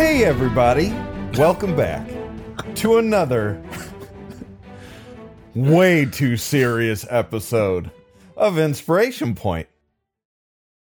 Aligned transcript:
Hey, 0.00 0.24
everybody. 0.24 0.94
Welcome 1.36 1.76
back 1.76 2.08
to 2.76 2.96
another 2.96 3.62
way 5.54 6.06
too 6.06 6.38
serious 6.38 7.04
episode 7.10 7.90
of 8.34 8.58
Inspiration 8.58 9.34
Point. 9.34 9.68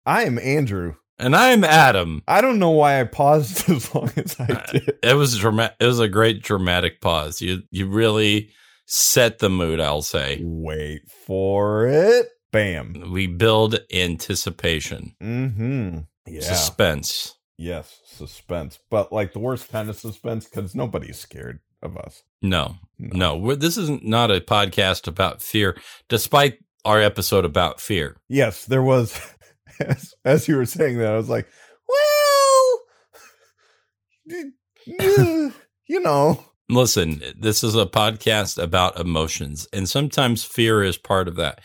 I 0.05 0.25
am 0.25 0.37
Andrew. 0.39 0.95
And 1.17 1.37
I'm 1.37 1.63
Adam. 1.63 2.21
I 2.27 2.41
don't 2.41 2.59
know 2.59 2.71
why 2.71 2.99
I 2.99 3.05
paused 3.05 3.69
as 3.69 3.95
long 3.95 4.11
as 4.17 4.35
I 4.41 4.65
did. 4.73 4.97
It 5.01 5.13
was 5.15 5.37
dramatic. 5.37 5.77
It 5.79 5.85
was 5.85 6.01
a 6.01 6.09
great 6.09 6.43
dramatic 6.43 6.99
pause. 6.99 7.41
You 7.41 7.63
you 7.71 7.87
really 7.87 8.49
set 8.87 9.39
the 9.39 9.49
mood. 9.49 9.79
I'll 9.79 10.01
say. 10.01 10.41
Wait 10.43 11.03
for 11.25 11.87
it. 11.87 12.27
Bam. 12.51 13.09
We 13.13 13.27
build 13.27 13.79
anticipation, 13.93 15.15
Mm-hmm. 15.23 15.99
Yeah. 16.27 16.41
suspense. 16.41 17.36
Yes, 17.57 17.99
suspense. 18.05 18.79
But 18.89 19.11
like 19.11 19.33
the 19.33 19.39
worst 19.39 19.69
kind 19.69 19.89
of 19.89 19.97
suspense 19.97 20.45
because 20.45 20.75
nobody's 20.75 21.19
scared 21.19 21.59
of 21.81 21.97
us. 21.97 22.23
No, 22.41 22.75
no. 22.97 23.35
We're, 23.37 23.55
this 23.55 23.77
is 23.77 23.89
not 24.03 24.31
a 24.31 24.39
podcast 24.41 25.07
about 25.07 25.41
fear, 25.41 25.77
despite 26.09 26.59
our 26.85 27.01
episode 27.01 27.45
about 27.45 27.81
fear. 27.81 28.17
Yes, 28.27 28.65
there 28.65 28.83
was. 28.83 29.19
As, 29.79 30.15
as 30.25 30.47
you 30.47 30.55
were 30.55 30.65
saying 30.65 30.97
that, 30.97 31.13
I 31.13 31.17
was 31.17 31.29
like, 31.29 31.47
well, 31.87 32.79
you 35.87 35.99
know. 35.99 36.43
Listen, 36.67 37.21
this 37.37 37.63
is 37.63 37.75
a 37.75 37.85
podcast 37.85 38.61
about 38.61 38.99
emotions, 38.99 39.67
and 39.71 39.87
sometimes 39.87 40.43
fear 40.43 40.81
is 40.81 40.97
part 40.97 41.27
of 41.27 41.35
that. 41.35 41.59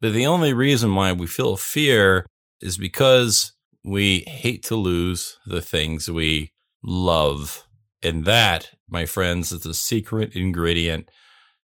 But 0.00 0.14
the 0.14 0.26
only 0.26 0.54
reason 0.54 0.94
why 0.94 1.12
we 1.12 1.26
feel 1.26 1.58
fear 1.58 2.24
is 2.62 2.78
because 2.78 3.52
we 3.84 4.20
hate 4.26 4.62
to 4.64 4.76
lose 4.76 5.38
the 5.46 5.62
things 5.62 6.10
we 6.10 6.52
love. 6.82 7.64
And 8.02 8.24
that, 8.24 8.70
my 8.88 9.06
friends, 9.06 9.52
is 9.52 9.62
the 9.62 9.74
secret 9.74 10.34
ingredient 10.34 11.10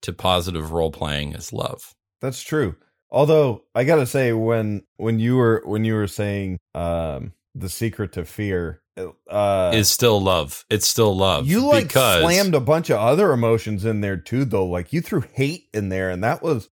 to 0.02 0.12
positive 0.12 0.72
role 0.72 0.92
playing 0.92 1.32
is 1.32 1.52
love. 1.52 1.94
That's 2.20 2.42
true. 2.42 2.76
Although 3.10 3.64
I 3.74 3.84
gotta 3.84 4.06
say, 4.06 4.32
when 4.32 4.82
when 4.96 5.18
you 5.18 5.36
were 5.36 5.62
when 5.64 5.84
you 5.84 5.94
were 5.94 6.06
saying 6.06 6.58
um 6.74 7.32
the 7.54 7.70
secret 7.70 8.12
to 8.12 8.24
fear, 8.24 8.82
uh, 9.30 9.72
Is 9.74 9.90
still 9.90 10.20
love. 10.20 10.64
It's 10.70 10.86
still 10.86 11.16
love. 11.16 11.46
you 11.46 11.66
like 11.66 11.88
because 11.88 12.20
slammed 12.20 12.54
a 12.54 12.60
bunch 12.60 12.90
of 12.90 12.98
other 12.98 13.32
emotions 13.32 13.84
in 13.84 14.00
there 14.02 14.16
too, 14.16 14.44
though. 14.44 14.66
Like 14.66 14.92
you 14.92 15.00
threw 15.00 15.22
hate 15.32 15.68
in 15.72 15.88
there, 15.88 16.10
and 16.10 16.22
that 16.22 16.42
was 16.42 16.68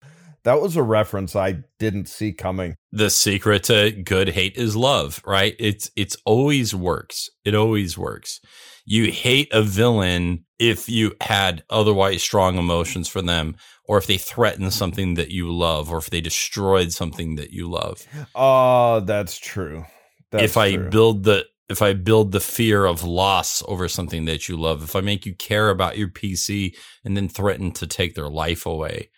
that 0.47 0.63
was 0.63 0.77
a 0.77 0.83
reference 0.83 1.35
I 1.35 1.65
didn't 1.81 2.09
see 2.09 2.33
coming. 2.33 2.77
the 2.93 3.11
secret 3.11 3.65
to 3.65 3.91
good 3.91 4.29
hate 4.29 4.57
is 4.57 4.77
love, 4.77 5.21
right? 5.27 5.57
It's 5.59 5.91
it's 5.97 6.17
always 6.25 6.73
works. 6.73 7.29
It 7.45 7.55
always 7.55 7.99
works. 7.99 8.41
You 8.85 9.11
hate 9.11 9.49
a 9.53 9.63
villain 9.63 10.45
if 10.61 10.89
you 10.89 11.15
had 11.21 11.65
otherwise 11.69 12.23
strong 12.23 12.59
emotions 12.59 13.09
for 13.09 13.21
them, 13.23 13.57
or 13.87 13.99
if 13.99 14.07
they 14.07 14.19
threatened 14.19 14.73
something 14.73 15.15
that 15.15 15.33
you 15.33 15.53
love, 15.53 15.91
or 15.91 15.99
if 15.99 16.11
they 16.11 16.21
destroyed 16.21 16.93
something 16.93 17.35
that 17.35 17.51
you 17.51 17.69
love. 17.69 18.07
Oh, 18.37 19.01
that's 19.01 19.39
true. 19.39 19.85
That's 20.31 20.45
if 20.45 20.57
I 20.57 20.77
true. 20.77 20.91
build 20.91 21.25
the 21.25 21.45
if 21.69 21.83
I 21.83 21.93
build 21.95 22.31
the 22.31 22.41
fear 22.41 22.87
of 22.87 23.03
loss 23.03 23.65
over 23.67 23.89
something 23.89 24.27
that 24.27 24.49
you 24.49 24.57
love, 24.57 24.85
if 24.85 24.95
I 24.95 25.01
make 25.01 25.27
you 25.27 25.35
care 25.35 25.71
about 25.71 25.99
your 25.99 26.09
PC 26.09 26.77
and 27.05 27.17
then 27.17 27.29
threaten 27.29 27.73
to 27.73 27.89
take 27.89 28.15
their 28.15 28.29
life 28.29 28.65
away, 28.65 29.11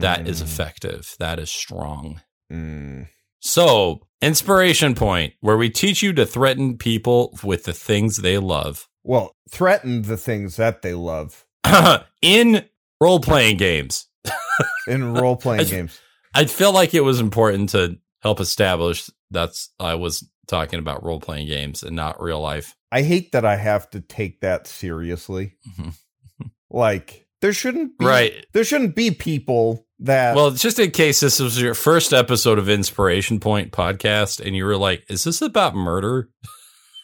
that 0.00 0.28
is 0.28 0.40
Mm, 0.40 0.44
effective. 0.44 1.14
That 1.18 1.38
is 1.38 1.50
strong. 1.50 2.20
mm. 2.52 3.08
So, 3.40 4.00
inspiration 4.22 4.94
point 4.94 5.34
where 5.40 5.56
we 5.58 5.68
teach 5.68 6.02
you 6.02 6.12
to 6.14 6.24
threaten 6.24 6.78
people 6.78 7.38
with 7.44 7.64
the 7.64 7.72
things 7.74 8.18
they 8.18 8.38
love 8.38 8.88
Well, 9.02 9.36
threaten 9.50 10.02
the 10.02 10.16
things 10.16 10.56
that 10.56 10.80
they 10.82 10.94
love 10.94 11.44
in 12.22 12.64
role 13.00 13.20
playing 13.20 13.56
games. 13.58 14.06
in 14.88 15.12
role 15.14 15.36
playing 15.36 15.60
I- 15.62 15.64
games. 15.70 16.00
I 16.34 16.46
feel 16.46 16.72
like 16.72 16.94
it 16.94 17.02
was 17.04 17.20
important 17.20 17.68
to 17.70 17.98
help 18.20 18.40
establish 18.40 19.08
that's 19.30 19.70
I 19.78 19.94
was 19.94 20.28
talking 20.48 20.78
about 20.78 21.04
role 21.04 21.20
playing 21.20 21.46
games 21.48 21.82
and 21.82 21.94
not 21.94 22.20
real 22.22 22.40
life. 22.40 22.74
I 22.90 23.02
hate 23.02 23.32
that 23.32 23.44
I 23.44 23.56
have 23.56 23.88
to 23.90 24.00
take 24.00 24.40
that 24.40 24.66
seriously. 24.66 25.56
Mhm. 25.78 25.94
Like 26.70 27.23
there 27.44 27.52
shouldn't 27.52 27.98
be 27.98 28.06
Right. 28.06 28.46
there 28.54 28.64
shouldn't 28.64 28.94
be 28.94 29.10
people 29.10 29.84
that 29.98 30.34
Well, 30.34 30.50
just 30.52 30.78
in 30.78 30.90
case 30.92 31.20
this 31.20 31.38
was 31.40 31.60
your 31.60 31.74
first 31.74 32.14
episode 32.14 32.58
of 32.58 32.70
Inspiration 32.70 33.38
Point 33.38 33.70
podcast 33.70 34.40
and 34.44 34.56
you 34.56 34.64
were 34.64 34.78
like, 34.78 35.04
is 35.10 35.24
this 35.24 35.42
about 35.42 35.74
murder? 35.74 36.30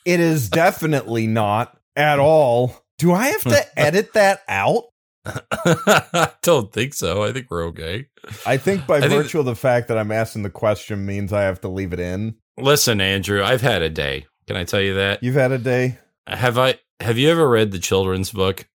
it 0.07 0.19
is 0.19 0.49
definitely 0.49 1.27
not 1.27 1.77
at 1.95 2.19
all. 2.19 2.75
Do 2.97 3.13
I 3.13 3.27
have 3.29 3.43
to 3.43 3.67
edit 3.79 4.15
that 4.15 4.41
out? 4.49 4.85
I 5.27 6.31
don't 6.43 6.73
think 6.73 6.95
so. 6.95 7.23
I 7.23 7.33
think 7.33 7.49
we're 7.51 7.67
okay. 7.67 8.07
I 8.47 8.57
think 8.57 8.87
by 8.87 8.97
I 8.97 9.01
think- 9.03 9.13
virtue 9.13 9.41
of 9.41 9.45
the 9.45 9.55
fact 9.55 9.89
that 9.89 9.99
I'm 9.99 10.11
asking 10.11 10.43
the 10.43 10.49
question 10.51 11.05
means 11.05 11.35
I 11.35 11.43
have 11.43 11.61
to 11.61 11.69
leave 11.69 11.93
it 11.93 12.01
in. 12.01 12.37
Listen, 12.59 13.03
Andrew, 13.03 13.45
I've 13.45 13.61
had 13.61 13.83
a 13.83 13.91
day. 13.91 14.25
Can 14.47 14.57
I 14.57 14.65
tell 14.65 14.81
you 14.81 14.95
that? 14.95 15.23
You've 15.23 15.35
had 15.35 15.53
a 15.53 15.59
day. 15.59 15.99
Have 16.27 16.57
I 16.59 16.77
have 17.01 17.19
you 17.19 17.31
ever 17.31 17.47
read 17.49 17.71
the 17.73 17.79
children's 17.79 18.31
book? 18.33 18.67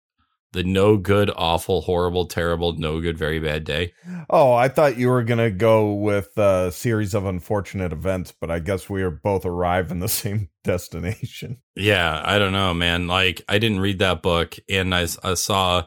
The 0.55 0.63
no 0.63 0.95
good, 0.95 1.29
awful, 1.35 1.81
horrible, 1.81 2.27
terrible, 2.27 2.77
no 2.77 3.01
good, 3.01 3.17
very 3.17 3.39
bad 3.39 3.65
day. 3.65 3.91
Oh, 4.29 4.53
I 4.53 4.69
thought 4.69 4.97
you 4.97 5.09
were 5.09 5.21
gonna 5.21 5.51
go 5.51 5.91
with 5.93 6.37
a 6.37 6.71
series 6.71 7.13
of 7.13 7.25
unfortunate 7.25 7.91
events, 7.91 8.31
but 8.31 8.49
I 8.49 8.59
guess 8.59 8.89
we 8.89 9.03
are 9.03 9.11
both 9.11 9.45
arrive 9.45 9.91
in 9.91 9.99
the 9.99 10.07
same 10.23 10.47
destination. 10.63 11.57
Yeah, 11.75 12.21
I 12.23 12.39
don't 12.39 12.53
know, 12.53 12.73
man. 12.73 13.07
Like 13.07 13.41
I 13.49 13.59
didn't 13.59 13.81
read 13.81 13.99
that 13.99 14.21
book 14.21 14.55
and 14.69 14.95
I, 14.95 15.07
I 15.23 15.33
saw 15.33 15.83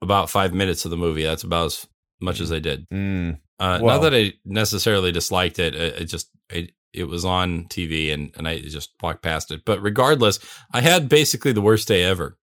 about 0.00 0.30
5 0.30 0.54
minutes 0.54 0.84
of 0.84 0.92
the 0.92 0.96
movie. 0.96 1.24
That's 1.24 1.42
about 1.42 1.66
as 1.66 1.86
much 2.20 2.40
as 2.40 2.52
I 2.52 2.60
did. 2.60 2.88
Mm. 2.90 3.40
Uh, 3.58 3.80
Well- 3.82 3.96
not 3.96 4.02
that 4.08 4.14
I 4.14 4.34
necessarily 4.44 5.10
disliked 5.10 5.58
it. 5.58 5.74
It, 5.74 6.02
it 6.02 6.04
just 6.04 6.30
it, 6.50 6.70
it 6.92 7.08
was 7.08 7.24
on 7.24 7.64
TV 7.64 8.14
and 8.14 8.30
and 8.36 8.46
I 8.46 8.60
just 8.60 8.90
walked 9.02 9.22
past 9.24 9.50
it. 9.50 9.64
But 9.64 9.82
regardless, 9.82 10.38
I 10.72 10.82
had 10.82 11.08
basically 11.08 11.50
the 11.50 11.60
worst 11.60 11.88
day 11.88 12.04
ever. 12.04 12.38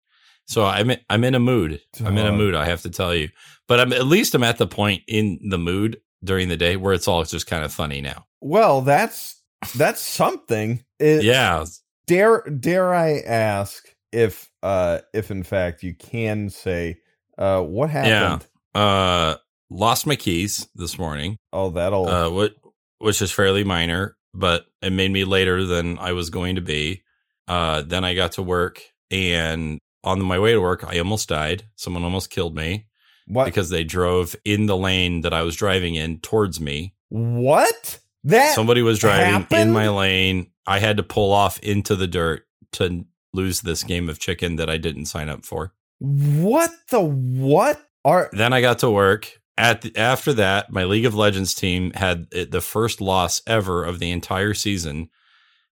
So 0.47 0.65
I'm 0.65 0.91
in, 0.91 1.01
I'm 1.11 1.25
in 1.25 1.34
a 1.34 1.41
mood. 1.41 1.81
I'm 2.05 2.17
in 2.17 2.27
a 2.27 2.33
mood. 2.33 2.55
I 2.55 2.67
have 2.67 2.83
to 2.83 2.91
tell 2.91 3.15
you. 3.15 3.29
But 3.69 3.81
I'm 3.81 3.93
at 3.93 4.07
least 4.07 4.34
I'm 4.34 4.45
at 4.45 4.59
the 4.59 4.67
point 4.67 5.03
in 5.09 5.41
the 5.51 5.59
mood 5.59 6.01
during 6.23 6.49
the 6.49 6.57
day 6.57 6.77
where 6.77 6.95
it's 6.95 7.09
all 7.09 7.25
just 7.25 7.47
kind 7.47 7.65
of 7.65 7.73
funny 7.73 8.01
now. 8.01 8.27
Well, 8.41 8.81
that's 8.83 9.43
that's 9.75 10.01
something. 10.01 10.84
It, 11.01 11.25
Yeah, 11.25 11.65
Dare 12.07 12.43
dare 12.43 12.95
I 12.95 13.19
ask 13.21 13.84
if 14.12 14.49
uh 14.62 15.01
if 15.12 15.31
in 15.31 15.43
fact 15.43 15.83
you 15.83 15.95
can 15.95 16.49
say 16.49 16.99
uh 17.39 17.63
what 17.63 17.91
happened? 17.91 18.47
Yeah. 18.75 18.81
uh, 18.81 19.37
lost 19.69 20.07
my 20.07 20.15
keys 20.17 20.69
this 20.77 20.97
morning. 20.99 21.37
Oh, 21.53 21.71
that'll 21.71 22.09
Uh, 22.09 22.31
what 22.31 22.55
which 22.99 23.21
is 23.21 23.33
fairly 23.33 23.65
minor, 23.65 24.17
but 24.33 24.67
it 24.81 24.91
made 24.91 25.11
me 25.11 25.25
later 25.25 25.65
than 25.65 25.99
I 25.99 26.13
was 26.13 26.31
going 26.31 26.55
to 26.55 26.63
be. 26.63 27.03
Uh, 27.49 27.83
then 27.83 28.05
I 28.05 28.15
got 28.15 28.33
to 28.33 28.43
work, 28.43 28.83
and 29.11 29.78
on 30.06 30.22
my 30.22 30.39
way 30.39 30.53
to 30.53 30.61
work, 30.61 30.84
I 30.84 30.99
almost 30.99 31.28
died. 31.28 31.65
Someone 31.75 32.05
almost 32.05 32.31
killed 32.31 32.55
me 32.55 32.87
what 33.27 33.44
because 33.44 33.69
they 33.71 33.84
drove 33.84 34.37
in 34.44 34.67
the 34.67 34.77
lane 34.77 35.22
that 35.22 35.34
I 35.34 35.43
was 35.43 35.56
driving 35.56 35.97
in 35.97 36.21
towards 36.21 36.61
me. 36.61 36.94
what? 37.09 37.99
That 38.25 38.55
Somebody 38.55 38.83
was 38.83 38.99
driving 38.99 39.47
in 39.56 39.71
my 39.71 39.89
lane. 39.89 40.50
I 40.66 40.81
had 40.81 40.97
to 40.97 41.05
pull 41.05 41.33
off 41.33 41.61
into 41.61 41.95
the 41.95 42.09
dirt 42.09 42.45
to 42.72 43.05
lose 43.33 43.60
this 43.60 43.84
game 43.84 44.09
of 44.09 44.19
chicken 44.19 44.57
that 44.57 44.69
I 44.69 44.78
didn't 44.78 45.07
sign 45.07 45.28
up 45.28 45.45
for. 45.45 45.72
what 45.98 46.71
the 46.91 47.01
what 47.01 47.81
are 48.04 48.31
Then 48.33 48.53
I 48.53 48.60
got 48.60 48.81
to 48.81 48.91
work. 48.91 49.41
At 49.59 49.83
the, 49.83 49.97
after 49.97 50.33
that, 50.34 50.71
my 50.71 50.84
League 50.84 51.07
of 51.07 51.15
Legends 51.15 51.54
team 51.54 51.92
had 51.92 52.28
the 52.31 52.60
first 52.60 53.01
loss 53.01 53.41
ever 53.47 53.84
of 53.84 54.01
the 54.01 54.10
entire 54.10 54.54
season 54.54 55.09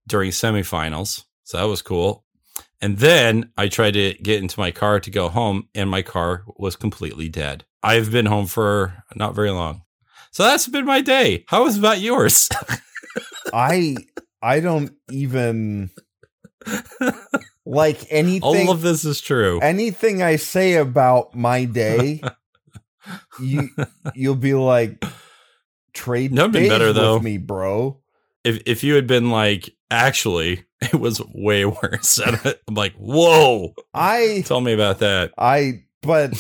during 0.07 0.31
semifinals. 0.31 1.25
So 1.43 1.59
that 1.59 1.69
was 1.69 1.83
cool. 1.83 2.25
And 2.81 2.99
then 2.99 3.51
I 3.57 3.69
tried 3.69 3.93
to 3.93 4.15
get 4.15 4.43
into 4.43 4.61
my 4.61 4.71
car 4.71 5.01
to 5.01 5.11
go 5.11 5.29
home, 5.29 5.69
and 5.75 5.89
my 5.89 6.03
car 6.03 6.45
was 6.57 6.77
completely 6.77 7.29
dead. 7.29 7.65
I've 7.83 8.11
been 8.11 8.27
home 8.27 8.47
for 8.47 9.05
not 9.15 9.35
very 9.35 9.51
long. 9.51 9.83
So 10.33 10.43
that's 10.43 10.67
been 10.67 10.85
my 10.85 11.01
day. 11.01 11.45
How 11.49 11.65
was 11.65 11.79
about 11.79 12.01
yours? 12.01 12.49
I 13.55 13.97
I 14.43 14.61
don't 14.61 14.93
even 15.11 15.91
like 17.65 18.05
anything 18.11 18.43
All 18.43 18.71
of 18.71 18.83
this 18.83 19.05
is 19.05 19.21
true. 19.21 19.61
anything 19.61 20.23
I 20.23 20.37
say 20.37 20.75
about 20.75 21.35
my 21.35 21.65
day 21.65 22.21
you 23.41 23.69
you'll 24.15 24.35
be 24.35 24.55
like 24.55 25.05
trade 25.93 26.35
That'd 26.35 26.53
been 26.53 26.69
better, 26.69 26.93
though. 26.93 27.21
me, 27.21 27.39
bro. 27.39 28.01
If 28.45 28.63
if 28.67 28.85
you 28.85 28.95
had 28.95 29.07
been 29.07 29.31
like, 29.31 29.75
actually, 29.91 30.65
it 30.81 30.95
was 31.01 31.21
way 31.35 31.65
worse. 31.65 32.19
I'm 32.69 32.75
like, 32.75 32.95
whoa. 32.97 33.75
I 33.93 34.43
Tell 34.47 34.61
me 34.61 34.73
about 34.73 34.99
that. 35.01 35.33
I 35.39 35.85
but 36.03 36.33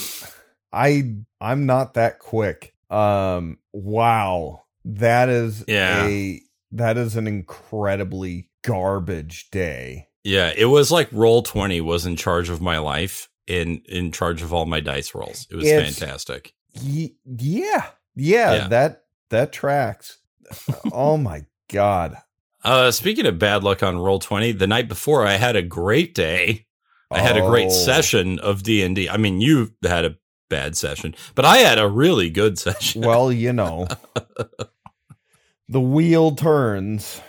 I 0.72 1.14
I'm 1.40 1.66
not 1.66 1.94
that 1.94 2.18
quick. 2.18 2.74
Um 2.90 3.58
wow. 3.72 4.62
That 4.84 5.28
is 5.28 5.64
Yeah. 5.66 6.06
a 6.06 6.40
that 6.72 6.96
is 6.98 7.16
an 7.16 7.26
incredibly 7.26 8.50
garbage 8.62 9.50
day. 9.50 10.08
Yeah, 10.24 10.52
it 10.56 10.66
was 10.66 10.90
like 10.90 11.08
roll 11.12 11.42
20 11.42 11.80
was 11.82 12.06
in 12.06 12.16
charge 12.16 12.48
of 12.50 12.60
my 12.60 12.78
life 12.78 13.28
in 13.46 13.82
in 13.86 14.10
charge 14.12 14.42
of 14.42 14.52
all 14.52 14.66
my 14.66 14.80
dice 14.80 15.14
rolls. 15.14 15.46
It 15.50 15.56
was 15.56 15.66
It's- 15.66 15.98
fantastic. 15.98 16.54
Y- 16.82 17.12
yeah. 17.24 17.86
yeah, 18.16 18.54
Yeah. 18.54 18.68
that 18.68 19.04
that 19.30 19.52
tracks. 19.52 20.18
oh 20.92 21.16
my 21.16 21.44
god! 21.68 22.16
Uh 22.62 22.90
speaking 22.90 23.26
of 23.26 23.38
bad 23.38 23.62
luck 23.64 23.82
on 23.82 23.98
roll 23.98 24.18
20, 24.18 24.52
the 24.52 24.66
night 24.66 24.88
before 24.88 25.26
I 25.26 25.34
had 25.34 25.56
a 25.56 25.62
great 25.62 26.14
day. 26.14 26.66
I 27.10 27.20
had 27.20 27.36
a 27.36 27.42
great 27.42 27.68
Oh. 27.68 27.70
session 27.70 28.38
of 28.40 28.62
D&D. 28.64 29.08
I 29.08 29.16
mean, 29.18 29.40
you 29.40 29.72
had 29.84 30.04
a 30.04 30.16
bad 30.50 30.76
session, 30.76 31.14
but 31.36 31.44
I 31.44 31.58
had 31.58 31.78
a 31.78 31.86
really 31.88 32.28
good 32.30 32.58
session. 32.66 33.02
Well, 33.02 33.30
you 33.30 33.52
know, 33.52 33.86
the 35.68 35.80
wheel 35.80 36.34
turns. 36.34 37.20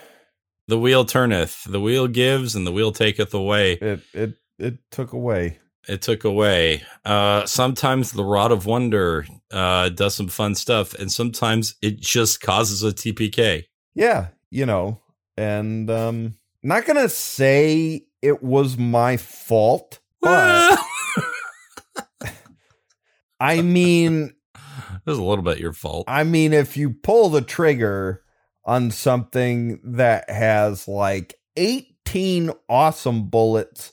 the 0.68 0.78
wheel 0.78 1.04
turneth, 1.04 1.64
the 1.64 1.80
wheel 1.80 2.08
gives 2.08 2.54
and 2.56 2.66
the 2.66 2.72
wheel 2.72 2.92
taketh 2.92 3.32
away. 3.34 3.72
It 3.74 4.00
it 4.12 4.34
it 4.58 4.78
took 4.90 5.12
away. 5.12 5.58
It 5.88 6.02
took 6.02 6.24
away. 6.24 6.82
Uh 7.04 7.46
sometimes 7.46 8.10
the 8.12 8.24
rod 8.24 8.50
of 8.50 8.66
wonder 8.66 9.26
uh 9.52 9.90
does 9.90 10.14
some 10.16 10.28
fun 10.28 10.54
stuff 10.56 10.94
and 10.94 11.12
sometimes 11.12 11.76
it 11.82 12.00
just 12.00 12.40
causes 12.40 12.82
a 12.82 12.92
TPK. 12.92 13.64
Yeah, 13.96 14.28
you 14.50 14.66
know, 14.66 15.00
and 15.36 15.90
um, 15.90 16.34
not 16.62 16.84
gonna 16.84 17.08
say 17.08 18.06
it 18.20 18.42
was 18.42 18.76
my 18.76 19.16
fault, 19.16 19.98
but 20.20 20.78
I 23.40 23.62
mean, 23.62 24.34
It 25.06 25.10
was 25.10 25.18
a 25.18 25.24
little 25.24 25.44
bit 25.44 25.58
your 25.58 25.72
fault. 25.72 26.04
I 26.08 26.24
mean, 26.24 26.52
if 26.52 26.76
you 26.76 26.90
pull 26.90 27.28
the 27.28 27.40
trigger 27.40 28.22
on 28.64 28.90
something 28.90 29.80
that 29.84 30.28
has 30.28 30.88
like 30.88 31.34
18 31.56 32.50
awesome 32.68 33.28
bullets 33.28 33.92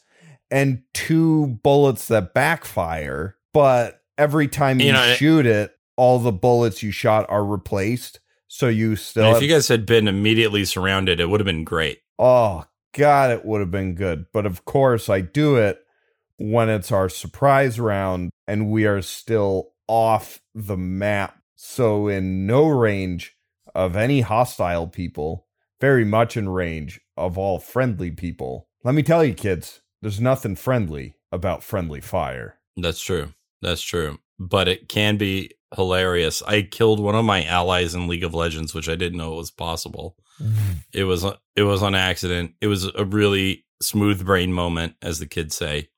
and 0.49 0.81
two 0.93 1.59
bullets 1.63 2.07
that 2.07 2.33
backfire, 2.33 3.37
but 3.53 4.01
every 4.17 4.47
time 4.47 4.79
you, 4.79 4.87
You 4.87 4.93
know, 4.93 5.13
shoot 5.13 5.45
it, 5.45 5.71
all 5.95 6.17
the 6.17 6.31
bullets 6.31 6.81
you 6.81 6.91
shot 6.91 7.27
are 7.29 7.45
replaced. 7.45 8.19
So 8.55 8.67
you 8.67 8.95
still 8.95 9.23
And 9.23 9.33
have 9.33 9.37
if 9.41 9.49
you 9.49 9.51
guys 9.51 9.67
had 9.67 9.83
been 9.83 10.07
immediately 10.07 10.63
surrounded, 10.63 11.19
it 11.19 11.27
would 11.27 11.39
have 11.39 11.45
been 11.45 11.63
great. 11.63 12.01
Oh, 12.19 12.65
God, 12.95 13.31
it 13.31 13.43
would 13.43 13.61
have 13.61 13.71
been 13.71 13.95
good. 13.95 14.27
But 14.31 14.45
of 14.45 14.63
course, 14.63 15.09
I 15.09 15.21
do 15.21 15.55
it 15.55 15.79
when 16.37 16.69
it's 16.69 16.91
our 16.91 17.09
surprise 17.09 17.79
round 17.79 18.29
and 18.47 18.69
we 18.69 18.85
are 18.85 19.01
still 19.01 19.71
off 19.87 20.39
the 20.53 20.77
map. 20.77 21.39
So, 21.55 22.07
in 22.07 22.45
no 22.45 22.67
range 22.67 23.35
of 23.73 23.95
any 23.95 24.21
hostile 24.21 24.85
people, 24.85 25.47
very 25.81 26.05
much 26.05 26.37
in 26.37 26.47
range 26.47 27.01
of 27.17 27.39
all 27.39 27.57
friendly 27.57 28.11
people. 28.11 28.67
Let 28.83 28.93
me 28.93 29.01
tell 29.01 29.25
you, 29.25 29.33
kids, 29.33 29.81
there's 30.03 30.21
nothing 30.21 30.55
friendly 30.57 31.15
about 31.31 31.63
friendly 31.63 32.01
fire. 32.01 32.59
That's 32.77 33.01
true. 33.01 33.33
That's 33.63 33.81
true. 33.81 34.19
But 34.37 34.67
it 34.67 34.89
can 34.89 35.17
be 35.17 35.53
hilarious. 35.75 36.41
I 36.43 36.61
killed 36.63 36.99
one 36.99 37.15
of 37.15 37.25
my 37.25 37.43
allies 37.45 37.95
in 37.95 38.07
League 38.07 38.23
of 38.23 38.33
Legends, 38.33 38.73
which 38.73 38.89
I 38.89 38.95
didn't 38.95 39.17
know 39.17 39.33
was 39.35 39.51
possible. 39.51 40.15
It 40.91 41.03
was 41.03 41.25
it 41.55 41.63
was 41.63 41.83
on 41.83 41.95
accident. 41.95 42.53
It 42.59 42.67
was 42.67 42.85
a 42.95 43.05
really 43.05 43.65
smooth 43.81 44.25
brain 44.25 44.51
moment, 44.51 44.95
as 45.01 45.19
the 45.19 45.25
kids 45.27 45.55
say. 45.55 45.89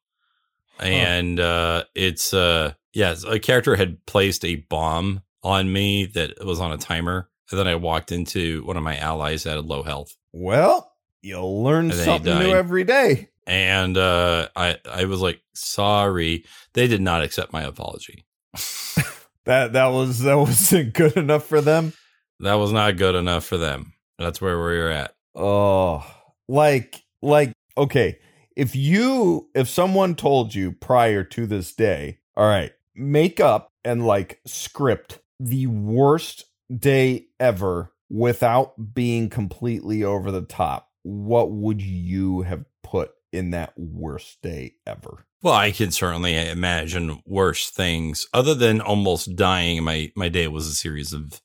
And 0.80 1.40
uh, 1.40 1.86
it's 1.96 2.34
uh, 2.34 2.74
yeah, 2.94 3.16
a 3.28 3.40
character 3.40 3.76
had 3.76 4.06
placed 4.06 4.44
a 4.44 4.56
bomb 4.56 5.22
on 5.42 5.72
me 5.72 6.06
that 6.08 6.44
was 6.46 6.60
on 6.60 6.74
a 6.74 6.78
timer, 6.78 7.30
and 7.50 7.60
then 7.60 7.68
I 7.68 7.76
walked 7.76 8.12
into 8.12 8.64
one 8.66 8.78
of 8.78 8.84
my 8.84 8.98
allies 8.98 9.44
that 9.44 9.56
had 9.56 9.66
low 9.66 9.84
health. 9.84 10.16
Well, 10.34 10.92
you'll 11.22 11.64
learn 11.64 11.86
And 11.92 11.92
then 11.92 12.00
he 12.00 12.04
something 12.06 12.40
new 12.40 12.54
every 12.54 12.84
day. 12.84 13.30
and 13.48 13.98
uh, 13.98 14.50
I 14.56 14.78
I 14.90 15.06
was 15.06 15.22
like, 15.22 15.42
sorry. 15.54 16.44
They 16.74 16.88
did 16.88 17.02
not 17.02 17.24
accept 17.24 17.54
my 17.54 17.64
apology. 17.64 18.26
That 19.46 19.74
that 19.74 19.88
was 19.88 20.20
that 20.20 20.36
wasn't 20.38 20.94
good 20.94 21.18
enough 21.18 21.46
for 21.46 21.62
them. 21.62 21.94
That 22.40 22.56
was 22.56 22.72
not 22.72 22.98
good 22.98 23.16
enough 23.16 23.46
for 23.46 23.58
them. 23.58 23.94
That's 24.20 24.42
where 24.42 24.58
we 24.58 24.78
are 24.78 24.90
at. 24.90 25.14
Oh, 25.36 26.06
like, 26.48 27.04
like, 27.22 27.54
okay. 27.78 28.20
If 28.56 28.76
you, 28.76 29.50
if 29.54 29.68
someone 29.68 30.16
told 30.16 30.56
you 30.56 30.72
prior 30.72 31.24
to 31.26 31.46
this 31.46 31.74
day, 31.74 32.20
all 32.38 32.48
right, 32.48 32.72
make 32.96 33.40
up 33.40 33.72
and 33.84 34.06
like 34.06 34.40
script 34.46 35.20
the 35.40 35.68
worst 35.68 36.46
day 36.74 37.28
ever 37.40 37.92
without 38.10 38.94
being 38.94 39.30
completely 39.30 40.04
over 40.04 40.32
the 40.32 40.42
top, 40.42 40.90
what 41.04 41.52
would 41.52 41.82
you 41.82 42.42
have 42.44 42.64
put 42.82 43.12
in 43.34 43.52
that 43.52 43.74
worst 43.78 44.42
day 44.42 44.76
ever? 44.88 45.26
Well, 45.46 45.54
I 45.54 45.70
can 45.70 45.92
certainly 45.92 46.36
imagine 46.36 47.22
worse 47.24 47.70
things. 47.70 48.26
Other 48.34 48.56
than 48.56 48.82
almost 48.82 49.36
dying, 49.36 49.84
my 49.84 50.12
my 50.16 50.28
day 50.28 50.48
was 50.48 50.66
a 50.66 50.74
series 50.74 51.14
of 51.14 51.40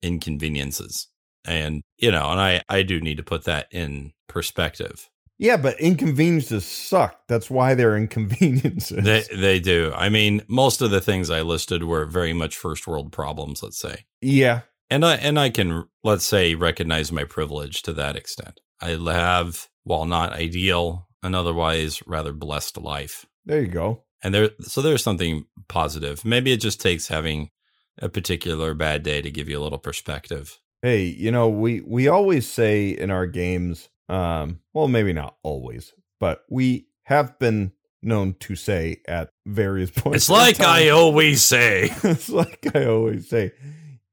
inconveniences, 0.00 1.08
and 1.46 1.82
you 1.98 2.10
know, 2.10 2.30
and 2.30 2.40
I 2.40 2.62
I 2.70 2.82
do 2.82 3.02
need 3.02 3.18
to 3.18 3.22
put 3.22 3.44
that 3.44 3.66
in 3.70 4.14
perspective. 4.28 5.10
Yeah, 5.36 5.58
but 5.58 5.78
inconveniences 5.78 6.64
suck. 6.64 7.20
That's 7.28 7.50
why 7.50 7.74
they're 7.74 7.96
inconveniences. 7.98 9.04
They 9.04 9.24
they 9.36 9.60
do. 9.60 9.92
I 9.94 10.08
mean, 10.08 10.40
most 10.48 10.80
of 10.80 10.90
the 10.90 11.02
things 11.02 11.28
I 11.28 11.42
listed 11.42 11.84
were 11.84 12.06
very 12.06 12.32
much 12.32 12.56
first 12.56 12.86
world 12.86 13.12
problems. 13.12 13.62
Let's 13.62 13.78
say. 13.78 14.06
yeah. 14.22 14.62
And 14.88 15.04
I 15.04 15.16
and 15.16 15.38
I 15.38 15.50
can 15.50 15.84
let's 16.02 16.24
say 16.24 16.54
recognize 16.54 17.12
my 17.12 17.24
privilege 17.24 17.82
to 17.82 17.92
that 17.92 18.16
extent. 18.16 18.60
I 18.80 18.96
have, 19.12 19.68
while 19.82 20.06
not 20.06 20.32
ideal, 20.32 21.08
an 21.22 21.34
otherwise 21.34 22.02
rather 22.06 22.32
blessed 22.32 22.78
life. 22.78 23.26
There 23.46 23.60
you 23.60 23.68
go. 23.68 24.04
And 24.22 24.34
there 24.34 24.50
so 24.60 24.80
there's 24.80 25.02
something 25.02 25.44
positive. 25.68 26.24
Maybe 26.24 26.52
it 26.52 26.60
just 26.60 26.80
takes 26.80 27.08
having 27.08 27.50
a 27.98 28.08
particular 28.08 28.74
bad 28.74 29.02
day 29.02 29.22
to 29.22 29.30
give 29.30 29.48
you 29.48 29.58
a 29.58 29.62
little 29.62 29.78
perspective. 29.78 30.60
Hey, 30.82 31.04
you 31.04 31.30
know, 31.30 31.48
we 31.48 31.80
we 31.80 32.08
always 32.08 32.48
say 32.48 32.88
in 32.88 33.10
our 33.10 33.26
games, 33.26 33.88
um, 34.08 34.60
well, 34.72 34.88
maybe 34.88 35.12
not 35.12 35.36
always, 35.42 35.92
but 36.20 36.42
we 36.48 36.88
have 37.04 37.38
been 37.38 37.72
known 38.02 38.34
to 38.40 38.56
say 38.56 39.00
at 39.06 39.30
various 39.46 39.90
points. 39.96 40.16
It's 40.16 40.30
like 40.30 40.60
I 40.60 40.90
always 40.90 41.42
say. 41.42 41.90
it's 42.02 42.28
like 42.28 42.74
I 42.74 42.86
always 42.86 43.28
say, 43.28 43.52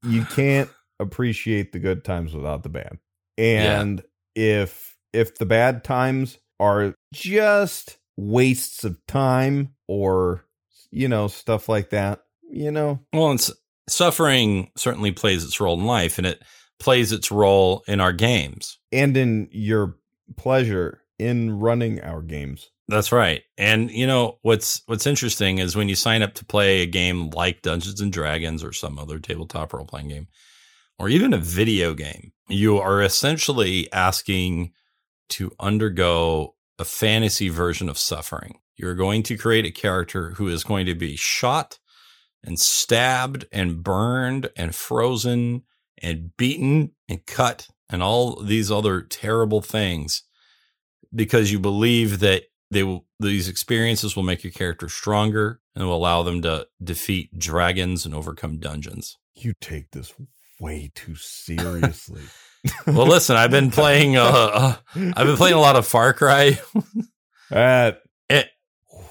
you 0.03 0.25
can't 0.25 0.69
appreciate 0.99 1.71
the 1.71 1.79
good 1.79 2.03
times 2.03 2.33
without 2.33 2.63
the 2.63 2.69
bad. 2.69 2.99
And 3.37 4.03
if 4.35 4.97
if 5.13 5.37
the 5.37 5.45
bad 5.45 5.83
times 5.83 6.37
are 6.59 6.95
just 7.13 7.97
wastes 8.17 8.83
of 8.83 8.97
time 9.07 9.73
or 9.87 10.45
you 10.91 11.07
know 11.07 11.27
stuff 11.27 11.69
like 11.69 11.89
that, 11.91 12.21
you 12.49 12.71
know, 12.71 12.99
Well, 13.13 13.31
it's, 13.31 13.51
suffering 13.89 14.71
certainly 14.77 15.11
plays 15.11 15.43
its 15.43 15.59
role 15.59 15.79
in 15.79 15.85
life, 15.85 16.17
and 16.17 16.27
it 16.27 16.41
plays 16.79 17.11
its 17.11 17.31
role 17.31 17.83
in 17.87 17.99
our 17.99 18.13
games. 18.13 18.77
and 18.91 19.15
in 19.17 19.47
your 19.51 19.97
pleasure 20.37 21.01
in 21.19 21.59
running 21.59 22.01
our 22.01 22.21
games. 22.21 22.69
That's 22.87 23.11
right. 23.11 23.43
And 23.57 23.91
you 23.91 24.07
know 24.07 24.39
what's 24.41 24.81
what's 24.87 25.07
interesting 25.07 25.59
is 25.59 25.75
when 25.75 25.87
you 25.87 25.95
sign 25.95 26.21
up 26.21 26.33
to 26.35 26.45
play 26.45 26.81
a 26.81 26.85
game 26.87 27.29
like 27.29 27.61
Dungeons 27.61 28.01
and 28.01 28.11
Dragons 28.11 28.63
or 28.63 28.73
some 28.73 28.97
other 28.99 29.19
tabletop 29.19 29.73
role 29.73 29.85
playing 29.85 30.09
game, 30.09 30.27
or 30.99 31.07
even 31.07 31.33
a 31.33 31.37
video 31.37 31.93
game, 31.93 32.33
you 32.49 32.79
are 32.79 33.01
essentially 33.01 33.91
asking 33.93 34.73
to 35.29 35.51
undergo 35.59 36.55
a 36.81 36.85
fantasy 36.85 37.47
version 37.47 37.87
of 37.87 37.97
suffering. 37.97 38.59
You're 38.75 38.95
going 38.95 39.21
to 39.23 39.37
create 39.37 39.65
a 39.65 39.71
character 39.71 40.31
who 40.31 40.47
is 40.47 40.63
going 40.63 40.87
to 40.87 40.95
be 40.95 41.15
shot 41.15 41.77
and 42.43 42.59
stabbed 42.59 43.45
and 43.51 43.83
burned 43.83 44.49
and 44.55 44.73
frozen 44.73 45.61
and 46.01 46.35
beaten 46.35 46.91
and 47.07 47.23
cut 47.27 47.67
and 47.89 48.01
all 48.01 48.41
these 48.41 48.71
other 48.71 49.01
terrible 49.01 49.61
things 49.61 50.23
because 51.13 51.51
you 51.51 51.59
believe 51.59 52.19
that 52.19 52.45
they 52.71 52.83
will 52.83 53.05
these 53.19 53.47
experiences 53.47 54.15
will 54.15 54.23
make 54.23 54.43
your 54.43 54.51
character 54.51 54.89
stronger 54.89 55.59
and 55.75 55.85
will 55.85 55.95
allow 55.95 56.23
them 56.23 56.41
to 56.41 56.65
defeat 56.83 57.37
dragons 57.37 58.05
and 58.05 58.15
overcome 58.15 58.57
dungeons. 58.57 59.19
You 59.35 59.53
take 59.61 59.91
this 59.91 60.13
way 60.59 60.91
too 60.95 61.15
seriously. 61.19 62.23
Well, 62.87 63.07
listen, 63.07 63.35
I've 63.35 63.51
been 63.51 63.71
playing 63.71 64.17
uh, 64.17 64.23
uh 64.23 64.75
I've 64.95 65.27
been 65.27 65.37
playing 65.37 65.55
a 65.55 65.59
lot 65.59 65.75
of 65.75 65.87
Far 65.87 66.13
Cry 66.13 66.59
That 67.49 68.01
and, 68.29 68.45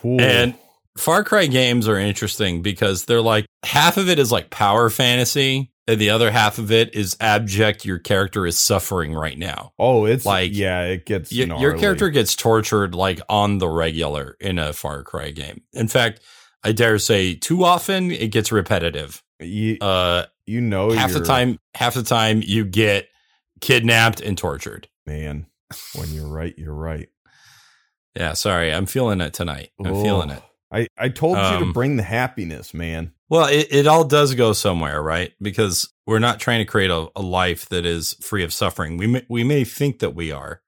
and 0.05 0.55
Far 0.97 1.25
Cry 1.25 1.47
games 1.47 1.89
are 1.89 1.99
interesting 1.99 2.63
because 2.63 3.05
they're 3.05 3.21
like 3.21 3.47
half 3.65 3.97
of 3.97 4.09
it 4.09 4.19
is 4.19 4.31
like 4.33 4.51
power 4.51 4.89
fantasy 4.91 5.71
and 5.87 6.01
the 6.01 6.11
other 6.11 6.31
half 6.31 6.59
of 6.59 6.71
it 6.71 6.95
is 6.95 7.17
abject 7.21 7.85
your 7.85 7.99
character 7.99 8.47
is 8.47 8.59
suffering 8.59 9.13
right 9.15 9.37
now. 9.39 9.73
oh, 9.79 10.05
it's 10.05 10.25
like, 10.25 10.53
yeah, 10.55 10.83
it 10.83 11.05
gets 11.07 11.33
Y- 11.33 11.39
your 11.61 11.77
character 11.77 12.11
gets 12.11 12.37
tortured 12.37 12.95
like 12.95 13.21
on 13.29 13.59
the 13.59 13.69
regular 13.69 14.37
in 14.41 14.59
a 14.59 14.73
Far 14.73 15.03
Cry 15.03 15.31
game. 15.31 15.63
In 15.73 15.89
fact, 15.89 16.21
I 16.63 16.73
dare 16.73 16.99
say 16.99 17.35
too 17.35 17.65
often 17.65 18.11
it 18.11 18.29
gets 18.29 18.53
repetitive. 18.53 19.23
You, 19.41 19.79
Uh, 19.81 20.27
you 20.47 20.61
know, 20.61 20.91
half 20.91 21.13
the 21.13 21.21
time, 21.25 21.59
half 21.75 21.95
the 21.95 22.03
time 22.03 22.43
you 22.45 22.65
get 22.65 23.09
kidnapped 23.61 24.21
and 24.21 24.37
tortured. 24.37 24.89
man. 25.07 25.47
When 25.95 26.09
you're 26.13 26.27
right, 26.29 26.53
you're 26.59 26.75
right. 26.75 27.09
Yeah, 28.17 28.33
sorry. 28.33 28.73
I'm 28.73 28.87
feeling 28.87 29.21
it 29.21 29.33
tonight. 29.33 29.71
I'm 29.79 29.93
Oh, 29.93 30.03
feeling 30.03 30.31
it. 30.31 30.43
I, 30.73 30.89
I 30.99 31.09
told 31.11 31.37
you 31.37 31.43
to 31.59 31.65
Um, 31.65 31.73
bring 31.73 31.97
the 31.97 32.03
happiness, 32.03 32.75
man. 32.75 33.13
Well, 33.29 33.47
it, 33.47 33.69
it 33.71 33.87
all 33.87 34.03
does 34.05 34.35
go 34.35 34.53
somewhere, 34.53 35.01
right? 35.01 35.33
Because 35.41 35.89
we're 36.07 36.19
not 36.19 36.41
trying 36.41 36.59
to 36.59 36.65
create 36.65 36.91
a, 36.91 37.07
a 37.15 37.23
life 37.23 37.69
that 37.69 37.87
is 37.87 38.15
free 38.21 38.43
of 38.43 38.53
suffering. 38.53 38.97
We 38.97 39.07
may, 39.07 39.25
we 39.29 39.45
may 39.45 39.63
think 39.63 40.01
that 40.01 40.15
we 40.17 40.33
are, 40.33 40.61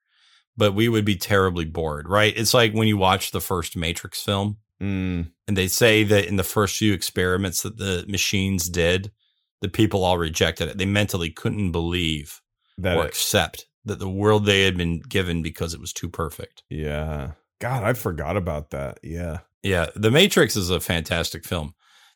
but 0.57 0.73
we 0.75 0.89
would 0.89 1.05
be 1.05 1.17
terribly 1.17 1.65
bored, 1.65 2.09
right? 2.09 2.33
It's 2.37 2.55
like 2.55 2.73
when 2.73 2.87
you 2.87 2.97
watch 2.97 3.33
the 3.33 3.41
first 3.41 3.77
Matrix 3.77 4.23
film 4.23 4.59
Mm, 4.81 5.31
and 5.47 5.57
they 5.57 5.69
say 5.69 6.03
that 6.03 6.27
in 6.27 6.35
the 6.35 6.43
first 6.43 6.77
few 6.77 6.93
experiments 6.93 7.63
that 7.63 7.77
the 7.77 8.05
machines 8.09 8.69
did, 8.69 9.13
the 9.61 9.69
people 9.69 10.03
all 10.03 10.19
rejected 10.19 10.69
it. 10.69 10.77
They 10.79 10.87
mentally 10.87 11.31
couldn't 11.31 11.71
believe 11.71 12.41
that 12.79 12.97
or 12.97 13.05
it- 13.05 13.09
accept 13.09 13.67
that 13.85 13.99
the 13.99 14.09
world 14.09 14.47
they 14.47 14.62
had 14.64 14.76
been 14.76 15.00
given 15.00 15.43
because 15.43 15.75
it 15.75 15.81
was 15.81 15.93
too 15.93 16.09
perfect. 16.09 16.62
yeah. 16.69 17.33
God, 17.61 17.85
I 17.85 17.93
forgot 17.93 18.37
about 18.37 18.71
that. 18.71 18.99
Yeah. 19.05 19.38
Yeah, 19.62 19.87
The 19.95 20.11
Matrix 20.11 20.57
is 20.57 20.69
a 20.71 20.81
fantastic 20.81 21.45
film. 21.45 21.75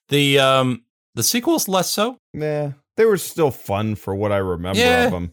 The 0.08 0.38
um 0.40 0.82
the 1.14 1.22
sequel's 1.22 1.68
less 1.68 1.88
so. 1.90 2.18
Nah, 2.34 2.72
they 2.96 3.04
were 3.04 3.16
still 3.16 3.50
fun 3.52 3.94
for 3.94 4.14
what 4.14 4.32
I 4.32 4.38
remember 4.38 4.80
Yeah. 4.80 5.04
of 5.06 5.12
them. 5.12 5.32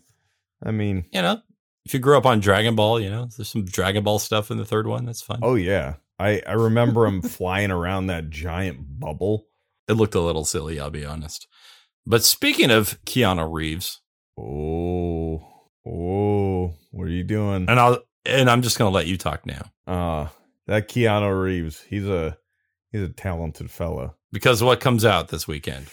I 0.63 0.70
mean, 0.72 1.06
You 1.12 1.24
know, 1.24 1.42
if 1.86 1.94
you 1.96 2.00
grew 2.00 2.15
up 2.18 2.25
on 2.27 2.39
Dragon 2.42 2.75
Ball, 2.75 3.00
you 3.00 3.10
know, 3.10 3.27
there's 3.36 3.50
some 3.50 3.65
Dragon 3.65 4.03
Ball 4.03 4.20
stuff 4.20 4.51
in 4.51 4.58
the 4.58 4.65
third 4.65 4.86
one. 4.88 5.06
That's 5.06 5.22
fun. 5.24 5.39
oh 5.42 5.56
yeah, 5.56 5.96
I 6.20 6.42
I 6.46 6.53
remember 6.53 7.06
him 7.08 7.22
flying 7.24 7.72
around 7.72 8.06
that 8.08 8.30
giant 8.30 9.00
bubble. 9.00 9.48
It 9.88 9.94
looked 9.94 10.13
a 10.15 10.22
little 10.22 10.46
silly, 10.46 10.80
I'll 10.80 10.92
be 10.92 11.06
honest. 11.06 11.48
But 12.06 12.24
speaking 12.24 12.70
of 12.70 13.03
Keanu 13.06 13.51
Reeves, 13.51 14.00
Oh, 14.38 15.42
oh, 15.86 16.74
what 16.92 17.08
are 17.08 17.12
you 17.12 17.24
doing? 17.24 17.68
and 17.70 17.80
I'll 17.80 18.00
and 18.25 18.50
I'm 18.50 18.62
just 18.62 18.78
gonna 18.78 18.90
let 18.90 19.08
you 19.08 19.18
talk 19.18 19.46
now 19.46 19.70
Uh 19.86 20.28
that 20.68 20.88
Keanu 20.88 21.44
Reeves, 21.44 21.82
he's 21.82 22.08
a 22.08 22.38
he's 22.92 23.04
a 23.04 23.10
talented 23.10 23.70
fella. 23.70 24.16
because 24.32 24.63
what 24.63 24.80
comes 24.80 25.06
out 25.06 25.28
this 25.28 25.48
weekend? 25.48 25.88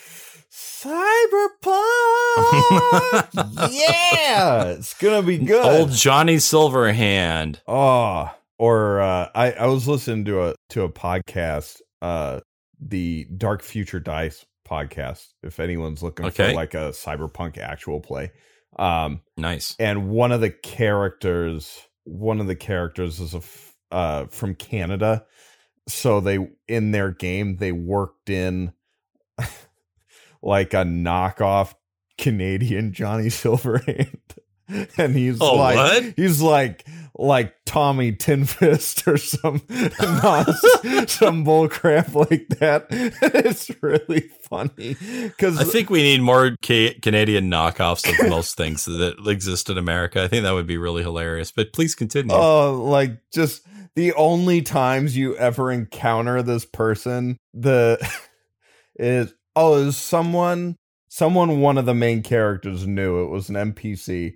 Cyberpunk. 0.51 1.61
yeah, 3.71 4.65
it's 4.65 4.95
gonna 4.95 5.23
be 5.23 5.39
good. 5.39 5.65
Old 5.65 5.93
Johnny 5.93 6.37
Silverhand. 6.37 7.61
Oh, 7.69 8.33
or 8.59 9.01
uh, 9.01 9.29
I 9.35 9.53
I 9.53 9.67
was 9.67 9.87
listening 9.87 10.25
to 10.27 10.49
a 10.49 10.55
to 10.71 10.83
a 10.83 10.89
podcast, 10.89 11.81
uh, 12.03 12.41
the 12.81 13.27
Dark 13.37 13.63
Future 13.63 14.01
Dice 14.01 14.45
podcast. 14.71 15.29
If 15.43 15.59
anyone's 15.61 16.03
looking 16.03 16.27
Okay. 16.27 16.51
for 16.51 16.55
like 16.55 16.75
a 16.75 16.91
cyberpunk 16.91 17.59
actual 17.59 18.01
play, 18.01 18.31
um, 18.79 19.21
Nice. 19.37 19.75
and 19.79 20.09
one 20.11 20.31
of 20.33 20.41
the 20.41 20.51
characters, 20.51 21.81
one 22.05 22.41
of 22.41 22.47
the 22.47 22.57
characters 22.57 23.19
is 23.21 23.35
a 23.35 23.39
f- 23.39 23.77
uh 23.91 24.27
from 24.27 24.55
Canada, 24.55 25.25
so 25.89 26.21
they 26.21 26.39
in 26.69 26.93
their 26.93 27.11
game 27.11 27.57
they 27.57 27.73
worked 27.73 28.31
in 28.31 28.73
like 30.43 30.73
a 30.75 30.85
knockoff 30.85 31.75
Canadian 32.19 32.93
Johnny 32.93 33.25
Silverhand. 33.29 34.19
And 34.99 35.15
he's 35.15 35.41
Oh, 35.41 35.55
like, 35.57 35.77
what? 35.77 36.15
he's 36.17 36.41
like, 36.41 36.87
like 37.17 37.55
Tommy 37.67 38.13
Tinfist 38.13 39.07
or 39.07 39.17
some 39.19 39.61
non- 41.03 41.07
some 41.09 41.45
bull 41.45 41.69
crap 41.69 42.15
like 42.15 42.49
that. 42.61 42.87
it's 42.91 43.71
really 43.83 44.29
funny 44.49 44.97
because 45.25 45.59
I 45.59 45.65
think 45.65 45.91
we 45.91 46.03
need 46.03 46.23
more 46.23 46.57
ca- 46.65 46.95
Canadian 47.01 47.51
knockoffs 47.51 48.09
of 48.09 48.29
most 48.31 48.57
things 48.57 48.85
that 48.87 49.17
exist 49.27 49.69
in 49.71 49.77
America. 49.79 50.23
I 50.23 50.29
think 50.29 50.45
that 50.45 50.53
would 50.53 50.67
be 50.67 50.79
really 50.79 51.03
hilarious. 51.03 51.51
But 51.51 51.73
please 51.73 51.95
continue. 51.95 52.35
Oh, 52.35 52.83
like 52.85 53.19
just 53.33 53.67
the 53.97 54.13
only 54.15 54.63
times 54.63 55.17
you 55.17 55.37
ever 55.37 55.71
encounter 55.73 56.43
this 56.43 56.65
person, 56.65 57.37
the 57.53 57.99
is 58.97 59.35
oh, 59.57 59.77
is 59.77 59.97
someone 59.97 60.77
someone 61.09 61.61
one 61.61 61.77
of 61.77 61.87
the 61.87 61.95
main 61.95 62.23
characters 62.23 62.87
knew 62.87 63.25
it 63.25 63.29
was 63.29 63.49
an 63.49 63.57
NPC, 63.57 64.35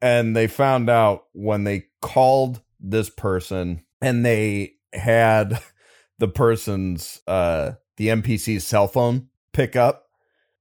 and 0.00 0.36
they 0.36 0.46
found 0.46 0.90
out 0.90 1.24
when 1.32 1.64
they 1.64 1.86
called 2.02 2.60
this 2.80 3.10
person 3.10 3.82
and 4.00 4.24
they 4.24 4.74
had 4.92 5.60
the 6.18 6.28
person's 6.28 7.20
uh 7.26 7.72
the 7.96 8.08
NPC's 8.08 8.64
cell 8.64 8.88
phone 8.88 9.28
pick 9.52 9.74
up, 9.74 10.06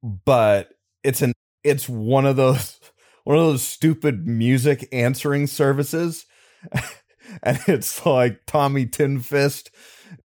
but 0.04 0.70
it's 1.04 1.22
an 1.22 1.34
it's 1.63 1.89
one 1.89 2.25
of 2.25 2.36
those 2.36 2.80
one 3.24 3.38
of 3.38 3.44
those 3.44 3.63
stupid 3.63 4.27
music 4.27 4.88
answering 4.92 5.48
services. 5.48 6.25
and 7.44 7.60
it's 7.68 8.06
like 8.06 8.42
Tommy 8.46 8.86
Tinfist 8.86 9.70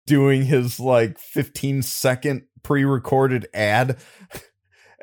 doing 0.05 0.43
his 0.43 0.79
like 0.79 1.17
15 1.19 1.81
second 1.81 2.43
pre-recorded 2.63 3.47
ad 3.53 3.97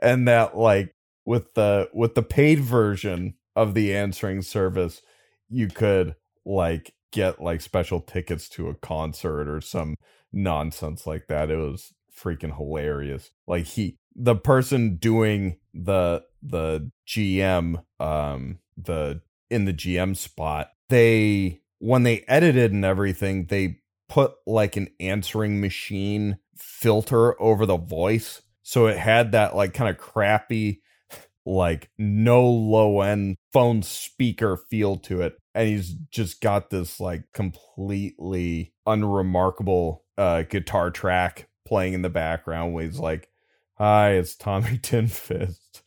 and 0.00 0.26
that 0.26 0.56
like 0.56 0.94
with 1.24 1.54
the 1.54 1.88
with 1.92 2.14
the 2.14 2.22
paid 2.22 2.60
version 2.60 3.34
of 3.54 3.74
the 3.74 3.94
answering 3.94 4.42
service 4.42 5.02
you 5.48 5.68
could 5.68 6.14
like 6.44 6.94
get 7.12 7.40
like 7.40 7.60
special 7.60 8.00
tickets 8.00 8.48
to 8.48 8.68
a 8.68 8.74
concert 8.74 9.48
or 9.48 9.60
some 9.60 9.94
nonsense 10.32 11.06
like 11.06 11.26
that. 11.28 11.50
It 11.50 11.56
was 11.56 11.92
freaking 12.16 12.56
hilarious. 12.56 13.30
Like 13.46 13.66
he 13.66 13.98
the 14.14 14.34
person 14.34 14.96
doing 14.96 15.56
the 15.72 16.22
the 16.42 16.90
gm 17.08 17.82
um 17.98 18.58
the 18.76 19.22
in 19.48 19.64
the 19.64 19.72
gm 19.72 20.14
spot 20.14 20.68
they 20.90 21.60
when 21.78 22.02
they 22.02 22.24
edited 22.28 22.72
and 22.72 22.84
everything 22.84 23.46
they 23.46 23.78
put 24.08 24.32
like 24.46 24.76
an 24.76 24.88
answering 25.00 25.60
machine 25.60 26.36
filter 26.56 27.40
over 27.40 27.64
the 27.64 27.78
voice. 27.78 28.42
So 28.62 28.86
it 28.86 28.98
had 28.98 29.32
that 29.32 29.56
like 29.56 29.72
kind 29.72 29.88
of 29.88 29.96
crappy 29.96 30.82
like 31.44 31.90
no 31.98 32.48
low 32.48 33.00
end 33.00 33.36
phone 33.52 33.82
speaker 33.82 34.56
feel 34.70 34.96
to 34.96 35.22
it 35.22 35.34
and 35.54 35.68
he's 35.68 35.90
just 36.10 36.40
got 36.40 36.70
this 36.70 37.00
like 37.00 37.24
completely 37.34 38.72
unremarkable 38.86 40.04
uh 40.18 40.42
guitar 40.42 40.90
track 40.90 41.48
playing 41.66 41.94
in 41.94 42.02
the 42.02 42.08
background 42.08 42.72
where 42.72 42.84
he's 42.84 42.98
like 42.98 43.28
hi 43.74 44.10
it's 44.10 44.36
tommy 44.36 44.78
tinfist 44.82 45.82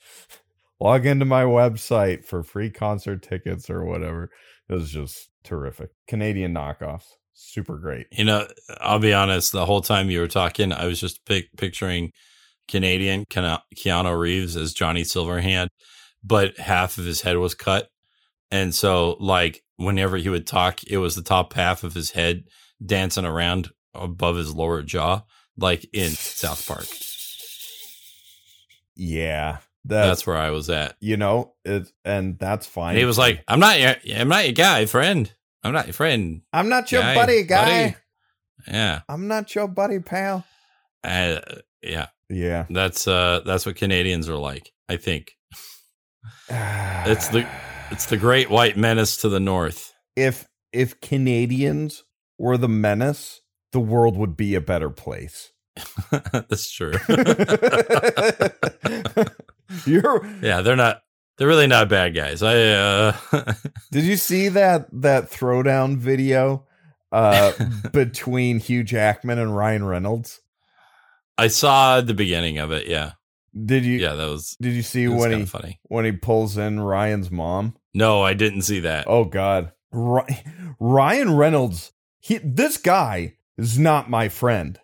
log 0.79 1.05
into 1.05 1.25
my 1.25 1.43
website 1.43 2.25
for 2.25 2.43
free 2.43 2.69
concert 2.69 3.21
tickets 3.23 3.69
or 3.69 3.83
whatever. 3.83 4.29
It 4.69 4.73
was 4.73 4.91
just 4.91 5.29
terrific. 5.43 5.89
Canadian 6.07 6.53
knockoffs 6.53 7.05
super 7.33 7.77
great. 7.77 8.07
You 8.11 8.23
know, 8.23 8.47
I'll 8.79 8.99
be 8.99 9.13
honest. 9.13 9.51
The 9.51 9.65
whole 9.65 9.81
time 9.81 10.09
you 10.09 10.19
were 10.21 10.27
talking, 10.27 10.71
I 10.71 10.85
was 10.85 10.99
just 10.99 11.25
pic- 11.25 11.55
picturing 11.57 12.11
Canadian 12.67 13.25
Keanu 13.25 14.17
Reeves 14.19 14.55
as 14.55 14.73
Johnny 14.73 15.03
Silverhand, 15.03 15.67
but 16.23 16.57
half 16.57 16.97
of 16.97 17.05
his 17.05 17.21
head 17.21 17.37
was 17.37 17.53
cut, 17.55 17.89
and 18.51 18.73
so 18.73 19.17
like 19.19 19.63
whenever 19.77 20.17
he 20.17 20.29
would 20.29 20.47
talk, 20.47 20.83
it 20.85 20.97
was 20.97 21.15
the 21.15 21.21
top 21.21 21.53
half 21.53 21.83
of 21.83 21.93
his 21.93 22.11
head 22.11 22.45
dancing 22.85 23.25
around 23.25 23.69
above 23.93 24.35
his 24.37 24.53
lower 24.53 24.81
jaw, 24.81 25.21
like 25.57 25.85
in 25.93 26.11
South 26.11 26.65
Park. 26.67 26.85
yeah 28.95 29.57
that's, 29.87 30.07
That's 30.07 30.27
where 30.27 30.37
I 30.37 30.49
was 30.49 30.69
at. 30.69 30.95
you 30.99 31.15
know 31.15 31.53
it 31.63 31.91
and 32.03 32.39
that's 32.39 32.65
fine 32.65 32.91
And 32.91 32.97
he 32.97 33.05
was 33.05 33.17
like, 33.19 33.43
"I'm 33.47 33.59
not 33.59 33.79
your, 33.79 33.95
I'm 34.15 34.27
not 34.29 34.45
your 34.45 34.53
guy, 34.53 34.85
friend. 34.87 35.31
I'm 35.63 35.73
not 35.73 35.85
your 35.87 35.93
friend, 35.93 36.41
i'm 36.53 36.69
not 36.69 36.91
your 36.91 37.01
guy, 37.01 37.15
buddy 37.15 37.43
guy 37.43 37.65
buddy." 37.83 37.95
Yeah, 38.67 39.01
i'm 39.09 39.27
not 39.27 39.53
your 39.53 39.67
buddy 39.67 39.99
pal 39.99 40.43
uh, 41.03 41.39
yeah. 41.85 42.07
yeah 42.29 42.65
That's 42.69 43.07
uh, 43.07 43.41
that's 43.45 43.65
what 43.65 43.75
Canadians 43.75 44.27
are 44.29 44.37
like. 44.37 44.71
I 44.89 44.97
think 44.97 45.31
It's 46.49 47.27
the- 47.29 47.47
it's 47.91 48.07
the 48.07 48.17
great 48.17 48.49
white 48.49 48.77
menace 48.77 49.17
to 49.17 49.29
the 49.29 49.39
north. 49.39 49.93
if 50.15 50.47
if 50.73 50.99
canadians 50.99 52.03
were 52.39 52.57
the 52.57 52.67
menace 52.67 53.41
the 53.71 53.79
world 53.79 54.17
would 54.17 54.35
be 54.35 54.55
a 54.55 54.61
better 54.61 54.89
place 54.89 55.51
that's 56.11 56.71
true. 56.71 56.93
you're 59.85 60.25
yeah, 60.41 60.61
they're 60.61 60.75
not. 60.75 61.01
They're 61.37 61.47
really 61.49 61.67
not 61.67 61.89
bad 61.89 62.15
guys. 62.15 62.41
I 62.41 62.55
uh, 62.69 63.13
Did 63.91 64.05
you 64.05 64.15
see 64.15 64.47
that 64.49 64.87
that 65.01 65.29
throwdown 65.29 65.97
video 65.97 66.65
uh 67.11 67.51
between 67.91 68.59
Hugh 68.59 68.83
Jackman 68.85 69.37
and 69.37 69.55
Ryan 69.55 69.83
Reynolds? 69.85 70.39
I 71.37 71.47
saw 71.47 72.01
the 72.01 72.13
beginning 72.13 72.57
of 72.57 72.71
it. 72.71 72.87
Yeah, 72.87 73.13
Did 73.53 73.83
you 73.85 73.97
yeah, 73.99 74.13
that 74.15 74.27
was, 74.27 74.55
did 74.61 74.73
you 74.73 74.81
see 74.83 75.07
when 75.07 75.31
he 75.31 75.45
funny. 75.45 75.79
when 75.83 76.05
he 76.05 76.11
pulls 76.11 76.57
in 76.57 76.79
Ryan's 76.79 77.29
mom? 77.31 77.75
No, 77.93 78.21
I 78.23 78.33
didn't 78.33 78.63
see 78.63 78.79
that. 78.81 79.05
Oh 79.07 79.25
god. 79.25 79.71
Ryan 79.91 81.35
Reynolds, 81.35 81.91
he 82.19 82.37
this 82.37 82.77
guy 82.77 83.35
is 83.57 83.79
not 83.79 84.09
my 84.09 84.29
friend. 84.29 84.79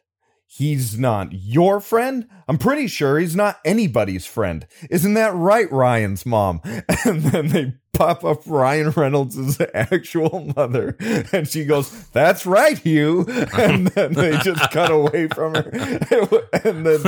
He's 0.53 0.99
not 0.99 1.31
your 1.31 1.79
friend? 1.79 2.27
I'm 2.45 2.57
pretty 2.57 2.87
sure 2.87 3.17
he's 3.17 3.37
not 3.37 3.61
anybody's 3.63 4.25
friend. 4.25 4.67
Isn't 4.89 5.13
that 5.13 5.33
right, 5.33 5.71
Ryan's 5.71 6.25
mom? 6.25 6.59
And 7.05 7.23
then 7.23 7.47
they 7.47 7.73
pop 7.93 8.25
up 8.25 8.41
Ryan 8.45 8.89
Reynolds' 8.89 9.61
actual 9.73 10.51
mother. 10.57 10.97
And 11.31 11.47
she 11.47 11.63
goes, 11.63 12.09
That's 12.09 12.45
right, 12.45 12.77
Hugh. 12.77 13.25
And 13.57 13.87
then 13.87 14.11
they 14.11 14.37
just 14.39 14.69
cut 14.71 14.91
away 14.91 15.29
from 15.29 15.55
her. 15.55 15.69
And 16.65 16.85
then 16.85 17.01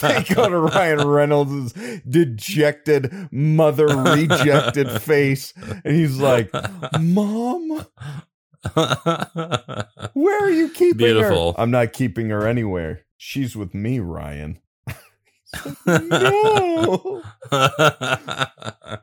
they 0.00 0.24
go 0.32 0.48
to 0.48 0.58
Ryan 0.58 1.08
Reynolds' 1.08 1.72
dejected, 2.08 3.12
mother 3.32 3.88
rejected 3.88 5.02
face. 5.02 5.52
And 5.84 5.96
he's 5.96 6.20
like, 6.20 6.52
Mom, 7.00 7.86
where 10.14 10.44
are 10.44 10.50
you 10.50 10.68
keeping 10.70 10.98
Beautiful. 10.98 11.52
her? 11.52 11.60
I'm 11.60 11.70
not 11.70 11.92
keeping 11.92 12.30
her 12.30 12.46
anywhere. 12.46 13.04
She's 13.16 13.54
with 13.56 13.74
me, 13.74 14.00
Ryan. 14.00 14.58
no. 15.86 17.22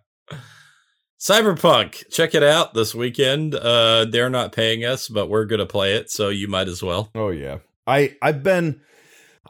Cyberpunk, 1.19 2.09
check 2.09 2.33
it 2.33 2.41
out 2.41 2.73
this 2.73 2.95
weekend. 2.95 3.53
Uh, 3.53 4.05
they're 4.05 4.29
not 4.31 4.51
paying 4.53 4.83
us, 4.83 5.07
but 5.07 5.29
we're 5.29 5.45
gonna 5.45 5.67
play 5.67 5.93
it, 5.93 6.09
so 6.09 6.29
you 6.29 6.47
might 6.47 6.67
as 6.67 6.81
well. 6.81 7.11
Oh 7.13 7.29
yeah. 7.29 7.59
I 7.85 8.15
I've 8.23 8.41
been 8.41 8.81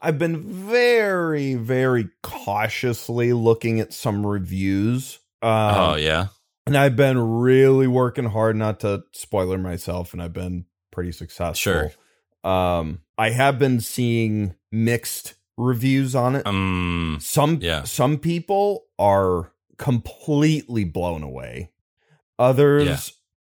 I've 0.02 0.20
been 0.20 0.44
very 0.44 1.56
very 1.56 2.10
cautiously 2.24 3.32
looking 3.32 3.80
at 3.80 3.94
some 3.94 4.28
reviews. 4.28 5.20
Um, 5.42 5.50
oh 5.76 5.96
yeah, 5.96 6.28
and 6.68 6.78
I've 6.78 6.96
been 6.96 7.18
really 7.18 7.88
working 7.88 8.26
hard 8.26 8.56
not 8.56 8.80
to 8.82 9.04
spoiler 9.14 9.58
myself 9.58 10.14
and 10.14 10.22
I've 10.22 10.34
been 10.34 10.66
pretty 10.92 11.12
successful. 11.12 11.56
Sure. 11.56 11.92
Um 12.50 13.02
I 13.18 13.30
have 13.32 13.60
been 13.60 13.80
seeing 13.80 14.56
mixed 14.72 15.36
reviews 15.58 16.16
on 16.16 16.36
it. 16.36 16.46
um, 16.48 17.18
some 17.22 17.60
yeah. 17.62 17.84
some 17.84 18.18
people 18.18 18.86
are 18.98 19.52
completely 19.78 20.84
blown 20.84 21.24
away. 21.24 21.70
Others 22.40 22.86
Yeah. 22.88 22.98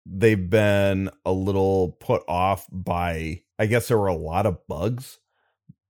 they've 0.05 0.49
been 0.49 1.09
a 1.25 1.31
little 1.31 1.97
put 1.99 2.23
off 2.27 2.67
by 2.71 3.41
I 3.59 3.65
guess 3.67 3.87
there 3.87 3.97
were 3.97 4.07
a 4.07 4.15
lot 4.15 4.45
of 4.45 4.65
bugs, 4.67 5.19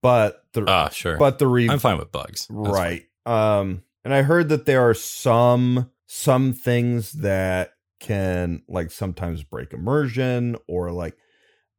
but 0.01 0.43
the 0.53 0.63
ah, 0.67 0.89
sure. 0.89 1.17
but 1.17 1.39
the 1.39 1.47
re- 1.47 1.69
I'm 1.69 1.79
fine 1.79 1.97
with 1.97 2.11
bugs. 2.11 2.47
That's 2.47 2.67
fine. 2.67 2.71
right. 2.71 3.03
Um 3.25 3.83
and 4.05 4.13
I 4.13 4.21
heard 4.21 4.49
that 4.49 4.65
there 4.65 4.87
are 4.87 4.93
some 4.93 5.89
some 6.15 6.53
things 6.53 7.13
that 7.13 7.71
can 7.99 8.61
like 8.67 8.91
sometimes 8.91 9.41
break 9.41 9.73
immersion 9.73 10.55
or 10.67 10.91
like 10.91 11.17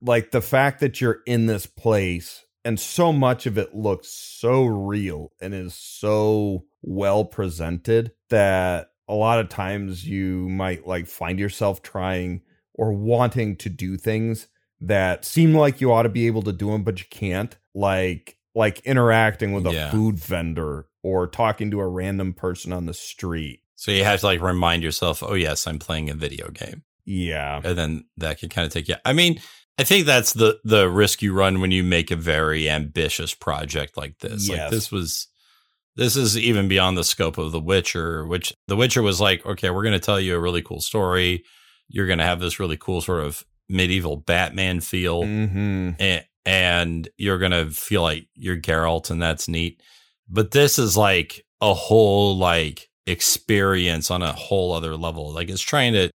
like 0.02 0.32
the 0.32 0.40
fact 0.40 0.80
that 0.80 1.00
you're 1.00 1.20
in 1.24 1.46
this 1.46 1.66
place 1.66 2.44
and 2.64 2.80
so 2.80 3.12
much 3.12 3.46
of 3.46 3.56
it 3.56 3.76
looks 3.76 4.08
so 4.08 4.64
real 4.64 5.30
and 5.40 5.54
is 5.54 5.72
so 5.72 6.64
well 6.82 7.24
presented 7.24 8.10
that 8.28 8.90
a 9.06 9.14
lot 9.14 9.38
of 9.38 9.48
times 9.48 10.04
you 10.04 10.48
might 10.48 10.84
like 10.84 11.06
find 11.06 11.38
yourself 11.38 11.80
trying 11.80 12.40
or 12.74 12.92
wanting 12.92 13.54
to 13.54 13.68
do 13.68 13.96
things 13.96 14.48
that 14.80 15.24
seem 15.24 15.54
like 15.54 15.80
you 15.80 15.92
ought 15.92 16.02
to 16.02 16.08
be 16.08 16.26
able 16.26 16.42
to 16.42 16.52
do 16.52 16.72
them 16.72 16.82
but 16.82 16.98
you 16.98 17.06
can't 17.08 17.56
like 17.72 18.36
like 18.52 18.80
interacting 18.80 19.52
with 19.52 19.64
a 19.68 19.72
Yeah. 19.72 19.90
food 19.92 20.18
vendor 20.18 20.86
or 21.04 21.28
talking 21.28 21.70
to 21.70 21.78
a 21.78 21.86
random 21.86 22.32
person 22.32 22.72
on 22.72 22.86
the 22.86 22.94
street 22.94 23.60
So 23.76 23.90
you 23.90 24.04
have 24.04 24.20
to 24.20 24.26
like 24.26 24.40
remind 24.40 24.82
yourself, 24.82 25.22
oh 25.22 25.34
yes, 25.34 25.66
I'm 25.66 25.78
playing 25.78 26.10
a 26.10 26.14
video 26.14 26.48
game, 26.50 26.82
yeah 27.04 27.60
and 27.64 27.76
then 27.76 28.04
that 28.16 28.38
can 28.38 28.48
kind 28.48 28.66
of 28.66 28.72
take 28.72 28.88
you. 28.88 28.96
I 29.04 29.12
mean, 29.12 29.40
I 29.78 29.84
think 29.84 30.06
that's 30.06 30.32
the 30.32 30.58
the 30.64 30.88
risk 30.88 31.22
you 31.22 31.34
run 31.34 31.60
when 31.60 31.70
you 31.70 31.82
make 31.82 32.10
a 32.10 32.16
very 32.16 32.68
ambitious 32.68 33.34
project 33.34 33.96
like 33.96 34.18
this. 34.18 34.48
Like 34.48 34.70
this 34.70 34.90
was. 34.90 35.28
This 35.96 36.16
is 36.16 36.36
even 36.36 36.66
beyond 36.66 36.98
the 36.98 37.04
scope 37.04 37.38
of 37.38 37.52
The 37.52 37.60
Witcher, 37.60 38.26
which 38.26 38.52
The 38.66 38.74
Witcher 38.74 39.00
was 39.00 39.20
like, 39.20 39.46
okay, 39.46 39.70
we're 39.70 39.84
going 39.84 39.92
to 39.92 40.00
tell 40.00 40.18
you 40.18 40.34
a 40.34 40.40
really 40.40 40.60
cool 40.60 40.80
story. 40.80 41.44
You're 41.86 42.08
going 42.08 42.18
to 42.18 42.24
have 42.24 42.40
this 42.40 42.58
really 42.58 42.76
cool 42.76 43.00
sort 43.00 43.22
of 43.22 43.44
medieval 43.68 44.16
Batman 44.16 44.80
feel. 44.80 45.22
mm-hmm. 45.22 45.90
and, 46.00 46.24
and 46.44 47.08
you're 47.16 47.38
gonna 47.38 47.70
feel 47.70 48.02
like 48.02 48.28
you're 48.34 48.60
Geralt, 48.60 49.10
and 49.10 49.20
that's 49.20 49.48
neat. 49.48 49.82
But 50.28 50.50
this 50.50 50.78
is 50.78 50.96
like 50.96 51.44
a 51.60 51.74
whole 51.74 52.36
like 52.36 52.88
experience 53.06 54.10
on 54.10 54.22
a 54.22 54.32
whole 54.32 54.72
other 54.72 54.96
level. 54.96 55.32
Like 55.32 55.48
it's 55.48 55.62
trying 55.62 55.92
to 55.94 56.10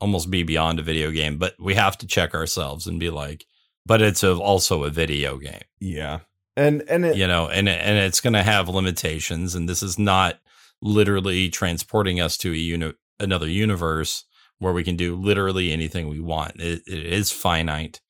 almost 0.00 0.30
be 0.30 0.42
beyond 0.42 0.78
a 0.78 0.82
video 0.82 1.10
game, 1.10 1.38
but 1.38 1.54
we 1.60 1.74
have 1.74 1.96
to 1.98 2.06
check 2.06 2.34
ourselves 2.34 2.86
and 2.86 2.98
be 2.98 3.10
like, 3.10 3.44
but 3.86 4.02
it's 4.02 4.22
a, 4.22 4.34
also 4.34 4.84
a 4.84 4.90
video 4.90 5.38
game, 5.38 5.62
yeah 5.80 6.20
and 6.56 6.82
and 6.88 7.04
it, 7.04 7.16
you 7.16 7.26
know, 7.26 7.48
and 7.48 7.68
and 7.68 7.98
it's 7.98 8.20
gonna 8.20 8.42
have 8.42 8.68
limitations, 8.68 9.54
and 9.54 9.68
this 9.68 9.82
is 9.82 9.98
not 9.98 10.38
literally 10.80 11.48
transporting 11.48 12.20
us 12.20 12.36
to 12.38 12.52
a 12.52 12.56
uni- 12.56 12.94
another 13.18 13.48
universe 13.48 14.24
where 14.58 14.72
we 14.72 14.84
can 14.84 14.96
do 14.96 15.16
literally 15.16 15.72
anything 15.72 16.08
we 16.08 16.20
want. 16.20 16.60
It, 16.60 16.82
it 16.86 17.06
is 17.06 17.30
finite. 17.30 18.00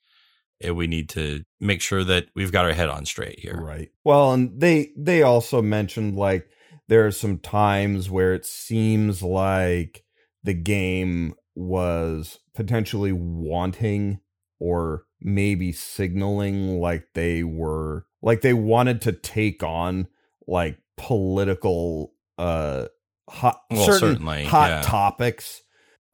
And 0.65 0.77
we 0.77 0.87
need 0.87 1.09
to 1.11 1.43
make 1.61 1.81
sure 1.81 2.05
that 2.05 2.27
we've 2.37 2.53
got 2.53 2.67
our 2.67 2.73
head 2.73 2.89
on 2.89 3.05
straight 3.05 3.41
here. 3.41 3.61
Right. 3.61 3.91
Well, 4.05 4.33
and 4.33 4.61
they 4.61 4.93
they 4.97 5.23
also 5.23 5.61
mentioned 5.61 6.17
like 6.17 6.49
there 6.89 7.07
are 7.07 7.11
some 7.13 7.39
times 7.39 8.11
where 8.11 8.35
it 8.35 8.45
seems 8.47 9.23
like 9.23 10.05
the 10.43 10.55
game 10.55 11.35
was 11.55 12.39
potentially 12.55 13.13
wanting 13.13 14.21
or 14.59 15.05
maybe 15.21 15.73
signaling 15.73 16.81
like 16.81 17.07
they 17.15 17.43
were 17.45 18.07
like 18.23 18.41
they 18.41 18.53
wanted 18.55 19.01
to 19.03 19.13
take 19.13 19.63
on 19.63 20.07
like 20.47 20.79
political 20.97 22.13
uh 22.39 22.87
hot 23.29 23.61
Well, 23.71 23.85
certain 23.87 24.01
certainly, 24.17 24.45
hot 24.45 24.71
yeah. 24.71 24.83
topics 24.83 25.63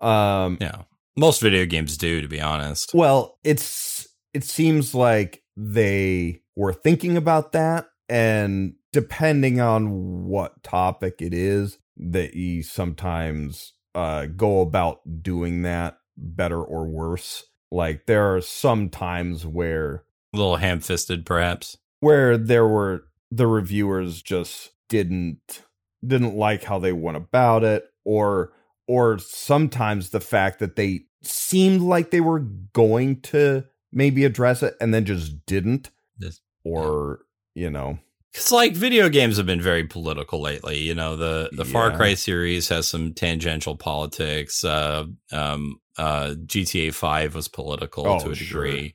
um 0.00 0.58
Yeah. 0.60 0.82
Most 1.16 1.40
video 1.40 1.66
games 1.66 1.96
do, 1.96 2.20
to 2.20 2.28
be 2.28 2.40
honest. 2.40 2.92
well, 2.94 3.38
it's 3.42 4.06
it 4.34 4.44
seems 4.44 4.94
like 4.94 5.42
they 5.56 6.42
were 6.54 6.72
thinking 6.72 7.16
about 7.16 7.52
that 7.52 7.86
and 8.08 8.74
depending 8.92 9.60
on 9.60 10.24
what 10.26 10.62
topic 10.62 11.16
it 11.20 11.34
is, 11.34 11.78
that 11.96 12.34
you 12.34 12.62
sometimes 12.62 13.72
uh 13.94 14.26
go 14.26 14.60
about 14.60 15.00
doing 15.22 15.62
that 15.62 15.98
better 16.16 16.62
or 16.62 16.86
worse. 16.88 17.44
Like 17.70 18.06
there 18.06 18.34
are 18.34 18.40
some 18.40 18.88
times 18.88 19.44
where 19.46 20.04
A 20.32 20.36
little 20.36 20.56
ham 20.56 20.80
fisted, 20.80 21.26
perhaps. 21.26 21.76
where 22.00 22.36
there 22.38 22.66
were 22.66 23.04
the 23.30 23.46
reviewers 23.46 24.22
just 24.22 24.70
didn't 24.88 25.62
didn't 26.06 26.34
like 26.36 26.64
how 26.64 26.78
they 26.78 26.92
went 26.92 27.16
about 27.16 27.64
it 27.64 27.84
or 28.04 28.52
or 28.86 29.18
sometimes 29.18 30.10
the 30.10 30.20
fact 30.20 30.60
that 30.60 30.76
they 30.76 31.00
seemed 31.22 31.82
like 31.82 32.10
they 32.10 32.20
were 32.22 32.38
going 32.72 33.20
to 33.20 33.64
maybe 33.92 34.24
address 34.24 34.62
it 34.62 34.74
and 34.80 34.94
then 34.94 35.04
just 35.04 35.44
didn't 35.46 35.90
Yes. 36.18 36.40
or 36.64 37.20
you 37.54 37.68
know 37.70 37.98
It's 38.34 38.52
like 38.52 38.74
video 38.74 39.08
games 39.08 39.36
have 39.38 39.46
been 39.46 39.60
very 39.60 39.84
political 39.84 40.40
lately. 40.40 40.78
You 40.78 40.94
know, 40.94 41.16
the 41.16 41.50
the 41.52 41.64
Far 41.64 41.96
Cry 41.96 42.14
series 42.14 42.68
has 42.68 42.86
some 42.88 43.12
tangential 43.14 43.76
politics. 43.76 44.62
Uh, 44.64 45.06
um, 45.32 45.80
uh, 45.96 46.34
GTA 46.46 46.94
Five 46.94 47.34
was 47.34 47.48
political 47.48 48.06
Oh, 48.06 48.18
to 48.20 48.30
a 48.30 48.34
sure. 48.34 48.64
degree. 48.64 48.94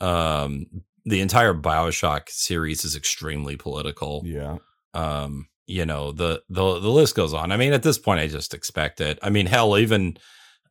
Um, 0.00 0.66
the 1.04 1.20
entire 1.20 1.54
Bioshock 1.54 2.28
series 2.28 2.84
is 2.84 2.94
extremely 2.96 3.56
political. 3.56 4.22
yeah 4.24 4.58
um 4.92 5.46
you 5.66 5.86
know 5.86 6.10
the 6.12 6.42
the 6.48 6.80
the 6.80 6.88
list 6.90 7.14
goes 7.14 7.32
on 7.32 7.52
i 7.52 7.56
mean 7.56 7.72
at 7.72 7.84
this 7.84 7.96
point 7.96 8.18
i 8.18 8.26
just 8.26 8.52
expect 8.54 9.00
it 9.00 9.20
i 9.22 9.30
mean 9.30 9.46
hell 9.46 9.78
even 9.78 10.16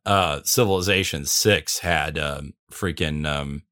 uh 0.04 0.40
civilization 0.44 1.24
6 1.24 1.78
had 1.78 2.18
um 2.18 2.52
freaking 2.70 3.26
um 3.26 3.62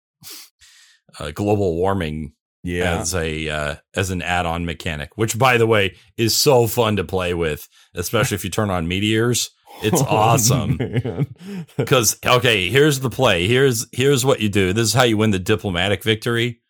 uh, 1.20 1.30
global 1.32 1.76
warming 1.76 2.32
yeah. 2.76 3.00
as 3.00 3.14
a 3.14 3.48
uh, 3.48 3.74
as 3.94 4.10
an 4.10 4.22
add-on 4.22 4.64
mechanic 4.64 5.16
which 5.16 5.38
by 5.38 5.56
the 5.56 5.66
way 5.66 5.94
is 6.16 6.36
so 6.36 6.66
fun 6.66 6.96
to 6.96 7.04
play 7.04 7.34
with 7.34 7.68
especially 7.94 8.34
if 8.34 8.44
you 8.44 8.50
turn 8.50 8.70
on 8.70 8.88
meteors. 8.88 9.50
It's 9.82 10.02
awesome. 10.08 10.76
man. 10.78 11.34
because 11.76 12.18
okay 12.24 12.68
here's 12.68 13.00
the 13.00 13.10
play. 13.10 13.46
Here's 13.46 13.86
here's 13.92 14.24
what 14.24 14.40
you 14.40 14.48
do. 14.48 14.72
This 14.72 14.88
is 14.88 14.94
how 14.94 15.04
you 15.04 15.16
win 15.16 15.30
the 15.30 15.38
diplomatic 15.38 16.02
victory. 16.02 16.60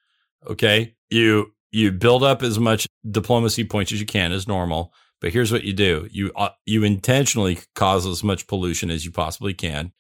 Okay? 0.47 0.95
You 1.11 1.53
you 1.71 1.93
build 1.93 2.23
up 2.23 2.43
as 2.43 2.59
much 2.59 2.87
diplomacy 3.09 3.65
points 3.65 3.93
as 3.93 4.01
you 4.01 4.07
can 4.07 4.33
as 4.33 4.49
normal 4.49 4.93
but 5.21 5.33
here's 5.33 5.51
what 5.51 5.65
you 5.65 5.73
do. 5.73 6.09
You 6.11 6.33
uh, 6.37 6.51
you 6.65 6.85
intentionally 6.85 7.59
cause 7.75 8.07
as 8.07 8.23
much 8.23 8.47
pollution 8.47 8.91
as 8.91 9.05
you 9.05 9.11
possibly 9.11 9.55
can 9.55 9.93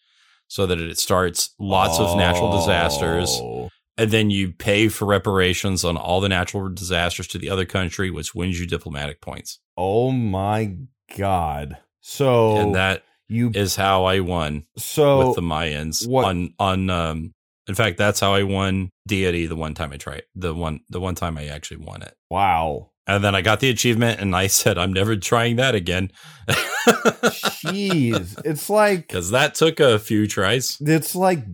so 0.46 0.66
that 0.66 0.80
it 0.80 0.98
starts 0.98 1.54
lots 1.58 1.98
of 1.98 2.16
natural 2.16 2.56
disasters. 2.56 3.38
Oh. 3.42 3.57
And 3.98 4.10
then 4.10 4.30
you 4.30 4.52
pay 4.52 4.88
for 4.88 5.04
reparations 5.04 5.84
on 5.84 5.96
all 5.96 6.20
the 6.20 6.28
natural 6.28 6.68
disasters 6.68 7.26
to 7.28 7.38
the 7.38 7.50
other 7.50 7.66
country 7.66 8.10
which 8.10 8.34
wins 8.34 8.58
you 8.58 8.66
diplomatic 8.66 9.20
points 9.20 9.58
oh 9.76 10.10
my 10.10 10.76
god 11.16 11.76
so 12.00 12.56
and 12.56 12.74
that 12.74 13.02
you 13.28 13.50
is 13.54 13.76
how 13.76 14.04
i 14.04 14.20
won 14.20 14.64
so 14.76 15.26
with 15.26 15.36
the 15.36 15.42
Mayans 15.42 16.06
what- 16.08 16.24
on 16.24 16.54
on 16.58 16.88
um 16.90 17.34
In 17.68 17.74
fact, 17.74 17.98
that's 17.98 18.18
how 18.20 18.32
I 18.32 18.44
won 18.44 18.88
deity 19.06 19.44
the 19.44 19.54
one 19.54 19.74
time 19.74 19.92
I 19.92 19.98
tried 19.98 20.22
the 20.34 20.54
one 20.54 20.80
the 20.88 21.00
one 21.00 21.14
time 21.14 21.36
I 21.36 21.48
actually 21.48 21.84
won 21.84 22.00
it. 22.00 22.14
Wow. 22.30 22.92
And 23.08 23.24
then 23.24 23.34
I 23.34 23.40
got 23.40 23.60
the 23.60 23.70
achievement 23.70 24.20
and 24.20 24.36
I 24.36 24.46
said 24.46 24.78
I'm 24.78 24.92
never 24.92 25.16
trying 25.16 25.56
that 25.56 25.74
again. 25.74 26.12
Jeez. 26.48 28.40
It's 28.44 28.68
like 28.70 29.08
Cuz 29.12 29.30
that 29.30 29.54
took 29.54 29.80
a 29.80 29.98
few 29.98 30.26
tries. 30.26 30.76
it's 30.80 31.16
like 31.16 31.44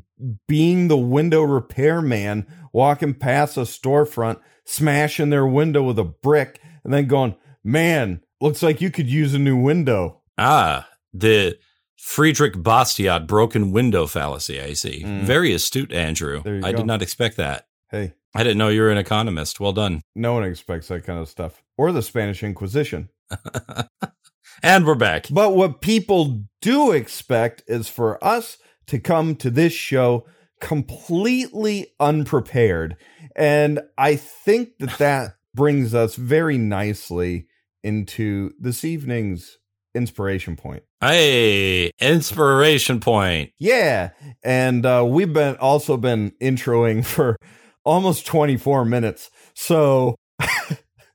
being 0.49 0.89
the 0.89 0.97
window 0.99 1.43
repairman 1.43 2.47
walking 2.73 3.15
past 3.15 3.57
a 3.57 3.61
storefront, 3.61 4.41
smashing 4.65 5.31
their 5.31 5.47
window 5.47 5.83
with 5.83 5.99
a 5.99 6.05
brick, 6.05 6.61
and 6.83 6.93
then 6.93 7.07
going, 7.07 7.37
Man, 7.63 8.21
looks 8.41 8.63
like 8.63 8.81
you 8.81 8.91
could 8.91 9.09
use 9.09 9.33
a 9.33 9.39
new 9.39 9.57
window. 9.57 10.21
Ah, 10.37 10.89
the 11.13 11.57
Friedrich 11.97 12.55
Bastiat 12.55 13.27
broken 13.27 13.73
window 13.73 14.07
fallacy, 14.07 14.61
I 14.61 14.75
see. 14.75 15.03
Mm. 15.03 15.23
Very 15.23 15.55
astute, 15.55 15.93
Andrew. 15.93 16.43
I 16.45 16.73
go. 16.73 16.79
did 16.79 16.87
not 16.87 17.01
expect 17.01 17.37
that. 17.39 17.67
Hey, 17.91 18.13
I 18.35 18.43
didn't 18.43 18.59
know 18.59 18.69
you 18.69 18.81
were 18.81 18.91
an 18.91 18.99
economist. 18.99 19.61
Well 19.61 19.73
done. 19.73 20.03
no 20.17 20.33
one 20.35 20.43
expects 20.43 20.89
that 20.89 21.05
kind 21.05 21.21
of 21.21 21.29
stuff. 21.29 21.63
Or 21.79 21.93
the 21.93 22.03
Spanish 22.03 22.43
Inquisition. 22.43 23.09
and 24.63 24.85
we're 24.85 24.97
back. 24.97 25.27
But 25.31 25.55
what 25.55 25.81
people 25.81 26.45
do 26.61 26.91
expect 26.91 27.63
is 27.69 27.89
for 27.89 28.23
us 28.25 28.59
to 28.89 28.99
come 28.99 29.37
to 29.37 29.51
this 29.51 29.73
show 29.73 30.27
completely 30.61 31.93
unprepared. 32.01 32.97
And 33.37 33.81
I 33.97 34.17
think 34.17 34.79
that 34.79 34.99
that 34.99 35.37
brings 35.55 35.95
us 35.95 36.17
very 36.17 36.59
nicely 36.59 37.47
into 37.85 38.51
this 38.59 38.85
evening's 38.85 39.59
inspiration 39.95 40.57
point. 40.57 40.83
Hey, 41.01 41.93
inspiration 42.01 42.99
point. 42.99 43.53
Yeah. 43.59 44.11
And 44.43 44.85
uh, 44.85 45.05
we've 45.07 45.33
been 45.33 45.57
also 45.57 45.97
been 45.97 46.33
introing 46.41 47.05
for 47.07 47.37
almost 47.85 48.27
24 48.27 48.85
minutes. 48.85 49.31
So 49.55 50.17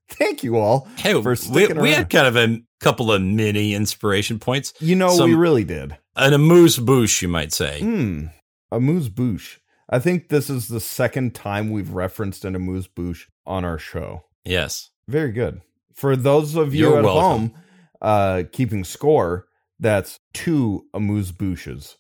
thank 0.10 0.44
you 0.44 0.58
all. 0.58 0.88
Hey, 0.98 1.14
For 1.22 1.32
we, 1.32 1.36
sticking 1.36 1.78
we 1.82 1.90
around. 1.90 1.98
had 1.98 2.10
kind 2.10 2.28
of 2.28 2.36
a 2.36 2.62
couple 2.80 3.12
of 3.12 3.22
mini 3.22 3.74
inspiration 3.74 4.40
points. 4.40 4.74
You 4.80 4.96
know, 4.96 5.10
Some- 5.10 5.30
we 5.30 5.36
really 5.36 5.64
did. 5.64 5.98
An 6.16 6.34
amuse 6.34 6.78
bouche, 6.78 7.22
you 7.22 7.28
might 7.28 7.54
say. 7.54 7.80
Hmm. 7.80 8.26
Amuse 8.72 9.10
bouche. 9.10 9.58
I 9.90 10.00
think 10.00 10.30
this 10.30 10.50
is 10.50 10.68
the 10.68 10.80
second 10.80 11.34
time 11.34 11.72
we've 11.72 11.92
referenced 11.92 12.46
an 12.46 12.56
amuse 12.56 12.88
bouche 12.88 13.28
on 13.46 13.66
our 13.66 13.80
show. 13.80 14.26
Yes. 14.46 14.90
Very 15.08 15.32
good. 15.32 15.62
For 15.96 16.16
those 16.16 16.56
of 16.56 16.74
you 16.76 16.90
You're 16.90 17.00
at 17.00 17.04
welcome. 17.06 17.22
home 17.24 17.54
uh, 18.02 18.44
keeping 18.52 18.84
score, 18.84 19.48
that's 19.80 20.20
two 20.34 20.86
amuse 20.94 21.32
bouches. 21.32 21.98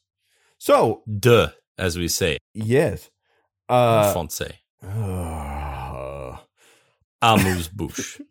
So, 0.58 1.02
De, 1.20 1.54
as 1.78 1.98
we 1.98 2.08
say 2.10 2.38
yes. 2.54 3.10
Uh, 3.70 4.12
Francais. 4.14 4.60
uh, 4.84 6.38
Amuse 7.22 7.68
bouche. 7.70 8.22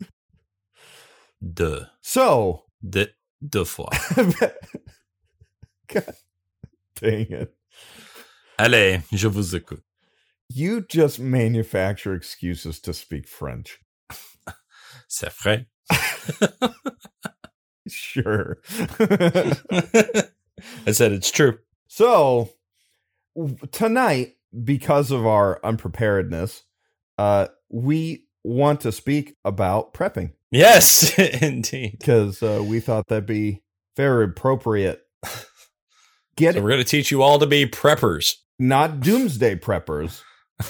De. 1.41 1.87
so, 2.03 2.65
De. 2.83 3.09
Deux 3.41 3.65
fois. 3.65 3.91
God 5.89 6.15
dang 7.01 7.27
it. 7.31 7.55
Allez, 8.59 9.03
je 9.13 9.29
vous 9.29 9.55
écoute. 9.55 9.85
You 10.49 10.81
just 10.89 11.21
manufacture 11.21 12.15
excuses 12.15 12.81
to 12.81 12.93
speak 12.93 13.29
French. 13.29 13.79
C'est 15.09 15.33
vrai. 15.33 15.67
Sure. 17.87 18.59
I 20.87 20.91
said 20.91 21.13
it's 21.13 21.31
true. 21.31 21.59
So 21.87 22.51
tonight, 23.71 24.38
because 24.65 25.11
of 25.11 25.27
our 25.27 25.61
unpreparedness, 25.65 26.63
uh, 27.19 27.49
we 27.71 28.25
want 28.45 28.81
to 28.83 28.93
speak 28.93 29.35
about 29.45 29.93
prepping 29.95 30.33
Yes, 30.51 31.19
indeed. 31.43 31.97
because 31.99 32.43
uh, 32.43 32.63
we 32.65 32.81
thought 32.81 33.07
that'd 33.09 33.27
be 33.27 33.63
very 33.97 34.25
appropriate. 34.25 35.03
Get 36.37 36.55
So 36.55 36.63
we're 36.63 36.69
going 36.71 36.81
to 36.83 36.89
teach 36.89 37.11
you 37.11 37.23
all 37.23 37.39
to 37.41 37.47
be 37.47 37.67
preppers. 37.67 38.35
not 38.59 39.01
doomsday 39.01 39.57
preppers. 39.57 40.23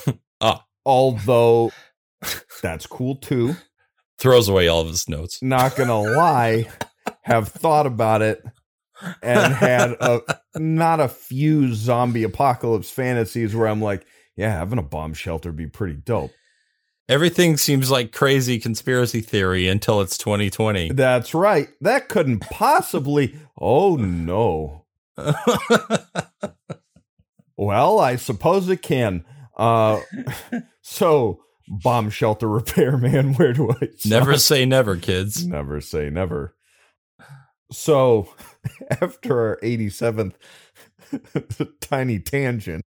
Ah. 0.40 0.64
although 0.86 1.72
that's 2.62 2.86
cool 2.86 3.16
too. 3.16 3.56
Throws 4.18 4.48
away 4.48 4.68
all 4.68 4.80
of 4.82 4.86
his 4.88 5.08
notes. 5.08 5.40
Not 5.42 5.74
gonna 5.76 6.00
lie, 6.00 6.68
have 7.22 7.48
thought 7.48 7.86
about 7.86 8.22
it 8.22 8.42
and 9.22 9.52
had 9.54 9.92
a 10.00 10.20
not 10.56 11.00
a 11.00 11.08
few 11.08 11.74
zombie 11.74 12.24
apocalypse 12.24 12.90
fantasies 12.90 13.54
where 13.54 13.68
I'm 13.68 13.82
like, 13.82 14.06
yeah, 14.36 14.52
having 14.52 14.78
a 14.78 14.82
bomb 14.82 15.14
shelter 15.14 15.50
would 15.50 15.56
be 15.56 15.66
pretty 15.66 15.94
dope. 15.94 16.32
Everything 17.08 17.56
seems 17.56 17.90
like 17.90 18.12
crazy 18.12 18.58
conspiracy 18.58 19.20
theory 19.22 19.66
until 19.66 20.00
it's 20.02 20.18
2020. 20.18 20.92
That's 20.92 21.32
right. 21.32 21.68
That 21.80 22.08
couldn't 22.08 22.40
possibly. 22.40 23.34
Oh 23.58 23.96
no. 23.96 24.84
Well, 27.56 27.98
I 27.98 28.16
suppose 28.16 28.68
it 28.68 28.82
can. 28.82 29.24
Uh, 29.56 30.00
so 30.82 31.40
bomb 31.66 32.08
shelter 32.08 32.48
repairman, 32.48 33.34
where 33.36 33.52
do 33.52 33.70
I 33.70 33.74
start? 33.96 34.06
never 34.06 34.38
say 34.38 34.64
never, 34.64 34.96
kids. 34.96 35.44
never 35.46 35.80
say 35.80 36.08
never. 36.08 36.54
So 37.70 38.34
after 38.90 39.40
our 39.40 39.58
87th 39.62 40.34
tiny 41.80 42.18
tangent, 42.18 42.84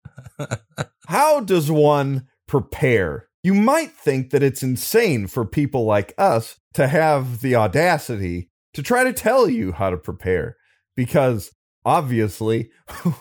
how 1.06 1.40
does 1.40 1.70
one 1.70 2.28
prepare? 2.46 3.28
You 3.42 3.54
might 3.54 3.92
think 3.92 4.30
that 4.30 4.42
it's 4.42 4.62
insane 4.62 5.26
for 5.26 5.44
people 5.44 5.84
like 5.84 6.14
us 6.16 6.58
to 6.74 6.88
have 6.88 7.40
the 7.40 7.56
audacity 7.56 8.50
to 8.72 8.82
try 8.82 9.04
to 9.04 9.12
tell 9.12 9.48
you 9.48 9.72
how 9.72 9.90
to 9.90 9.96
prepare 9.96 10.56
because 10.96 11.52
obviously 11.84 12.70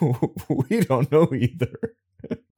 we 0.48 0.80
don't 0.80 1.10
know 1.12 1.28
either. 1.32 1.94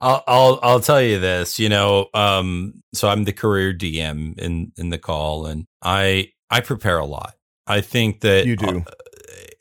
I'll, 0.00 0.22
I'll 0.26 0.60
I'll 0.62 0.80
tell 0.80 1.02
you 1.02 1.18
this. 1.18 1.58
You 1.58 1.68
know, 1.68 2.08
um, 2.14 2.82
so 2.94 3.08
I'm 3.08 3.24
the 3.24 3.32
career 3.32 3.74
DM 3.74 4.38
in 4.38 4.72
in 4.76 4.90
the 4.90 4.98
call, 4.98 5.46
and 5.46 5.66
I 5.82 6.28
I 6.50 6.60
prepare 6.60 6.98
a 6.98 7.06
lot. 7.06 7.34
I 7.66 7.80
think 7.80 8.20
that 8.20 8.46
You 8.46 8.56
do. 8.56 8.78
uh, 8.86 8.92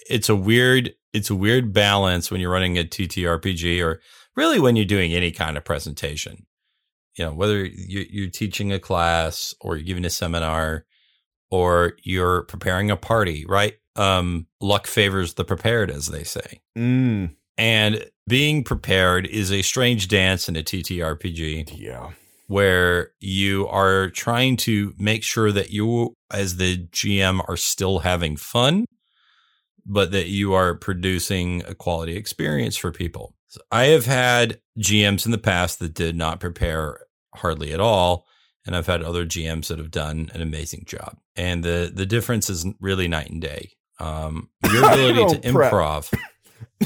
it's 0.09 0.29
a 0.29 0.35
weird 0.35 0.93
it's 1.13 1.29
a 1.29 1.35
weird 1.35 1.71
balance 1.73 2.29
when 2.29 2.41
you're 2.41 2.51
running 2.51 2.77
a 2.77 2.83
TTRPG 2.83 3.81
or 3.83 4.01
really 4.35 4.59
when 4.59 4.75
you're 4.75 4.83
doing 4.85 5.13
any 5.13 5.31
kind 5.31 5.55
of 5.55 5.63
presentation. 5.63 6.45
You 7.17 7.25
know, 7.25 7.33
whether 7.33 7.63
you- 7.65 8.05
you're 8.09 8.29
teaching 8.29 8.73
a 8.73 8.79
class 8.79 9.55
or 9.61 9.77
you're 9.77 9.85
giving 9.85 10.03
a 10.03 10.09
seminar 10.09 10.85
or 11.49 11.93
you're 12.03 12.41
preparing 12.43 12.91
a 12.91 12.97
party, 12.97 13.45
right? 13.47 13.75
Um, 13.95 14.47
luck 14.59 14.87
favors 14.87 15.35
the 15.35 15.45
prepared, 15.45 15.89
as 15.89 16.07
they 16.07 16.25
say. 16.25 16.59
Mm, 16.77 17.35
And 17.57 18.05
being 18.27 18.65
prepared 18.65 19.25
is 19.27 19.49
a 19.53 19.61
strange 19.61 20.09
dance 20.09 20.49
in 20.49 20.57
a 20.57 20.63
TTRPG 20.63 21.69
yeah. 21.77 22.11
Where 22.47 23.11
you 23.19 23.67
are 23.67 24.09
trying 24.09 24.57
to 24.57 24.93
make 24.97 25.23
sure 25.23 25.51
that 25.51 25.71
you, 25.71 26.13
as 26.31 26.57
the 26.57 26.85
GM, 26.87 27.43
are 27.49 27.57
still 27.57 27.99
having 27.99 28.37
fun, 28.37 28.85
but 29.85 30.11
that 30.11 30.27
you 30.27 30.53
are 30.53 30.75
producing 30.75 31.63
a 31.65 31.73
quality 31.75 32.15
experience 32.15 32.77
for 32.77 32.91
people. 32.91 33.33
So 33.47 33.61
I 33.71 33.85
have 33.85 34.05
had 34.05 34.59
GMs 34.79 35.25
in 35.25 35.31
the 35.31 35.37
past 35.37 35.79
that 35.79 35.93
did 35.93 36.15
not 36.15 36.39
prepare 36.39 36.99
hardly 37.35 37.71
at 37.73 37.79
all. 37.79 38.25
And 38.65 38.75
I've 38.75 38.87
had 38.87 39.03
other 39.03 39.25
GMs 39.25 39.67
that 39.67 39.77
have 39.77 39.91
done 39.91 40.29
an 40.33 40.41
amazing 40.41 40.83
job. 40.87 41.17
And 41.35 41.63
the, 41.63 41.91
the 41.93 42.05
difference 42.07 42.49
is 42.49 42.65
really 42.79 43.07
night 43.07 43.29
and 43.29 43.41
day. 43.41 43.71
Um, 43.99 44.49
your 44.71 44.85
ability 44.91 45.35
to 45.39 45.47
improv. 45.51 46.13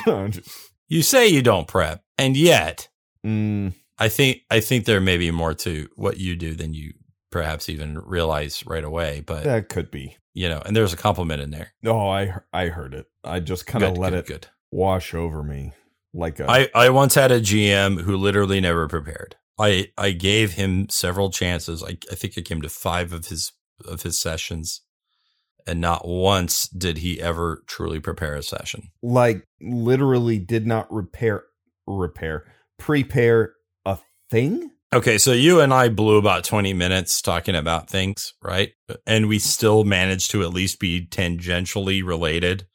Just- 0.32 0.50
You 0.90 1.02
say 1.04 1.28
you 1.28 1.42
don't 1.42 1.68
prep, 1.68 2.02
and 2.18 2.36
yet 2.36 2.90
mm, 3.26 3.74
I 4.00 4.10
think 4.10 4.42
I 4.50 4.60
think 4.60 4.86
there 4.86 5.02
may 5.02 5.18
be 5.18 5.32
more 5.32 5.54
to 5.56 5.90
what 5.96 6.18
you 6.18 6.36
do 6.36 6.56
than 6.56 6.74
you 6.74 6.94
perhaps 7.32 7.70
even 7.70 8.00
realize 8.00 8.64
right 8.66 8.84
away. 8.84 9.22
But 9.26 9.44
that 9.44 9.70
could 9.70 9.92
be. 9.92 10.18
you 10.34 10.50
know, 10.50 10.62
and 10.66 10.76
there's 10.76 10.94
a 10.94 10.98
compliment 10.98 11.42
in 11.42 11.52
there. 11.52 11.74
Oh, 11.86 12.10
I 12.10 12.34
I 12.54 12.68
heard 12.68 12.94
it. 12.94 13.08
I 13.24 13.40
just 13.40 13.68
kind 13.68 13.84
of 13.84 13.98
let 13.98 14.12
good, 14.12 14.20
it 14.20 14.26
good. 14.28 14.48
wash 14.72 15.14
over 15.14 15.44
me 15.44 15.74
like 16.14 16.40
a 16.40 16.50
I 16.50 16.70
I 16.74 16.90
once 16.90 17.16
had 17.16 17.32
a 17.32 17.42
GM 17.42 18.02
who 18.02 18.16
literally 18.18 18.62
never 18.62 18.88
prepared. 18.88 19.36
I 19.60 19.92
I 19.98 20.12
gave 20.12 20.54
him 20.54 20.88
several 20.90 21.30
chances. 21.30 21.84
I 21.84 21.98
I 22.12 22.16
think 22.16 22.34
I 22.38 22.42
came 22.42 22.62
to 22.62 22.70
five 22.70 23.12
of 23.14 23.28
his 23.28 23.52
of 23.86 24.04
his 24.04 24.20
sessions, 24.20 24.82
and 25.68 25.82
not 25.82 26.08
once 26.08 26.68
did 26.70 27.00
he 27.00 27.22
ever 27.22 27.64
truly 27.68 28.00
prepare 28.00 28.36
a 28.36 28.44
session. 28.44 28.90
like 29.04 29.46
literally 29.62 30.40
did 30.40 30.66
not 30.66 30.92
repair 30.92 31.44
repair 31.86 32.46
prepare 32.78 33.54
thing. 34.30 34.72
Okay, 34.92 35.20
so 35.20 35.34
you 35.34 35.62
and 35.62 35.72
I 35.74 35.90
blew 35.90 36.18
about 36.18 36.44
20 36.44 36.74
minutes 36.74 37.22
talking 37.22 37.56
about 37.56 37.90
things, 37.90 38.34
right? 38.42 38.72
And 39.06 39.28
we 39.28 39.38
still 39.38 39.84
managed 39.84 40.32
to 40.32 40.42
at 40.42 40.54
least 40.54 40.80
be 40.80 41.06
tangentially 41.06 42.04
related 42.04 42.66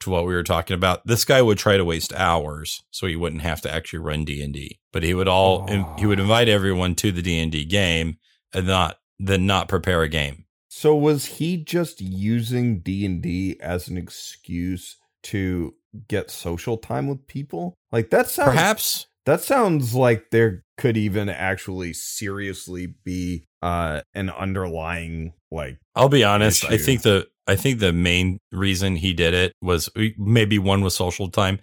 to 0.00 0.10
what 0.10 0.26
we 0.26 0.34
were 0.34 0.42
talking 0.42 0.74
about. 0.74 1.06
This 1.06 1.24
guy 1.24 1.40
would 1.40 1.58
try 1.58 1.76
to 1.76 1.84
waste 1.84 2.12
hours 2.12 2.82
so 2.90 3.06
he 3.06 3.16
wouldn't 3.16 3.42
have 3.42 3.60
to 3.62 3.72
actually 3.72 4.00
run 4.00 4.24
D&D. 4.24 4.80
But 4.92 5.04
he 5.04 5.14
would 5.14 5.28
all 5.28 5.66
he 5.96 6.06
would 6.06 6.20
invite 6.20 6.48
everyone 6.48 6.94
to 6.96 7.12
the 7.12 7.22
D&D 7.22 7.64
game 7.66 8.18
and 8.52 8.66
not 8.66 8.98
then 9.18 9.46
not 9.46 9.68
prepare 9.68 10.02
a 10.02 10.08
game. 10.08 10.46
So 10.68 10.94
was 10.94 11.26
he 11.26 11.56
just 11.56 12.00
using 12.00 12.80
D&D 12.80 13.56
as 13.60 13.88
an 13.88 13.96
excuse 13.96 14.96
to 15.24 15.74
get 16.08 16.30
social 16.30 16.76
time 16.76 17.06
with 17.06 17.26
people? 17.26 17.74
Like 17.92 18.10
that 18.10 18.28
sounds 18.28 18.50
Perhaps 18.50 19.06
that 19.26 19.42
sounds 19.42 19.94
like 19.94 20.30
there 20.30 20.64
could 20.78 20.96
even 20.96 21.28
actually 21.28 21.92
seriously 21.92 22.94
be 23.04 23.46
uh 23.62 24.00
an 24.14 24.30
underlying 24.30 25.32
like 25.50 25.78
I'll 25.94 26.08
be 26.08 26.24
honest. 26.24 26.64
I 26.64 26.78
think 26.78 27.02
the 27.02 27.26
I 27.46 27.56
think 27.56 27.78
the 27.78 27.92
main 27.92 28.38
reason 28.50 28.96
he 28.96 29.12
did 29.12 29.34
it 29.34 29.52
was 29.62 29.88
maybe 30.16 30.58
one 30.58 30.82
was 30.82 30.96
social 30.96 31.30
time, 31.30 31.60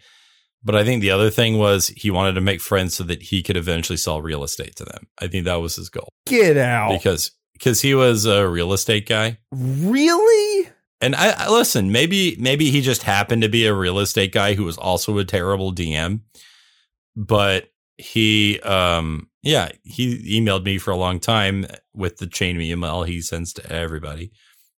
but 0.64 0.76
I 0.76 0.84
think 0.84 1.02
the 1.02 1.12
other 1.12 1.30
thing 1.30 1.58
was 1.58 1.88
he 1.90 2.10
wanted 2.10 2.34
to 2.34 2.42
make 2.42 2.62
friends 2.62 2.96
so 2.96 3.04
that 3.06 3.24
he 3.24 3.44
could 3.44 3.58
eventually 3.58 3.98
sell 3.98 4.22
real 4.22 4.44
estate 4.44 4.76
to 4.78 4.86
them. 4.86 5.08
I 5.20 5.28
think 5.28 5.46
that 5.46 5.56
was 5.56 5.76
his 5.76 5.90
goal 5.90 6.10
get 6.26 6.58
out. 6.58 6.92
because 6.92 7.32
because 7.54 7.82
he 7.82 7.94
was 7.94 8.26
a 8.26 8.48
real 8.48 8.74
estate 8.74 9.08
guy. 9.08 9.38
really? 9.52 10.70
And 11.02 11.16
I, 11.16 11.32
I 11.32 11.50
listen, 11.50 11.92
maybe 11.92 12.38
maybe 12.40 12.72
he 12.72 12.82
just 12.82 13.04
happened 13.04 13.42
to 13.42 13.50
be 13.50 13.66
a 13.66 13.74
real 13.74 14.00
estate 14.00 14.32
guy 14.32 14.54
who 14.54 14.64
was 14.64 14.78
also 14.78 15.18
a 15.18 15.26
terrible 15.26 15.74
DM, 15.74 16.22
but 17.16 17.70
he 17.98 18.60
um 18.62 19.30
yeah 19.44 19.70
he 19.84 20.40
emailed 20.40 20.66
me 20.66 20.78
for 20.80 20.92
a 20.92 20.96
long 20.98 21.20
time 21.20 21.66
with 21.94 22.18
the 22.18 22.28
chain 22.28 22.60
email 22.60 23.04
he 23.04 23.22
sends 23.22 23.54
to 23.54 23.72
everybody. 23.72 24.32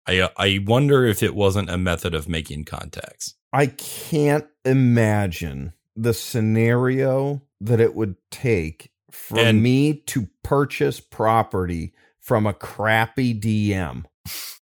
I 0.08 0.20
uh, 0.20 0.30
I 0.38 0.60
wonder 0.66 1.06
if 1.06 1.24
it 1.24 1.36
wasn't 1.36 1.70
a 1.70 1.78
method 1.78 2.14
of 2.14 2.28
making 2.28 2.66
contacts. 2.66 3.36
I 3.54 3.68
can't 3.68 4.46
imagine 4.66 5.74
the 5.96 6.14
scenario 6.14 7.42
that 7.62 7.80
it 7.80 7.94
would 7.96 8.16
take 8.32 8.90
for 9.12 9.40
And- 9.40 9.62
me 9.62 9.94
to 10.08 10.28
purchase 10.44 11.00
property 11.00 11.94
from 12.20 12.48
a 12.48 12.54
crappy 12.54 13.40
DM. 13.40 14.06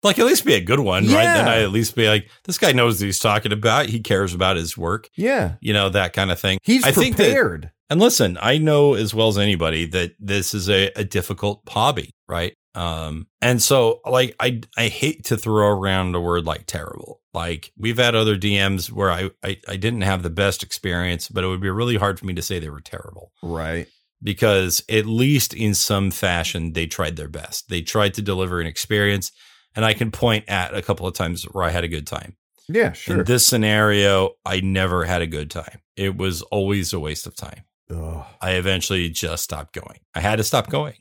Like 0.03 0.17
at 0.19 0.25
least 0.25 0.45
be 0.45 0.55
a 0.55 0.61
good 0.61 0.79
one, 0.79 1.03
right? 1.05 1.23
Then 1.23 1.47
I 1.47 1.61
at 1.61 1.71
least 1.71 1.95
be 1.95 2.07
like, 2.07 2.27
this 2.45 2.57
guy 2.57 2.71
knows 2.71 2.99
what 2.99 3.05
he's 3.05 3.19
talking 3.19 3.51
about. 3.51 3.87
He 3.87 3.99
cares 3.99 4.33
about 4.33 4.55
his 4.57 4.75
work, 4.77 5.09
Yeah. 5.15 5.55
you 5.61 5.73
know, 5.73 5.89
that 5.89 6.13
kind 6.13 6.31
of 6.31 6.39
thing. 6.39 6.57
He's 6.63 6.83
I 6.83 6.91
think 6.91 7.17
that 7.17 7.25
prepared. 7.25 7.71
And 7.89 7.99
listen, 7.99 8.37
I 8.41 8.57
know 8.57 8.93
as 8.95 9.13
well 9.13 9.27
as 9.27 9.37
anybody 9.37 9.85
that 9.87 10.13
this 10.19 10.53
is 10.53 10.69
a, 10.69 10.91
a 10.95 11.03
difficult 11.03 11.61
hobby, 11.67 12.15
right? 12.27 12.53
Um, 12.73 13.27
and 13.41 13.61
so 13.61 13.99
like 14.05 14.33
I 14.39 14.61
I 14.77 14.87
hate 14.87 15.25
to 15.25 15.37
throw 15.37 15.67
around 15.67 16.15
a 16.15 16.21
word 16.21 16.45
like 16.45 16.65
terrible. 16.67 17.19
Like 17.33 17.71
we've 17.77 17.97
had 17.97 18.15
other 18.15 18.37
DMs 18.37 18.89
where 18.91 19.11
I, 19.11 19.29
I 19.43 19.57
I 19.67 19.75
didn't 19.75 20.01
have 20.01 20.23
the 20.23 20.29
best 20.29 20.63
experience, 20.63 21.27
but 21.27 21.43
it 21.43 21.47
would 21.47 21.59
be 21.61 21.69
really 21.69 21.97
hard 21.97 22.17
for 22.17 22.25
me 22.25 22.33
to 22.33 22.41
say 22.41 22.59
they 22.59 22.69
were 22.69 22.79
terrible 22.79 23.33
right. 23.43 23.87
because 24.23 24.81
at 24.89 25.05
least 25.05 25.53
in 25.53 25.73
some 25.73 26.11
fashion 26.11 26.71
they 26.73 26.87
tried 26.87 27.17
their 27.17 27.27
best. 27.27 27.67
They 27.69 27.81
tried 27.81 28.13
to 28.15 28.21
deliver 28.21 28.61
an 28.61 28.67
experience, 28.67 29.33
and 29.75 29.85
I 29.85 29.93
can 29.93 30.11
point 30.11 30.45
at 30.47 30.73
a 30.75 30.81
couple 30.81 31.07
of 31.07 31.13
times 31.13 31.43
where 31.43 31.63
I 31.63 31.69
had 31.69 31.83
a 31.83 31.87
good 31.87 32.07
time. 32.07 32.35
Yeah, 32.67 32.93
sure. 32.93 33.19
In 33.19 33.25
this 33.25 33.45
scenario, 33.45 34.31
I 34.45 34.61
never 34.61 35.03
had 35.05 35.21
a 35.21 35.27
good 35.27 35.51
time. 35.51 35.81
It 35.95 36.15
was 36.17 36.41
always 36.43 36.93
a 36.93 36.99
waste 36.99 37.27
of 37.27 37.35
time. 37.35 37.63
Ugh, 37.89 38.25
I 38.39 38.51
eventually 38.51 39.09
just 39.09 39.43
stopped 39.43 39.73
going. 39.73 39.99
I 40.15 40.21
had 40.21 40.37
to 40.37 40.43
stop 40.43 40.69
going. 40.69 40.95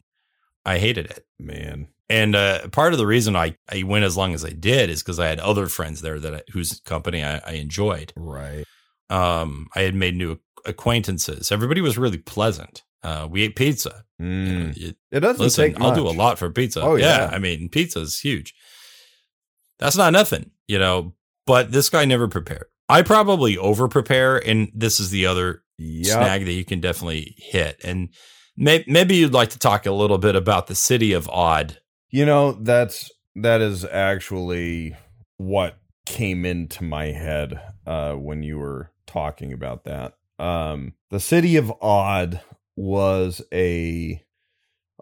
I 0.64 0.78
hated 0.78 1.06
it. 1.06 1.26
man. 1.38 1.88
And 2.08 2.34
uh, 2.34 2.66
part 2.68 2.92
of 2.92 2.98
the 2.98 3.06
reason 3.06 3.36
I, 3.36 3.56
I 3.72 3.84
went 3.84 4.04
as 4.04 4.16
long 4.16 4.34
as 4.34 4.44
I 4.44 4.50
did 4.50 4.90
is 4.90 5.00
because 5.00 5.20
I 5.20 5.28
had 5.28 5.38
other 5.38 5.68
friends 5.68 6.00
there 6.00 6.18
that 6.18 6.34
I, 6.34 6.42
whose 6.52 6.80
company 6.80 7.22
I, 7.22 7.38
I 7.38 7.52
enjoyed. 7.52 8.12
Right. 8.16 8.64
Um, 9.08 9.68
I 9.76 9.82
had 9.82 9.94
made 9.94 10.16
new 10.16 10.40
acquaintances. 10.66 11.52
Everybody 11.52 11.80
was 11.80 11.96
really 11.96 12.18
pleasant. 12.18 12.82
Uh, 13.02 13.26
we 13.30 13.42
ate 13.42 13.56
pizza. 13.56 14.04
You 14.18 14.26
know, 14.26 14.64
Mm. 14.66 14.76
you- 14.76 14.94
It 15.10 15.20
doesn't 15.20 15.42
listen, 15.42 15.72
take 15.72 15.80
I'll 15.80 15.94
do 15.94 16.06
a 16.06 16.10
lot 16.10 16.38
for 16.38 16.50
pizza. 16.50 16.82
Oh, 16.82 16.96
yeah. 16.96 17.20
yeah. 17.28 17.30
I 17.32 17.38
mean, 17.38 17.68
pizza 17.70 18.00
is 18.00 18.18
huge. 18.20 18.54
That's 19.78 19.96
not 19.96 20.12
nothing, 20.12 20.50
you 20.68 20.78
know. 20.78 21.14
But 21.46 21.72
this 21.72 21.88
guy 21.88 22.04
never 22.04 22.28
prepared. 22.28 22.66
I 22.88 23.02
probably 23.02 23.56
over 23.56 23.88
prepare, 23.88 24.36
and 24.36 24.70
this 24.74 25.00
is 25.00 25.10
the 25.10 25.26
other 25.26 25.62
Yep. 25.78 26.06
snag 26.06 26.44
that 26.44 26.52
you 26.52 26.64
can 26.64 26.80
definitely 26.80 27.34
hit. 27.38 27.80
And 27.82 28.10
may- 28.56 28.84
maybe 28.86 29.16
you'd 29.16 29.32
like 29.32 29.48
to 29.50 29.58
talk 29.58 29.86
a 29.86 29.92
little 29.92 30.18
bit 30.18 30.36
about 30.36 30.66
the 30.66 30.74
city 30.74 31.12
of 31.14 31.28
Odd. 31.30 31.78
You 32.10 32.26
know, 32.26 32.52
that's 32.52 33.10
that 33.36 33.60
is 33.62 33.84
actually 33.86 34.94
what 35.38 35.78
came 36.04 36.44
into 36.44 36.82
my 36.84 37.06
head 37.06 37.58
uh 37.86 38.12
when 38.14 38.42
you 38.42 38.58
were 38.58 38.90
talking 39.06 39.52
about 39.52 39.84
that. 39.84 40.14
Um 40.38 40.92
the 41.10 41.20
city 41.20 41.56
of 41.56 41.72
Odd 41.80 42.40
was 42.80 43.42
a 43.52 44.22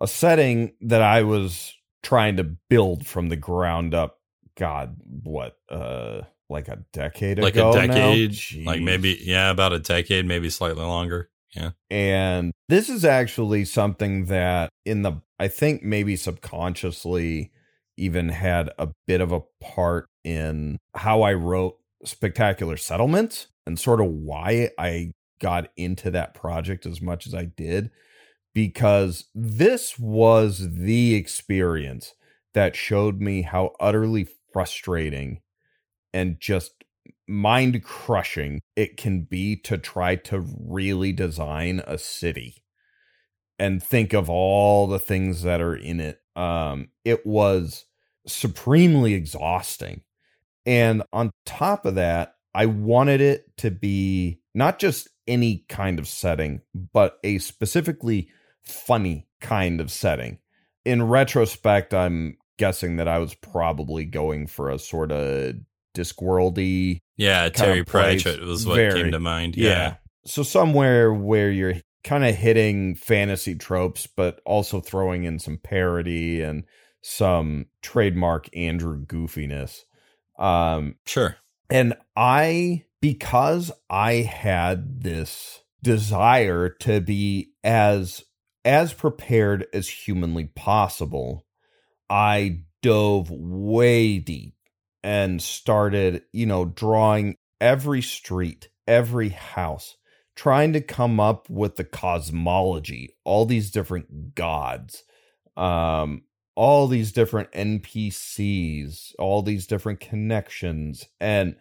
a 0.01 0.09
setting 0.09 0.73
that 0.81 1.01
I 1.01 1.23
was 1.23 1.75
trying 2.03 2.37
to 2.37 2.45
build 2.45 3.07
from 3.07 3.29
the 3.29 3.37
ground 3.37 3.95
up. 3.95 4.19
God, 4.57 4.97
what 5.23 5.57
uh 5.71 6.23
like 6.51 6.69
a 6.69 6.83
decade 6.93 7.39
ago 7.39 7.45
Like 7.47 7.55
ago 7.55 7.71
a 7.71 7.87
decade, 7.87 8.67
like 8.67 8.81
maybe, 8.81 9.21
yeah, 9.23 9.51
about 9.51 9.73
a 9.73 9.79
decade, 9.79 10.27
maybe 10.27 10.51
slightly 10.51 10.83
longer. 10.83 11.31
Yeah. 11.55 11.71
And 11.89 12.53
this 12.69 12.89
is 12.89 13.05
actually 13.05 13.65
something 13.65 14.27
that 14.27 14.71
in 14.85 15.03
the 15.03 15.23
I 15.39 15.47
think 15.47 15.85
maybe 15.85 16.17
subconsciously 16.17 17.53
even 17.97 18.29
had 18.29 18.71
a 18.79 18.89
bit 19.07 19.21
of 19.21 19.31
a 19.31 19.43
part 19.61 20.07
in 20.25 20.79
how 20.95 21.23
I 21.23 21.35
wrote 21.35 21.79
Spectacular 22.05 22.77
Settlements 22.77 23.49
and 23.67 23.79
sort 23.79 24.01
of 24.01 24.09
why 24.09 24.71
I 24.79 25.13
got 25.39 25.69
into 25.77 26.11
that 26.11 26.35
project 26.35 26.87
as 26.87 27.01
much 27.01 27.27
as 27.27 27.35
I 27.35 27.45
did 27.45 27.91
because 28.55 29.27
this 29.35 29.99
was 29.99 30.77
the 30.77 31.15
experience 31.15 32.15
that 32.55 32.75
showed 32.75 33.21
me 33.21 33.43
how 33.43 33.73
utterly 33.79 34.27
frustrating 34.53 35.41
and 36.13 36.41
just 36.41 36.73
mind 37.29 37.83
crushing 37.85 38.61
it 38.75 38.97
can 38.97 39.23
be 39.23 39.55
to 39.55 39.77
try 39.77 40.17
to 40.17 40.45
really 40.61 41.13
design 41.13 41.83
a 41.87 41.99
city 41.99 42.65
and 43.59 43.83
think 43.83 44.13
of 44.13 44.31
all 44.31 44.87
the 44.87 44.99
things 44.99 45.43
that 45.43 45.61
are 45.61 45.77
in 45.77 46.01
it. 46.01 46.21
Um, 46.37 46.89
it 47.05 47.27
was 47.27 47.85
supremely 48.27 49.15
exhausting. 49.15 50.03
And 50.65 51.03
on 51.13 51.31
top 51.45 51.85
of 51.85 51.97
that, 51.97 52.35
I 52.55 52.67
wanted 52.67 53.21
it 53.21 53.57
to 53.59 53.71
be 53.71 54.41
not 54.55 54.79
just 54.79 55.09
any 55.29 55.65
kind 55.69 55.99
of 56.01 56.09
setting, 56.09 56.61
but 56.93 57.19
a 57.23 57.39
specifically 57.39 58.29
funny 58.65 59.29
kind 59.41 59.81
of 59.81 59.91
setting. 59.91 60.39
In 60.85 61.03
retrospect, 61.05 61.95
I'm 61.95 62.37
guessing 62.57 62.97
that 62.97 63.07
I 63.07 63.19
was 63.19 63.35
probably 63.35 64.05
going 64.05 64.47
for 64.49 64.71
a 64.71 64.79
sort 64.79 65.13
of 65.13 65.55
Discworldy 65.95 67.01
Yeah. 67.17 67.49
Terry. 67.51 67.85
Pratchett 67.85 68.41
was 68.43 68.67
what 68.67 68.77
Very. 68.77 69.03
came 69.03 69.13
to 69.13 69.21
mind. 69.21 69.57
yeah. 69.57 69.69
Yeah. 69.69 69.95
So 70.27 70.43
somewhere 70.43 71.13
where 71.13 71.51
you're 71.51 71.75
kind 72.05 72.25
of 72.25 72.35
hitting 72.35 72.95
fantasy 72.95 73.55
tropes, 73.55 74.07
but 74.07 74.41
also 74.45 74.81
throwing 74.81 75.25
in 75.25 75.39
some 75.39 75.59
parody 75.59 76.41
and 76.43 76.65
some 77.03 77.67
trademark 77.83 78.49
Andrew 78.57 79.05
goofiness. 79.05 79.81
Um, 80.39 80.97
Sure. 81.07 81.37
and 81.71 81.95
I, 82.17 82.85
because 83.01 83.71
I 83.89 84.15
had 84.15 85.03
this 85.03 85.61
desire 85.83 86.69
to 86.69 87.01
be 87.01 87.53
as 87.63 88.25
as 88.65 88.93
prepared 88.93 89.67
as 89.73 89.89
humanly 89.89 90.45
possible, 90.45 91.47
I 92.11 92.65
dove 92.83 93.31
way 93.31 94.19
deep 94.19 94.55
and 95.03 95.41
started, 95.41 96.23
you 96.33 96.47
know, 96.47 96.65
drawing 96.67 97.37
every 97.61 98.03
street, 98.03 98.69
every 98.87 99.31
house, 99.31 99.97
trying 100.37 100.73
to 100.73 100.81
come 100.81 101.19
up 101.19 101.49
with 101.49 101.77
the 101.77 101.85
cosmology, 101.85 103.17
all 103.25 103.47
these 103.47 103.71
different 103.71 104.35
gods, 104.35 105.05
um, 105.57 106.23
all 106.55 106.89
these 106.89 107.13
different 107.13 107.51
NPCs, 107.53 109.13
all 109.19 109.43
these 109.43 109.67
different 109.67 110.01
connections. 110.01 111.07
And 111.21 111.57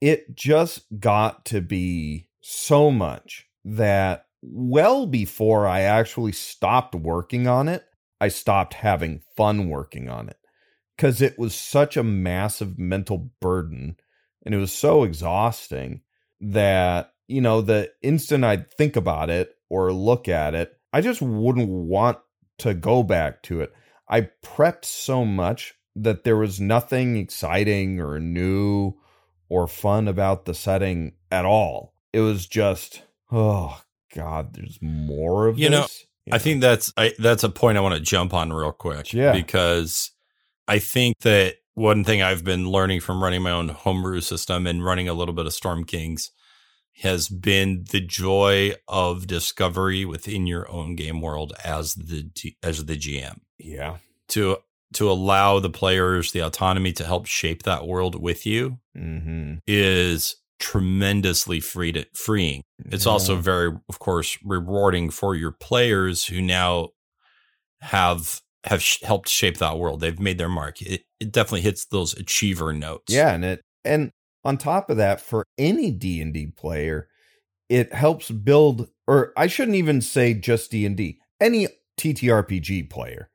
it 0.00 0.34
just 0.34 0.84
got 1.00 1.44
to 1.46 1.60
be 1.60 2.28
so 2.40 2.90
much 2.90 3.46
that 3.64 4.26
well 4.42 5.06
before 5.06 5.66
I 5.66 5.80
actually 5.80 6.32
stopped 6.32 6.94
working 6.94 7.46
on 7.46 7.68
it, 7.68 7.84
I 8.20 8.28
stopped 8.28 8.74
having 8.74 9.22
fun 9.36 9.68
working 9.68 10.08
on 10.08 10.28
it 10.28 10.36
because 10.96 11.22
it 11.22 11.38
was 11.38 11.54
such 11.54 11.96
a 11.96 12.02
massive 12.02 12.78
mental 12.78 13.30
burden 13.40 13.96
and 14.44 14.54
it 14.54 14.58
was 14.58 14.72
so 14.72 15.04
exhausting 15.04 16.02
that, 16.40 17.12
you 17.26 17.40
know, 17.40 17.60
the 17.60 17.90
instant 18.02 18.44
I'd 18.44 18.70
think 18.72 18.96
about 18.96 19.30
it 19.30 19.56
or 19.70 19.92
look 19.92 20.28
at 20.28 20.54
it, 20.54 20.72
I 20.92 21.00
just 21.00 21.22
wouldn't 21.22 21.68
want 21.68 22.18
to 22.58 22.74
go 22.74 23.02
back 23.02 23.42
to 23.44 23.62
it. 23.62 23.72
I 24.08 24.28
prepped 24.44 24.84
so 24.84 25.24
much 25.24 25.74
that 25.96 26.24
there 26.24 26.36
was 26.36 26.60
nothing 26.60 27.16
exciting 27.16 28.00
or 28.00 28.20
new 28.20 28.94
or 29.48 29.66
fun 29.66 30.08
about 30.08 30.44
the 30.44 30.54
setting 30.54 31.12
at 31.30 31.44
all. 31.44 31.94
It 32.12 32.20
was 32.20 32.46
just, 32.46 33.02
oh 33.32 33.80
God, 34.14 34.54
there's 34.54 34.78
more 34.80 35.46
of 35.46 35.58
You 35.58 35.70
know, 35.70 35.82
this. 35.82 36.06
I 36.32 36.38
think 36.38 36.60
that's 36.60 36.92
I, 36.96 37.12
that's 37.18 37.44
a 37.44 37.48
point 37.48 37.76
I 37.76 37.82
want 37.82 37.94
to 37.94 38.00
jump 38.00 38.32
on 38.32 38.52
real 38.52 38.72
quick. 38.72 39.12
Yeah. 39.12 39.32
Because 39.32 40.10
I 40.66 40.78
think 40.78 41.18
that 41.20 41.56
one 41.74 42.04
thing 42.04 42.22
I've 42.22 42.44
been 42.44 42.68
learning 42.68 43.00
from 43.00 43.22
running 43.22 43.42
my 43.42 43.50
own 43.50 43.68
homebrew 43.68 44.20
system 44.20 44.66
and 44.66 44.84
running 44.84 45.08
a 45.08 45.14
little 45.14 45.34
bit 45.34 45.46
of 45.46 45.52
Storm 45.52 45.84
Kings 45.84 46.30
has 47.02 47.28
been 47.28 47.84
the 47.90 48.00
joy 48.00 48.72
of 48.86 49.26
discovery 49.26 50.04
within 50.04 50.46
your 50.46 50.70
own 50.70 50.94
game 50.94 51.20
world 51.20 51.52
as 51.64 51.94
the 51.94 52.30
as 52.62 52.84
the 52.84 52.96
GM 52.96 53.40
yeah. 53.58 53.96
to 54.28 54.58
to 54.94 55.10
allow 55.10 55.58
the 55.60 55.70
players 55.70 56.32
the 56.32 56.40
autonomy 56.40 56.92
to 56.92 57.04
help 57.04 57.26
shape 57.26 57.62
that 57.64 57.86
world 57.86 58.20
with 58.20 58.46
you 58.46 58.78
Mm-hmm. 58.96 59.54
is 59.66 60.36
tremendously 60.60 61.58
freed 61.60 62.06
freeing. 62.14 62.62
It's 62.86 63.06
also 63.06 63.36
very, 63.36 63.72
of 63.88 63.98
course, 63.98 64.38
rewarding 64.44 65.10
for 65.10 65.34
your 65.34 65.50
players 65.50 66.24
who 66.26 66.40
now 66.40 66.90
have 67.80 68.40
have 68.64 68.82
sh- 68.82 69.02
helped 69.02 69.28
shape 69.28 69.58
that 69.58 69.78
world. 69.78 70.00
They've 70.00 70.18
made 70.18 70.38
their 70.38 70.48
mark. 70.48 70.80
It, 70.80 71.02
it 71.20 71.32
definitely 71.32 71.60
hits 71.62 71.84
those 71.86 72.14
achiever 72.14 72.72
notes. 72.72 73.12
Yeah, 73.12 73.34
and 73.34 73.44
it 73.44 73.60
and 73.84 74.10
on 74.44 74.56
top 74.58 74.90
of 74.90 74.96
that, 74.98 75.20
for 75.20 75.44
any 75.58 75.90
D 75.90 76.20
and 76.20 76.32
D 76.32 76.46
player, 76.46 77.08
it 77.68 77.92
helps 77.92 78.30
build. 78.30 78.88
Or 79.06 79.32
I 79.36 79.48
shouldn't 79.48 79.76
even 79.76 80.00
say 80.00 80.34
just 80.34 80.70
D 80.70 80.86
and 80.86 80.96
D. 80.96 81.18
Any 81.40 81.66
TTRPG 82.00 82.88
player, 82.90 83.28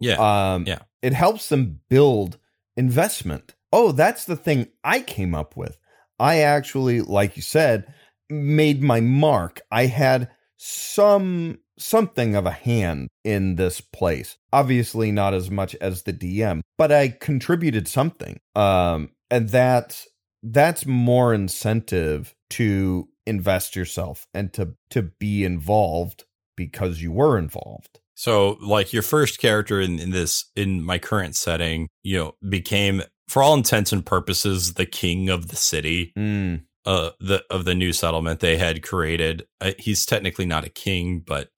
yeah, 0.00 0.16
um, 0.54 0.66
Yeah. 0.66 0.80
It 1.04 1.12
helps 1.12 1.50
them 1.50 1.80
build 1.90 2.38
investment. 2.78 3.54
Oh, 3.70 3.92
that's 3.92 4.24
the 4.24 4.36
thing 4.36 4.68
I 4.82 5.00
came 5.00 5.34
up 5.34 5.54
with. 5.54 5.76
I 6.18 6.38
actually, 6.38 7.02
like 7.02 7.36
you 7.36 7.42
said, 7.42 7.92
made 8.30 8.82
my 8.82 9.00
mark. 9.00 9.60
I 9.70 9.84
had 9.84 10.30
some 10.56 11.58
something 11.78 12.34
of 12.34 12.46
a 12.46 12.52
hand 12.52 13.08
in 13.22 13.56
this 13.56 13.82
place. 13.82 14.38
Obviously 14.50 15.12
not 15.12 15.34
as 15.34 15.50
much 15.50 15.74
as 15.74 16.04
the 16.04 16.12
DM, 16.14 16.62
but 16.78 16.90
I 16.90 17.08
contributed 17.08 17.86
something. 17.86 18.38
Um 18.54 19.10
and 19.30 19.50
that's 19.50 20.08
that's 20.42 20.86
more 20.86 21.34
incentive 21.34 22.34
to 22.50 23.08
invest 23.26 23.76
yourself 23.76 24.26
and 24.32 24.54
to 24.54 24.74
to 24.90 25.02
be 25.02 25.44
involved 25.44 26.24
because 26.56 27.02
you 27.02 27.12
were 27.12 27.36
involved. 27.36 28.00
So, 28.14 28.56
like 28.62 28.92
your 28.92 29.02
first 29.02 29.38
character 29.38 29.80
in, 29.80 29.98
in 29.98 30.10
this, 30.10 30.50
in 30.54 30.82
my 30.82 30.98
current 30.98 31.34
setting, 31.36 31.88
you 32.02 32.16
know, 32.18 32.34
became, 32.48 33.02
for 33.28 33.42
all 33.42 33.54
intents 33.54 33.92
and 33.92 34.04
purposes, 34.06 34.74
the 34.74 34.86
king 34.86 35.28
of 35.28 35.48
the 35.48 35.56
city. 35.56 36.12
Mm, 36.16 36.62
uh 36.86 37.10
the 37.18 37.42
of 37.48 37.64
the 37.64 37.74
new 37.74 37.94
settlement 37.94 38.40
they 38.40 38.58
had 38.58 38.82
created. 38.82 39.46
Uh, 39.60 39.72
he's 39.78 40.04
technically 40.04 40.44
not 40.44 40.64
a 40.64 40.68
king, 40.68 41.20
but 41.26 41.48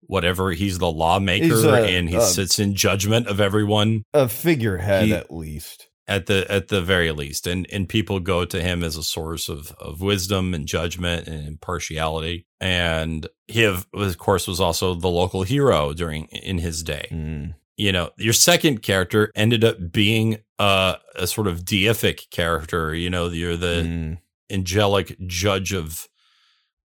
whatever. 0.00 0.50
He's 0.50 0.78
the 0.78 0.90
lawmaker, 0.90 1.44
He's 1.44 1.64
a- 1.64 1.86
and 1.86 2.08
he 2.08 2.16
a- 2.16 2.20
sits 2.22 2.58
in 2.58 2.74
judgment 2.74 3.28
of 3.28 3.40
everyone 3.40 4.02
a 4.12 4.28
figurehead 4.28 5.04
He- 5.06 5.14
at 5.14 5.32
least. 5.32 5.86
At 6.06 6.26
the 6.26 6.50
at 6.50 6.68
the 6.68 6.82
very 6.82 7.10
least. 7.12 7.46
And 7.46 7.66
and 7.72 7.88
people 7.88 8.20
go 8.20 8.44
to 8.44 8.60
him 8.60 8.82
as 8.82 8.96
a 8.96 9.02
source 9.02 9.48
of 9.48 9.72
of 9.78 10.00
wisdom 10.00 10.54
and 10.54 10.66
judgment 10.66 11.26
and 11.28 11.46
impartiality. 11.46 12.46
And 12.60 13.26
he 13.46 13.64
of, 13.64 13.86
of 13.94 14.18
course 14.18 14.46
was 14.46 14.60
also 14.60 14.94
the 14.94 15.08
local 15.08 15.42
hero 15.42 15.92
during 15.92 16.26
in 16.26 16.58
his 16.58 16.82
day. 16.82 17.08
Mm, 17.10 17.54
You 17.76 17.92
know, 17.92 18.10
your 18.16 18.32
second 18.32 18.82
character 18.82 19.30
ended 19.34 19.64
up 19.64 19.92
being 19.92 20.38
a, 20.58 20.96
a 21.16 21.26
sort 21.26 21.46
of 21.46 21.64
deific 21.64 22.30
character. 22.30 22.94
You 22.94 23.10
know, 23.10 23.28
you're 23.28 23.56
the 23.56 23.82
mm, 23.84 24.18
angelic 24.50 25.16
judge 25.26 25.72
of 25.72 26.06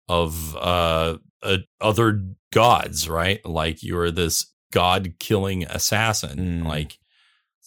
of 0.09 0.57
uh, 0.57 1.19
uh 1.43 1.59
other 1.81 2.25
gods 2.53 3.09
right 3.09 3.45
like 3.45 3.83
you're 3.83 4.11
this 4.11 4.47
god 4.73 5.13
killing 5.19 5.65
assassin 5.65 6.63
Mm. 6.63 6.67
like 6.67 6.98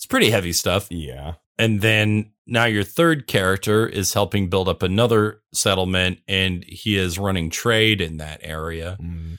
it's 0.01 0.07
pretty 0.07 0.31
heavy 0.31 0.51
stuff 0.51 0.87
yeah. 0.89 1.33
and 1.59 1.81
then 1.81 2.31
now 2.47 2.65
your 2.65 2.83
third 2.83 3.27
character 3.27 3.87
is 3.87 4.13
helping 4.15 4.49
build 4.49 4.67
up 4.67 4.81
another 4.81 5.41
settlement 5.53 6.17
and 6.27 6.65
he 6.67 6.97
is 6.97 7.19
running 7.19 7.49
trade 7.51 8.01
in 8.01 8.17
that 8.17 8.39
area 8.43 8.97
Mm, 8.99 9.37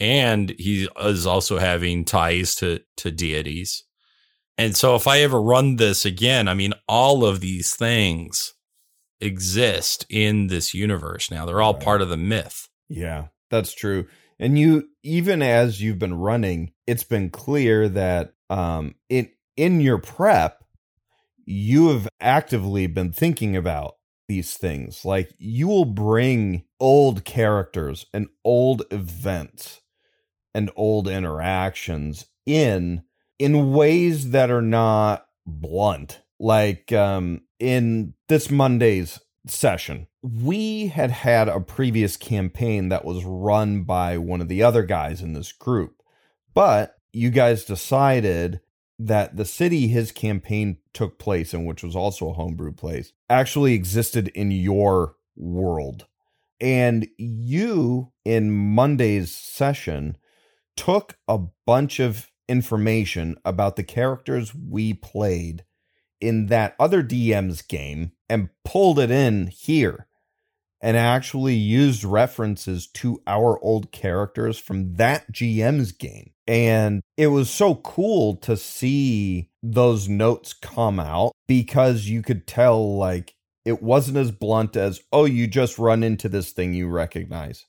and 0.00 0.50
he 0.58 0.88
is 1.00 1.26
also 1.26 1.58
having 1.58 2.04
ties 2.04 2.54
to 2.56 2.80
to 2.96 3.10
deities. 3.10 3.84
And 4.56 4.76
so 4.76 4.94
if 4.96 5.06
I 5.06 5.20
ever 5.20 5.40
run 5.42 5.76
this 5.76 6.04
again, 6.04 6.48
I 6.48 6.54
mean 6.54 6.74
all 6.88 7.24
of 7.24 7.40
these 7.40 7.74
things 7.74 8.54
exist 9.20 10.04
in 10.10 10.48
this 10.48 10.74
universe 10.74 11.30
now. 11.30 11.46
They're 11.46 11.62
all 11.62 11.74
Right. 11.74 11.82
part 11.82 12.02
of 12.02 12.08
the 12.08 12.16
myth. 12.16 12.68
Yeah, 12.88 13.28
that's 13.50 13.72
true. 13.74 14.06
And 14.38 14.58
you 14.58 14.88
even 15.02 15.42
as 15.42 15.80
you've 15.80 15.98
been 15.98 16.14
running, 16.14 16.72
it's 16.86 17.04
been 17.04 17.30
clear 17.30 17.88
that 17.90 18.34
um 18.50 18.94
in 19.08 19.30
in 19.56 19.80
your 19.80 19.98
prep 19.98 20.64
you 21.46 21.88
have 21.88 22.08
actively 22.20 22.86
been 22.86 23.12
thinking 23.12 23.56
about 23.56 23.96
these 24.28 24.56
things. 24.56 25.04
Like 25.04 25.34
you 25.38 25.68
will 25.68 25.84
bring 25.84 26.64
old 26.80 27.24
characters 27.24 28.06
and 28.12 28.28
old 28.44 28.82
events 28.90 29.80
and 30.54 30.70
old 30.76 31.08
interactions 31.08 32.26
in 32.46 33.02
in 33.38 33.72
ways 33.72 34.30
that 34.30 34.50
are 34.50 34.62
not 34.62 35.26
blunt. 35.46 36.20
Like 36.38 36.92
um 36.92 37.42
in 37.58 38.14
this 38.28 38.50
Monday's 38.50 39.20
session, 39.46 40.06
we 40.22 40.86
had 40.86 41.10
had 41.10 41.48
a 41.48 41.60
previous 41.60 42.16
campaign 42.16 42.88
that 42.88 43.04
was 43.04 43.24
run 43.24 43.82
by 43.82 44.16
one 44.16 44.40
of 44.40 44.48
the 44.48 44.62
other 44.62 44.82
guys 44.82 45.20
in 45.20 45.34
this 45.34 45.52
group. 45.52 46.02
But 46.54 46.96
you 47.12 47.30
guys 47.30 47.64
decided 47.64 48.60
that 48.98 49.36
the 49.36 49.44
city 49.44 49.88
his 49.88 50.12
campaign 50.12 50.78
took 50.92 51.18
place 51.18 51.52
in, 51.52 51.64
which 51.64 51.82
was 51.82 51.96
also 51.96 52.30
a 52.30 52.34
homebrew 52.34 52.72
place, 52.72 53.12
actually 53.28 53.74
existed 53.74 54.28
in 54.28 54.50
your 54.50 55.16
world. 55.36 56.06
And 56.60 57.08
you, 57.18 58.12
in 58.24 58.50
Monday's 58.50 59.34
session, 59.34 60.16
took 60.76 61.16
a 61.28 61.38
bunch 61.66 62.00
of 62.00 62.30
information 62.48 63.36
about 63.44 63.76
the 63.76 63.82
characters 63.82 64.54
we 64.54 64.94
played 64.94 65.64
in 66.20 66.46
that 66.46 66.76
other 66.78 67.02
DM's 67.02 67.62
game 67.62 68.12
and 68.28 68.50
pulled 68.64 68.98
it 68.98 69.10
in 69.10 69.48
here 69.48 70.06
and 70.80 70.96
actually 70.96 71.54
used 71.54 72.04
references 72.04 72.86
to 72.86 73.20
our 73.26 73.58
old 73.64 73.90
characters 73.90 74.58
from 74.58 74.94
that 74.94 75.32
GM's 75.32 75.92
game. 75.92 76.33
And 76.46 77.02
it 77.16 77.28
was 77.28 77.50
so 77.50 77.76
cool 77.76 78.36
to 78.38 78.56
see 78.56 79.50
those 79.62 80.08
notes 80.08 80.52
come 80.52 81.00
out 81.00 81.32
because 81.46 82.06
you 82.06 82.22
could 82.22 82.46
tell, 82.46 82.96
like, 82.96 83.34
it 83.64 83.82
wasn't 83.82 84.18
as 84.18 84.30
blunt 84.30 84.76
as, 84.76 85.00
oh, 85.12 85.24
you 85.24 85.46
just 85.46 85.78
run 85.78 86.02
into 86.02 86.28
this 86.28 86.50
thing 86.50 86.74
you 86.74 86.88
recognize. 86.88 87.64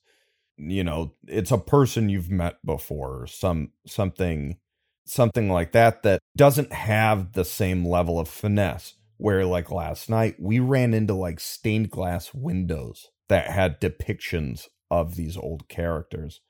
You 0.57 0.83
know, 0.83 1.13
it's 1.27 1.51
a 1.51 1.57
person 1.57 2.09
you've 2.09 2.29
met 2.29 2.57
before 2.65 3.23
or 3.23 3.27
some 3.27 3.71
something 3.85 4.57
something 5.05 5.49
like 5.49 5.71
that 5.73 6.03
that 6.03 6.19
doesn't 6.35 6.73
have 6.73 7.33
the 7.33 7.45
same 7.45 7.85
level 7.85 8.19
of 8.19 8.27
finesse 8.27 8.95
where 9.17 9.45
like 9.45 9.71
last 9.71 10.09
night 10.09 10.35
we 10.39 10.59
ran 10.59 10.93
into 10.93 11.13
like 11.13 11.39
stained 11.39 11.89
glass 11.89 12.33
windows 12.33 13.07
that 13.29 13.49
had 13.49 13.79
depictions 13.79 14.67
of 14.91 15.15
these 15.15 15.37
old 15.37 15.67
characters 15.67 16.41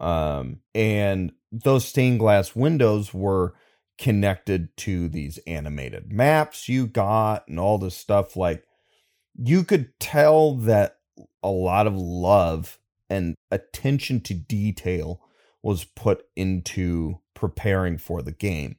um 0.00 0.60
and 0.74 1.32
those 1.52 1.84
stained 1.84 2.18
glass 2.18 2.56
windows 2.56 3.12
were 3.12 3.54
connected 3.98 4.74
to 4.76 5.08
these 5.08 5.38
animated 5.46 6.12
maps 6.12 6.68
you 6.68 6.86
got 6.86 7.46
and 7.48 7.60
all 7.60 7.78
this 7.78 7.96
stuff 7.96 8.34
like 8.34 8.64
you 9.36 9.64
could 9.64 9.98
tell 9.98 10.54
that 10.54 10.98
a 11.42 11.48
lot 11.48 11.86
of 11.86 11.96
love 11.96 12.78
and 13.08 13.34
attention 13.50 14.20
to 14.20 14.34
detail 14.34 15.20
was 15.62 15.84
put 15.84 16.24
into 16.36 17.20
preparing 17.34 17.98
for 17.98 18.22
the 18.22 18.32
game. 18.32 18.76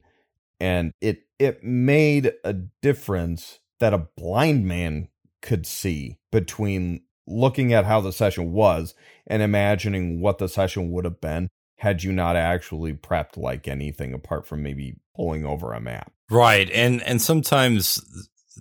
And 0.60 0.94
it 1.02 1.24
it 1.40 1.64
made 1.64 2.34
a 2.44 2.54
difference 2.54 3.60
that 3.80 3.94
a 3.94 4.08
blind 4.16 4.66
man 4.66 5.08
could 5.42 5.66
see 5.66 6.20
between 6.32 7.02
looking 7.28 7.74
at 7.74 7.86
how 7.86 8.02
the 8.02 8.12
session 8.14 8.52
was 8.52 8.94
and 9.28 9.42
imagining 9.42 10.22
what 10.22 10.38
the 10.38 10.50
session 10.50 10.92
would 10.92 11.06
have 11.06 11.22
been 11.22 11.48
had 11.78 12.04
you 12.04 12.12
not 12.12 12.36
actually 12.36 12.94
prepped 12.94 13.38
like 13.38 13.68
anything 13.68 14.14
apart 14.14 14.46
from 14.46 14.62
maybe 14.62 14.96
pulling 15.16 15.46
over 15.46 15.74
a 15.74 15.80
map 15.82 16.12
Right. 16.30 16.72
And 16.72 17.04
and 17.04 17.22
sometimes 17.22 18.02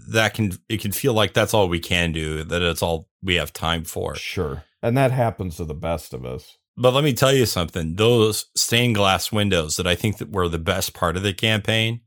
that 0.08 0.34
can 0.34 0.52
it 0.68 0.80
can 0.80 0.90
feel 0.90 1.14
like 1.14 1.34
that's 1.34 1.54
all 1.54 1.68
we 1.68 1.78
can 1.78 2.10
do, 2.10 2.42
that 2.42 2.62
it's 2.62 2.82
all 2.82 3.08
we 3.22 3.36
have 3.36 3.52
time 3.52 3.84
for. 3.84 4.16
sure 4.16 4.64
and 4.82 4.96
that 4.96 5.12
happens 5.12 5.56
to 5.56 5.64
the 5.64 5.74
best 5.74 6.12
of 6.12 6.24
us 6.24 6.56
But 6.76 6.94
let 6.94 7.04
me 7.04 7.12
tell 7.12 7.32
you 7.32 7.46
something. 7.46 7.94
Those 7.94 8.46
stained 8.56 8.96
glass 8.96 9.30
windows 9.30 9.76
that 9.76 9.86
I 9.86 9.94
think 9.94 10.18
that 10.18 10.32
were 10.32 10.48
the 10.48 10.58
best 10.58 10.94
part 10.94 11.16
of 11.16 11.22
the 11.22 11.32
campaign, 11.34 12.00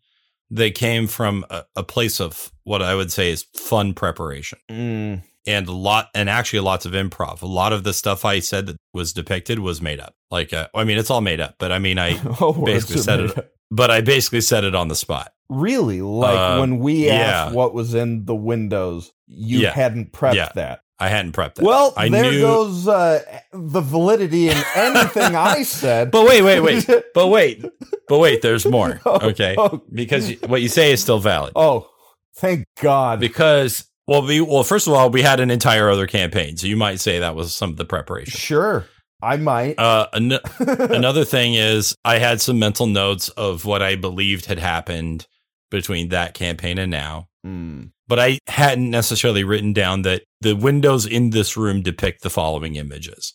they 0.50 0.72
came 0.72 1.08
from 1.08 1.46
a, 1.50 1.64
a 1.78 1.84
place 1.84 2.20
of 2.20 2.52
what 2.64 2.82
I 2.82 2.96
would 2.96 3.12
say 3.12 3.32
is 3.32 3.44
fun 3.56 3.94
preparation 3.94 4.60
Mm. 4.70 5.24
And 5.46 5.68
a 5.68 5.72
lot, 5.72 6.10
and 6.16 6.30
actually 6.30 6.60
lots 6.62 6.86
of 6.86 6.94
improv. 6.94 7.42
A 7.42 7.46
lot 7.46 7.74
of 7.74 7.84
the 7.84 7.94
stuff 7.94 8.24
I 8.26 8.40
said 8.40 8.66
that 8.68 8.78
was 8.94 9.14
depicted 9.14 9.60
was 9.60 9.82
made 9.82 10.00
up. 10.00 10.16
Like, 10.32 10.54
uh, 10.54 10.68
I 10.74 10.84
mean, 10.84 10.98
it's 10.98 11.10
all 11.10 11.22
made 11.22 11.40
up, 11.42 11.56
but 11.60 11.72
I 11.72 11.80
mean, 11.80 11.98
I, 12.00 12.20
Oh, 12.42 12.54
basically 12.66 13.02
said 13.02 13.20
it- 13.20 13.38
up. 13.38 13.50
but 13.72 13.92
I 13.92 14.02
basically 14.02 14.42
said 14.42 14.64
it 14.64 14.76
on 14.76 14.88
the 14.88 14.96
spot. 14.96 15.32
Really? 15.50 16.02
Like 16.02 16.38
Uh, 16.38 16.58
when 16.60 16.80
we 16.80 17.10
asked 17.10 17.52
yeah. 17.52 17.56
what 17.56 17.74
was 17.74 17.94
in 17.94 18.26
the 18.26 18.36
windows, 18.36 19.12
you 19.28 19.60
Yeah. 19.60 19.72
hadn't 19.72 20.12
prepped 20.14 20.36
Yeah. 20.36 20.50
that. 20.56 20.80
I 21.00 21.10
hadn't 21.10 21.34
prepped 21.34 21.56
that. 21.56 21.66
Well, 21.66 21.94
I 21.98 22.08
there 22.08 22.32
knew, 22.32 22.40
goes 22.42 22.88
uh, 22.88 23.22
the 23.52 23.82
validity 23.82 24.48
in 24.50 24.58
anything 24.76 25.36
I 25.36 25.64
said. 25.64 26.12
But 26.12 26.26
wait, 26.28 26.42
wait, 26.44 26.62
wait, 26.62 26.88
but 27.14 27.28
wait, 27.28 27.66
but 28.08 28.20
wait. 28.20 28.42
There's 28.42 28.66
more. 28.66 29.02
Oh, 29.06 29.20
Okay, 29.30 29.56
oh, 29.58 29.82
because 29.92 30.32
what 30.48 30.62
you 30.62 30.70
say 30.70 30.94
is 30.94 31.02
still 31.02 31.20
valid. 31.20 31.52
oh, 31.58 31.90
thank 32.38 32.66
God. 32.82 33.20
Because 33.20 33.86
well, 34.08 34.26
we 34.26 34.42
well, 34.42 34.64
first 34.64 34.88
of 34.88 34.94
all, 34.94 35.10
we 35.10 35.22
had 35.22 35.40
an 35.40 35.52
entire 35.52 35.90
other 35.90 36.08
campaign, 36.08 36.58
so 36.58 36.68
you 36.68 36.76
might 36.78 37.00
say 37.00 37.20
that 37.20 37.36
was 37.36 37.56
some 37.56 37.70
of 37.72 37.78
the 37.78 37.86
preparation. 37.86 38.38
Sure, 38.38 38.86
I 39.22 39.38
might. 39.38 39.80
Uh, 39.80 40.08
an- 40.14 40.40
another 40.60 41.24
thing 41.26 41.54
is 41.54 41.96
I 42.04 42.18
had 42.20 42.42
some 42.42 42.60
mental 42.60 42.88
notes 42.88 43.30
of 43.30 43.66
what 43.66 43.82
I 43.82 43.96
believed 43.96 44.46
had 44.46 44.60
happened 44.60 45.26
between 45.72 46.10
that 46.10 46.34
campaign 46.34 46.78
and 46.78 46.92
now, 46.92 47.28
Mm. 47.46 47.92
but 48.08 48.20
I 48.20 48.40
hadn't 48.48 48.90
necessarily 48.90 49.44
written 49.44 49.74
down 49.74 50.04
that 50.04 50.24
the 50.42 50.54
windows 50.56 51.06
in 51.06 51.32
this 51.32 51.58
room 51.58 51.82
depict 51.82 52.22
the 52.24 52.30
following 52.30 52.76
images. 52.76 53.34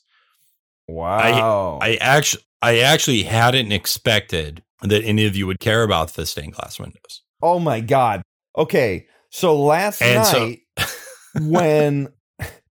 Wow. 0.87 1.79
I 1.83 1.97
actually, 1.97 2.43
I 2.62 2.79
actually 2.79 3.23
hadn't 3.25 3.73
expected 3.73 4.62
that 4.83 5.03
any 5.05 5.27
of 5.27 5.37
you 5.37 5.47
would 5.47 5.61
care 5.61 5.83
about 5.83 6.14
the 6.14 6.25
stained 6.27 6.55
glass 6.55 6.79
windows. 6.79 7.23
oh 7.43 7.59
my 7.59 7.81
God. 7.81 8.23
Okay, 8.57 9.07
so 9.31 9.61
last 9.61 10.01
And 10.03 10.24
so- 10.26 10.39
night 10.47 10.61
when 11.41 12.09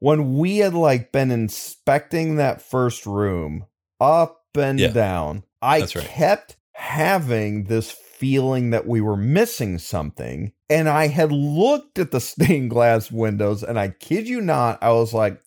when 0.00 0.38
we 0.38 0.58
had 0.58 0.74
like 0.74 1.12
been 1.12 1.30
inspecting 1.30 2.36
that 2.36 2.62
first 2.62 3.04
room 3.06 3.66
up 4.00 4.40
and 4.56 4.80
Yeah. 4.80 4.88
down, 4.88 5.44
I 5.60 5.80
right. 5.80 5.90
kept 5.90 6.56
having 6.72 7.64
this 7.64 7.90
feeling 7.90 8.70
that 8.70 8.86
we 8.86 9.00
were 9.00 9.16
missing 9.16 9.78
something. 9.78 10.52
And 10.70 10.88
I 10.88 11.08
had 11.08 11.30
looked 11.32 11.98
at 11.98 12.10
the 12.12 12.20
stained 12.20 12.70
glass 12.70 13.10
windows, 13.12 13.62
and 13.62 13.78
I 13.78 13.88
kid 13.88 14.26
you 14.28 14.40
not, 14.40 14.82
I 14.82 14.92
was 14.92 15.12
like, 15.12 15.38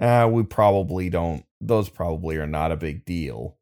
ah, 0.00 0.26
we 0.26 0.42
probably 0.44 1.10
don't, 1.10 1.44
those 1.60 1.90
probably 1.90 2.36
are 2.38 2.46
not 2.46 2.72
a 2.72 2.76
big 2.76 3.04
deal. 3.04 3.58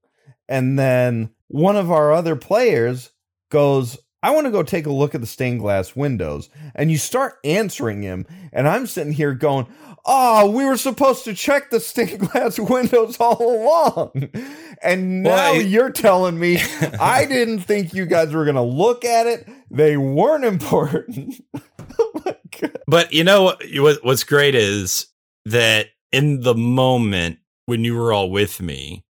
And 0.49 0.79
then 0.79 1.31
one 1.49 1.77
of 1.77 1.91
our 1.91 2.13
other 2.13 2.37
players 2.37 3.11
goes, 3.51 3.99
I 4.23 4.33
want 4.33 4.47
to 4.47 4.51
go 4.51 4.63
take 4.63 4.87
a 4.87 4.93
look 4.93 5.15
at 5.15 5.21
the 5.21 5.27
stained 5.27 5.61
glass 5.61 5.95
windows. 5.95 6.49
And 6.75 6.91
you 6.91 6.99
start 6.99 7.35
answering 7.45 8.03
him, 8.03 8.27
and 8.53 8.67
I'm 8.67 8.87
sitting 8.87 9.13
here 9.13 9.33
going, 9.35 9.67
Oh, 10.11 10.51
we 10.51 10.65
were 10.65 10.77
supposed 10.79 11.25
to 11.25 11.35
check 11.35 11.71
the 11.71 11.81
stained 11.81 12.21
glass 12.33 12.59
windows 12.59 13.17
all 13.21 13.41
along. 13.41 14.31
And 14.83 15.23
now 15.23 15.31
Well, 15.31 15.55
I- 15.55 15.59
you're 15.59 15.91
telling 15.91 16.39
me 16.39 16.59
I 17.01 17.27
didn't 17.27 17.61
think 17.61 17.93
you 17.95 18.07
guys 18.07 18.33
were 18.33 18.45
going 18.45 18.57
to 18.57 18.63
look 18.63 19.05
at 19.05 19.27
it. 19.27 19.49
They 19.71 19.97
weren't 19.97 20.45
important. 20.45 21.35
oh 21.99 22.13
my 22.25 22.37
God. 22.61 22.79
But 22.87 23.13
you 23.13 23.23
know 23.25 23.43
what? 23.45 23.63
what- 23.75 24.05
What's 24.05 24.25
great 24.25 24.55
is 24.55 25.07
that 25.45 25.89
in 26.11 26.41
the 26.41 26.55
moment 26.55 27.39
when 27.67 27.85
you 27.85 27.95
were 27.97 28.13
all 28.13 28.31
with 28.31 28.61
me 28.63 29.05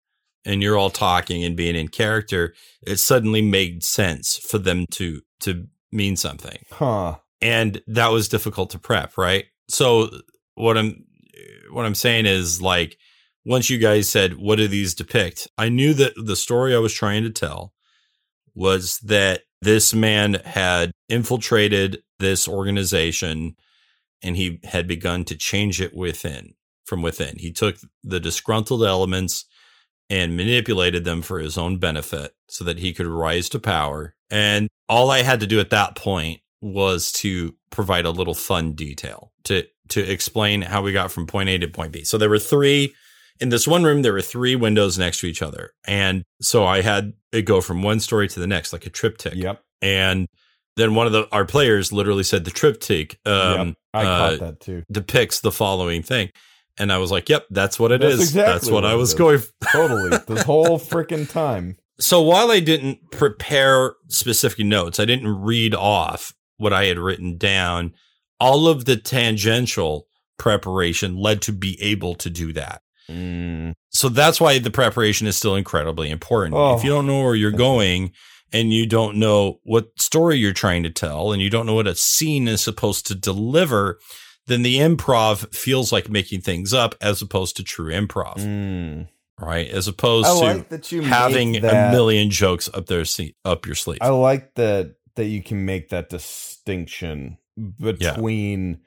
and 0.48 0.62
you're 0.62 0.78
all 0.78 0.90
talking 0.90 1.44
and 1.44 1.56
being 1.56 1.76
in 1.76 1.88
character, 1.88 2.54
it 2.82 2.96
suddenly 2.96 3.42
made 3.42 3.84
sense 3.84 4.36
for 4.36 4.58
them 4.58 4.86
to 4.92 5.20
to 5.40 5.66
mean 5.92 6.16
something, 6.16 6.58
Huh. 6.70 7.16
and 7.40 7.80
that 7.86 8.08
was 8.10 8.28
difficult 8.28 8.70
to 8.70 8.78
prep, 8.78 9.16
right? 9.16 9.44
So 9.68 10.10
what 10.54 10.76
I'm 10.76 11.04
what 11.70 11.86
I'm 11.86 11.94
saying 11.94 12.26
is 12.26 12.60
like 12.60 12.96
once 13.44 13.70
you 13.70 13.78
guys 13.78 14.10
said 14.10 14.36
what 14.38 14.56
do 14.56 14.66
these 14.66 14.94
depict, 14.94 15.48
I 15.56 15.68
knew 15.68 15.94
that 15.94 16.14
the 16.16 16.36
story 16.36 16.74
I 16.74 16.78
was 16.78 16.92
trying 16.92 17.22
to 17.22 17.30
tell 17.30 17.72
was 18.54 18.98
that 19.04 19.42
this 19.62 19.94
man 19.94 20.34
had 20.44 20.90
infiltrated 21.08 22.02
this 22.18 22.48
organization 22.48 23.54
and 24.22 24.36
he 24.36 24.60
had 24.64 24.88
begun 24.88 25.24
to 25.24 25.36
change 25.36 25.80
it 25.80 25.94
within 25.94 26.54
from 26.84 27.02
within. 27.02 27.38
He 27.38 27.52
took 27.52 27.76
the 28.02 28.18
disgruntled 28.18 28.82
elements 28.82 29.44
and 30.10 30.36
manipulated 30.36 31.04
them 31.04 31.22
for 31.22 31.38
his 31.38 31.58
own 31.58 31.78
benefit 31.78 32.34
so 32.48 32.64
that 32.64 32.78
he 32.78 32.92
could 32.92 33.06
rise 33.06 33.48
to 33.50 33.58
power. 33.58 34.14
And 34.30 34.68
all 34.88 35.10
I 35.10 35.22
had 35.22 35.40
to 35.40 35.46
do 35.46 35.60
at 35.60 35.70
that 35.70 35.94
point 35.94 36.40
was 36.60 37.12
to 37.12 37.54
provide 37.70 38.04
a 38.04 38.10
little 38.10 38.34
fun 38.34 38.72
detail 38.72 39.32
to 39.44 39.64
to 39.88 40.00
explain 40.00 40.62
how 40.62 40.82
we 40.82 40.92
got 40.92 41.10
from 41.10 41.26
point 41.26 41.48
A 41.48 41.58
to 41.58 41.68
point 41.68 41.92
B. 41.92 42.04
So 42.04 42.18
there 42.18 42.28
were 42.28 42.38
three 42.38 42.94
in 43.40 43.50
this 43.50 43.68
one 43.68 43.84
room 43.84 44.02
there 44.02 44.12
were 44.12 44.22
three 44.22 44.56
windows 44.56 44.98
next 44.98 45.20
to 45.20 45.26
each 45.26 45.42
other. 45.42 45.72
And 45.86 46.24
so 46.40 46.64
I 46.64 46.82
had 46.82 47.12
it 47.32 47.42
go 47.42 47.60
from 47.60 47.82
one 47.82 48.00
story 48.00 48.28
to 48.28 48.40
the 48.40 48.46
next 48.46 48.72
like 48.72 48.86
a 48.86 48.90
triptych. 48.90 49.34
Yep. 49.34 49.62
And 49.80 50.26
then 50.76 50.94
one 50.94 51.06
of 51.06 51.12
the 51.12 51.28
our 51.32 51.44
players 51.44 51.92
literally 51.92 52.22
said 52.22 52.44
the 52.44 52.50
triptych 52.50 53.18
um, 53.24 53.68
yep. 53.68 53.76
I 53.94 54.04
uh, 54.04 54.30
caught 54.30 54.40
that 54.40 54.60
too. 54.60 54.82
depicts 54.90 55.40
the 55.40 55.52
following 55.52 56.02
thing. 56.02 56.30
And 56.78 56.92
I 56.92 56.98
was 56.98 57.10
like, 57.10 57.28
"Yep, 57.28 57.46
that's 57.50 57.78
what 57.78 57.92
it 57.92 58.00
That's 58.00 58.14
is. 58.14 58.20
exactly 58.20 58.52
that's 58.52 58.66
what, 58.66 58.84
what 58.84 58.86
I 58.86 58.94
was 58.94 59.14
going." 59.14 59.40
Totally. 59.72 60.16
this 60.26 60.42
whole 60.42 60.78
freaking 60.78 61.28
time. 61.28 61.76
So 62.00 62.22
while 62.22 62.50
I 62.50 62.60
didn't 62.60 63.10
prepare 63.10 63.94
specific 64.06 64.64
notes, 64.64 65.00
I 65.00 65.04
didn't 65.04 65.42
read 65.42 65.74
off 65.74 66.32
what 66.56 66.72
I 66.72 66.84
had 66.84 66.98
written 66.98 67.36
down. 67.36 67.94
All 68.40 68.68
of 68.68 68.84
the 68.84 68.96
tangential 68.96 70.06
preparation 70.38 71.16
led 71.16 71.42
to 71.42 71.52
be 71.52 71.80
able 71.82 72.14
to 72.14 72.30
do 72.30 72.52
that. 72.52 72.82
Mm. 73.10 73.72
So 73.90 74.08
that's 74.08 74.40
why 74.40 74.58
the 74.58 74.70
preparation 74.70 75.26
is 75.26 75.36
still 75.36 75.56
incredibly 75.56 76.10
important. 76.10 76.54
Oh. 76.56 76.76
if 76.76 76.84
you 76.84 76.90
don't 76.90 77.06
know 77.06 77.22
where 77.22 77.34
you're 77.34 77.50
going 77.68 78.12
and 78.52 78.72
you 78.72 78.86
don't 78.86 79.16
know 79.16 79.60
what 79.64 79.88
story 79.98 80.36
you're 80.36 80.52
trying 80.52 80.82
to 80.84 80.90
tell 80.90 81.32
and 81.32 81.42
you 81.42 81.50
don't 81.50 81.66
know 81.66 81.74
what 81.74 81.86
a 81.86 81.94
scene 81.94 82.48
is 82.48 82.62
supposed 82.62 83.06
to 83.08 83.14
deliver, 83.14 83.98
then 84.48 84.62
the 84.62 84.76
improv 84.78 85.54
feels 85.54 85.92
like 85.92 86.08
making 86.10 86.40
things 86.40 86.74
up 86.74 86.94
as 87.00 87.22
opposed 87.22 87.56
to 87.56 87.62
true 87.64 87.92
improv, 87.92 88.36
Mm. 88.38 89.08
right? 89.40 89.68
As 89.68 89.86
opposed 89.88 90.26
I 90.26 90.32
to 90.32 90.38
like 90.58 90.68
that 90.70 90.90
you 90.92 91.02
having 91.02 91.56
a 91.64 91.90
million 91.92 92.30
jokes 92.30 92.68
up 92.74 92.86
their 92.86 93.04
se- 93.04 93.34
up 93.44 93.64
your 93.66 93.74
sleeve. 93.76 93.98
I 94.02 94.08
like 94.08 94.54
that 94.56 94.96
that 95.14 95.26
you 95.26 95.42
can 95.42 95.64
make 95.64 95.88
that 95.90 96.08
distinction 96.10 97.38
between 97.78 98.80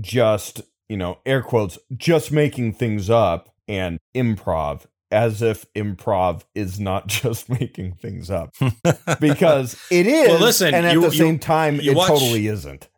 just 0.00 0.60
you 0.88 0.96
know 0.96 1.18
air 1.26 1.42
quotes 1.42 1.78
just 1.96 2.30
making 2.30 2.72
things 2.74 3.08
up 3.10 3.48
and 3.66 3.98
improv 4.14 4.84
as 5.10 5.40
if 5.40 5.64
improv 5.74 6.42
is 6.54 6.78
not 6.78 7.06
just 7.22 7.48
making 7.48 7.94
things 7.94 8.30
up 8.30 8.54
because 9.20 9.76
it 9.90 10.06
is 10.06 10.28
Well, 10.28 10.38
listen, 10.40 10.74
and 10.74 10.86
at 10.86 10.92
you- 10.92 11.00
the 11.00 11.06
you- 11.08 11.12
same 11.12 11.38
time 11.38 11.80
it 11.80 11.94
watch- 11.96 12.08
totally 12.08 12.46
isn't 12.46 12.88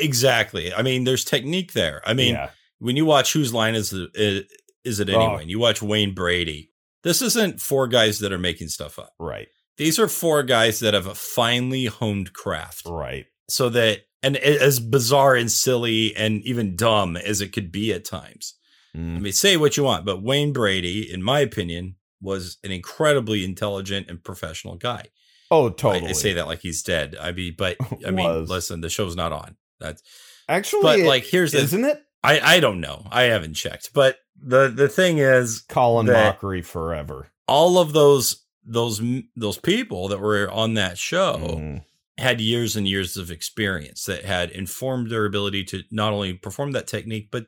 exactly. 0.00 0.72
I 0.72 0.82
mean, 0.82 1.04
there's 1.04 1.24
technique 1.24 1.72
there. 1.72 2.02
I 2.06 2.14
mean, 2.14 2.34
yeah 2.34 2.50
when 2.80 2.94
you 2.96 3.04
watch 3.04 3.32
whose 3.32 3.52
line 3.52 3.74
is 3.74 3.92
it, 3.92 4.46
is 4.84 5.00
it 5.00 5.10
Oh. 5.10 5.20
anyway? 5.20 5.42
And 5.42 5.50
you 5.50 5.58
watch 5.58 5.82
Wayne 5.82 6.14
Brady. 6.14 6.70
This 7.02 7.20
isn't 7.22 7.60
four 7.60 7.88
guys 7.88 8.20
that 8.20 8.32
are 8.32 8.38
making 8.38 8.68
stuff 8.68 9.00
up. 9.00 9.14
right 9.18 9.48
These 9.78 9.98
are 9.98 10.06
four 10.06 10.44
guys 10.44 10.78
that 10.78 10.94
have 10.94 11.08
a 11.08 11.14
finely 11.16 11.86
honed 11.86 12.32
craft. 12.34 12.82
right 12.86 13.26
So 13.48 13.68
that, 13.70 14.02
and 14.22 14.36
as 14.36 14.78
bizarre 14.78 15.34
and 15.34 15.50
silly 15.50 16.14
and 16.14 16.40
even 16.44 16.76
dumb 16.76 17.16
as 17.16 17.40
it 17.40 17.48
could 17.52 17.72
be 17.72 17.92
at 17.92 18.04
times. 18.04 18.54
I 18.94 18.98
Mm. 18.98 19.20
mean, 19.22 19.32
say 19.32 19.56
what 19.56 19.76
you 19.76 19.82
want, 19.82 20.04
but 20.06 20.22
Wayne 20.22 20.52
Brady, 20.52 21.12
in 21.12 21.20
my 21.20 21.40
opinion, 21.40 21.96
was 22.22 22.58
an 22.62 22.70
incredibly 22.70 23.44
intelligent 23.44 24.08
and 24.08 24.22
professional 24.22 24.76
guy. 24.76 25.06
oh 25.50 25.68
totally 25.70 26.10
I, 26.10 26.12
say 26.12 26.32
that 26.34 26.46
like 26.46 26.60
he's 26.60 26.82
dead. 26.84 27.16
I 27.20 27.32
mean, 27.32 27.54
but 27.58 27.76
I 28.06 28.12
mean, 28.12 28.44
listen, 28.46 28.82
the 28.82 28.88
show's 28.88 29.16
not 29.16 29.32
on. 29.32 29.56
That's, 29.80 30.02
actually 30.48 30.82
but 30.82 30.98
it- 31.00 31.06
like, 31.06 31.24
here's 31.24 31.52
the, 31.52 31.58
isn't 31.58 31.84
it 31.84 32.02
I, 32.24 32.56
I 32.56 32.60
don't 32.60 32.80
know. 32.80 33.06
I 33.10 33.22
haven't 33.24 33.54
checked, 33.54 33.90
but 33.94 34.16
the, 34.40 34.68
the 34.68 34.88
thing 34.88 35.18
is, 35.18 35.60
Colin 35.60 36.06
Mochrie 36.06 36.64
forever 36.64 37.28
all 37.46 37.78
of 37.78 37.92
those, 37.92 38.44
those, 38.64 39.00
those 39.36 39.56
people 39.56 40.08
that 40.08 40.20
were 40.20 40.50
on 40.50 40.74
that 40.74 40.98
show, 40.98 41.36
Mm. 41.38 41.82
had 42.18 42.40
years 42.40 42.76
and 42.76 42.86
years 42.86 43.16
of 43.16 43.30
experience 43.30 44.04
that 44.04 44.24
had 44.24 44.50
informed 44.50 45.10
their 45.10 45.24
ability 45.24 45.64
to 45.64 45.82
not 45.90 46.12
only 46.12 46.34
perform 46.34 46.72
that 46.72 46.86
technique, 46.86 47.28
but 47.30 47.46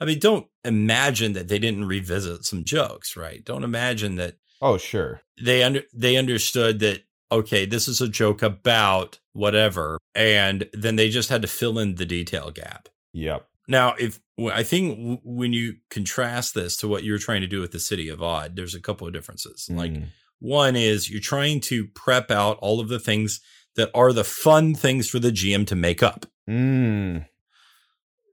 I 0.00 0.04
mean, 0.04 0.18
don't 0.18 0.46
imagine 0.64 1.32
that 1.32 1.48
they 1.48 1.58
didn't 1.58 1.86
revisit 1.86 2.44
some 2.44 2.62
jokes, 2.64 3.16
right? 3.16 3.42
Don't 3.44 3.64
imagine 3.64 4.16
that 4.16 4.34
oh 4.60 4.76
sure 4.76 5.22
they 5.40 5.62
under 5.62 5.82
they 5.94 6.16
understood 6.16 6.80
that 6.80 7.04
okay, 7.32 7.64
this 7.66 7.88
is 7.88 8.00
a 8.00 8.08
joke 8.08 8.42
about 8.42 9.18
whatever, 9.38 9.98
and 10.14 10.68
then 10.72 10.96
they 10.96 11.08
just 11.08 11.28
had 11.28 11.42
to 11.42 11.48
fill 11.48 11.78
in 11.78 11.94
the 11.94 12.04
detail 12.06 12.50
gap. 12.50 12.88
yep 13.12 13.46
Now, 13.68 13.94
if 13.98 14.20
I 14.52 14.62
think 14.62 15.20
when 15.24 15.52
you 15.52 15.76
contrast 15.90 16.54
this 16.54 16.76
to 16.78 16.88
what 16.88 17.04
you're 17.04 17.18
trying 17.18 17.40
to 17.42 17.46
do 17.46 17.60
with 17.60 17.72
the 17.72 17.80
city 17.80 18.08
of 18.08 18.22
Odd, 18.22 18.56
there's 18.56 18.74
a 18.74 18.80
couple 18.80 19.06
of 19.06 19.12
differences. 19.12 19.68
Like 19.70 19.92
Mm. 19.92 20.06
one 20.40 20.76
is 20.76 21.10
you're 21.10 21.20
trying 21.20 21.60
to 21.70 21.86
prep 21.94 22.30
out 22.30 22.58
all 22.60 22.80
of 22.80 22.88
the 22.88 23.00
things 23.00 23.40
that 23.76 23.90
are 23.94 24.12
the 24.12 24.24
fun 24.24 24.74
things 24.74 25.08
for 25.08 25.18
the 25.20 25.30
GM 25.32 25.66
to 25.66 25.76
make 25.76 26.02
up. 26.02 26.26
Mm. 26.48 27.26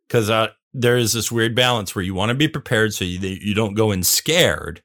Because 0.08 0.30
uh, 0.30 0.50
there 0.74 0.98
is 0.98 1.14
this 1.14 1.32
weird 1.32 1.56
balance 1.56 1.96
where 1.96 2.04
you 2.06 2.14
want 2.14 2.30
to 2.30 2.36
be 2.36 2.48
prepared 2.48 2.94
so 2.94 3.06
you, 3.06 3.20
you 3.20 3.54
don't 3.56 3.74
go 3.76 3.92
in 3.92 4.04
scared, 4.04 4.82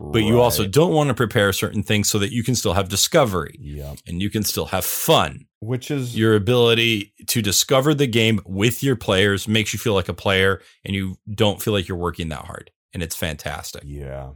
but 0.00 0.20
you 0.22 0.40
also 0.40 0.66
don't 0.66 0.92
want 0.92 1.08
to 1.08 1.14
prepare 1.14 1.52
certain 1.52 1.82
things 1.82 2.08
so 2.08 2.18
that 2.18 2.32
you 2.32 2.42
can 2.42 2.54
still 2.54 2.72
have 2.72 2.88
discovery 2.88 3.54
Yep. 3.60 3.98
and 4.06 4.22
you 4.22 4.30
can 4.30 4.42
still 4.42 4.66
have 4.66 4.84
fun. 4.84 5.46
Which 5.60 5.90
is 5.90 6.16
Your 6.16 6.34
ability 6.34 7.12
to 7.26 7.42
discover 7.42 7.92
the 7.92 8.06
game 8.06 8.40
with 8.46 8.82
your 8.82 8.96
players 8.96 9.46
makes 9.46 9.72
you 9.74 9.78
feel 9.78 9.92
like 9.94 10.08
a 10.08 10.14
player 10.14 10.62
and 10.84 10.94
you 10.96 11.16
don't 11.34 11.60
feel 11.62 11.74
like 11.74 11.86
you're 11.86 11.98
working 11.98 12.30
that 12.30 12.46
hard. 12.46 12.70
And 12.94 13.02
it's 13.02 13.14
fantastic. 13.14 13.82
yeah. 13.84 14.30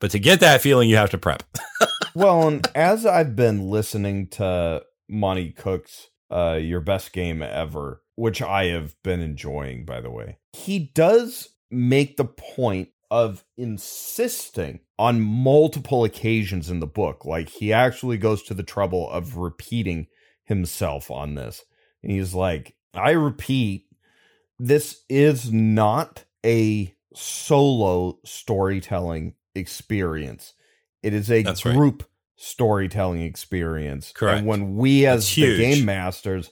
But 0.00 0.10
to 0.10 0.18
get 0.18 0.40
that 0.40 0.60
feeling, 0.60 0.90
you 0.90 0.96
have 0.96 1.10
to 1.10 1.18
prep. 1.18 1.44
well, 2.14 2.48
and 2.48 2.66
as 2.74 3.06
I've 3.06 3.36
been 3.36 3.70
listening 3.70 4.26
to 4.30 4.82
Monte 5.08 5.52
Cook's 5.52 6.08
uh 6.30 6.58
Your 6.60 6.80
Best 6.80 7.12
Game 7.12 7.40
Ever, 7.40 8.02
which 8.16 8.42
I 8.42 8.64
have 8.66 9.00
been 9.04 9.20
enjoying 9.20 9.84
by 9.84 10.00
the 10.00 10.10
way. 10.10 10.38
He 10.52 10.78
does 10.94 11.50
make 11.70 12.16
the 12.16 12.24
point 12.24 12.88
of 13.10 13.44
insisting 13.56 14.80
on 14.98 15.20
multiple 15.20 16.04
occasions 16.04 16.70
in 16.70 16.80
the 16.80 16.86
book. 16.86 17.24
Like 17.24 17.48
he 17.48 17.72
actually 17.72 18.18
goes 18.18 18.42
to 18.44 18.54
the 18.54 18.62
trouble 18.62 19.10
of 19.10 19.36
repeating 19.36 20.06
himself 20.44 21.10
on 21.10 21.34
this. 21.34 21.64
And 22.02 22.12
he's 22.12 22.34
like, 22.34 22.76
I 22.92 23.12
repeat, 23.12 23.86
this 24.58 25.02
is 25.08 25.52
not 25.52 26.24
a 26.44 26.94
solo 27.14 28.18
storytelling 28.24 29.34
experience. 29.54 30.54
It 31.02 31.14
is 31.14 31.30
a 31.30 31.42
That's 31.42 31.64
right. 31.64 31.74
group 31.74 32.04
storytelling 32.36 33.22
experience. 33.22 34.12
Correct. 34.12 34.38
And 34.38 34.46
when 34.46 34.76
we 34.76 35.06
as 35.06 35.24
That's 35.24 35.34
the 35.34 35.42
huge. 35.42 35.58
game 35.58 35.84
masters, 35.84 36.50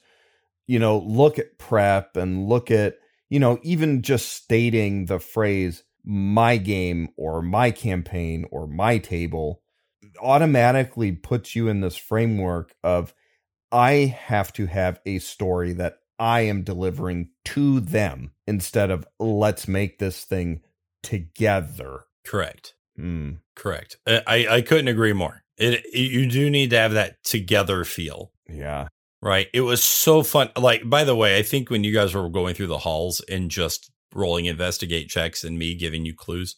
you 0.66 0.78
know, 0.78 0.98
look 0.98 1.38
at 1.38 1.58
prep 1.58 2.16
and 2.16 2.48
look 2.48 2.70
at, 2.70 2.96
you 3.28 3.38
know, 3.38 3.58
even 3.62 4.02
just 4.02 4.30
stating 4.30 5.06
the 5.06 5.18
phrase 5.18 5.84
my 6.04 6.56
game 6.56 7.08
or 7.16 7.42
my 7.42 7.70
campaign 7.70 8.44
or 8.50 8.66
my 8.66 8.98
table 8.98 9.62
automatically 10.20 11.12
puts 11.12 11.54
you 11.54 11.68
in 11.68 11.80
this 11.80 11.96
framework 11.96 12.74
of 12.82 13.14
I 13.70 14.16
have 14.26 14.52
to 14.54 14.66
have 14.66 15.00
a 15.06 15.18
story 15.20 15.72
that 15.74 15.98
I 16.18 16.42
am 16.42 16.62
delivering 16.62 17.30
to 17.46 17.80
them 17.80 18.32
instead 18.46 18.90
of 18.90 19.06
let's 19.18 19.66
make 19.66 19.98
this 19.98 20.24
thing 20.24 20.60
together. 21.02 22.04
Correct. 22.24 22.74
Mm, 22.98 23.38
Correct. 23.56 23.96
I, 24.06 24.22
I 24.26 24.46
I 24.56 24.62
couldn't 24.62 24.88
agree 24.88 25.12
more. 25.12 25.42
It, 25.56 25.84
it 25.86 26.10
you 26.10 26.28
do 26.28 26.50
need 26.50 26.70
to 26.70 26.78
have 26.78 26.92
that 26.92 27.22
together 27.24 27.84
feel. 27.84 28.32
yeah. 28.48 28.88
Right. 29.24 29.46
It 29.54 29.60
was 29.60 29.84
so 29.84 30.24
fun. 30.24 30.50
Like, 30.58 30.82
by 30.90 31.04
the 31.04 31.14
way, 31.14 31.38
I 31.38 31.42
think 31.42 31.70
when 31.70 31.84
you 31.84 31.92
guys 31.92 32.12
were 32.12 32.28
going 32.28 32.54
through 32.56 32.66
the 32.66 32.78
halls 32.78 33.20
and 33.20 33.52
just 33.52 33.92
rolling 34.14 34.46
investigate 34.46 35.08
checks 35.08 35.44
and 35.44 35.58
me 35.58 35.74
giving 35.74 36.04
you 36.04 36.14
clues, 36.14 36.56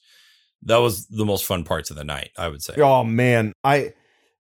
that 0.63 0.79
was 0.79 1.07
the 1.07 1.25
most 1.25 1.45
fun 1.45 1.65
parts 1.65 1.91
of 1.91 1.97
the 1.97 2.05
night, 2.05 2.31
I 2.37 2.49
would 2.49 2.63
say. 2.63 2.75
Oh 2.79 3.05
man, 3.05 3.53
I 3.63 3.95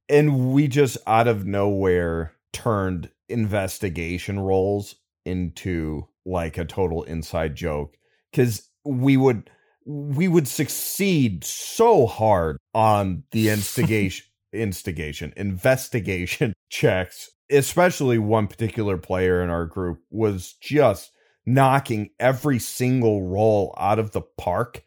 and 0.08 0.52
we 0.52 0.68
just 0.68 0.98
out 1.06 1.28
of 1.28 1.46
nowhere 1.46 2.32
turned 2.52 3.10
investigation 3.28 4.38
roles 4.38 4.96
into 5.24 6.06
like 6.24 6.58
a 6.58 6.64
total 6.64 7.02
inside 7.04 7.54
joke. 7.54 7.96
Cuz 8.34 8.68
we 8.84 9.16
would 9.16 9.50
we 9.86 10.28
would 10.28 10.48
succeed 10.48 11.44
so 11.44 12.06
hard 12.06 12.58
on 12.74 13.24
the 13.32 13.48
instigation 13.50 14.26
instigation 14.52 15.32
investigation 15.36 16.52
checks 16.70 17.30
especially 17.50 18.18
one 18.18 18.46
particular 18.46 18.96
player 18.96 19.42
in 19.42 19.50
our 19.50 19.66
group 19.66 20.00
was 20.10 20.54
just 20.60 21.10
knocking 21.46 22.10
every 22.18 22.58
single 22.58 23.22
roll 23.22 23.74
out 23.78 23.98
of 23.98 24.12
the 24.12 24.22
park. 24.22 24.82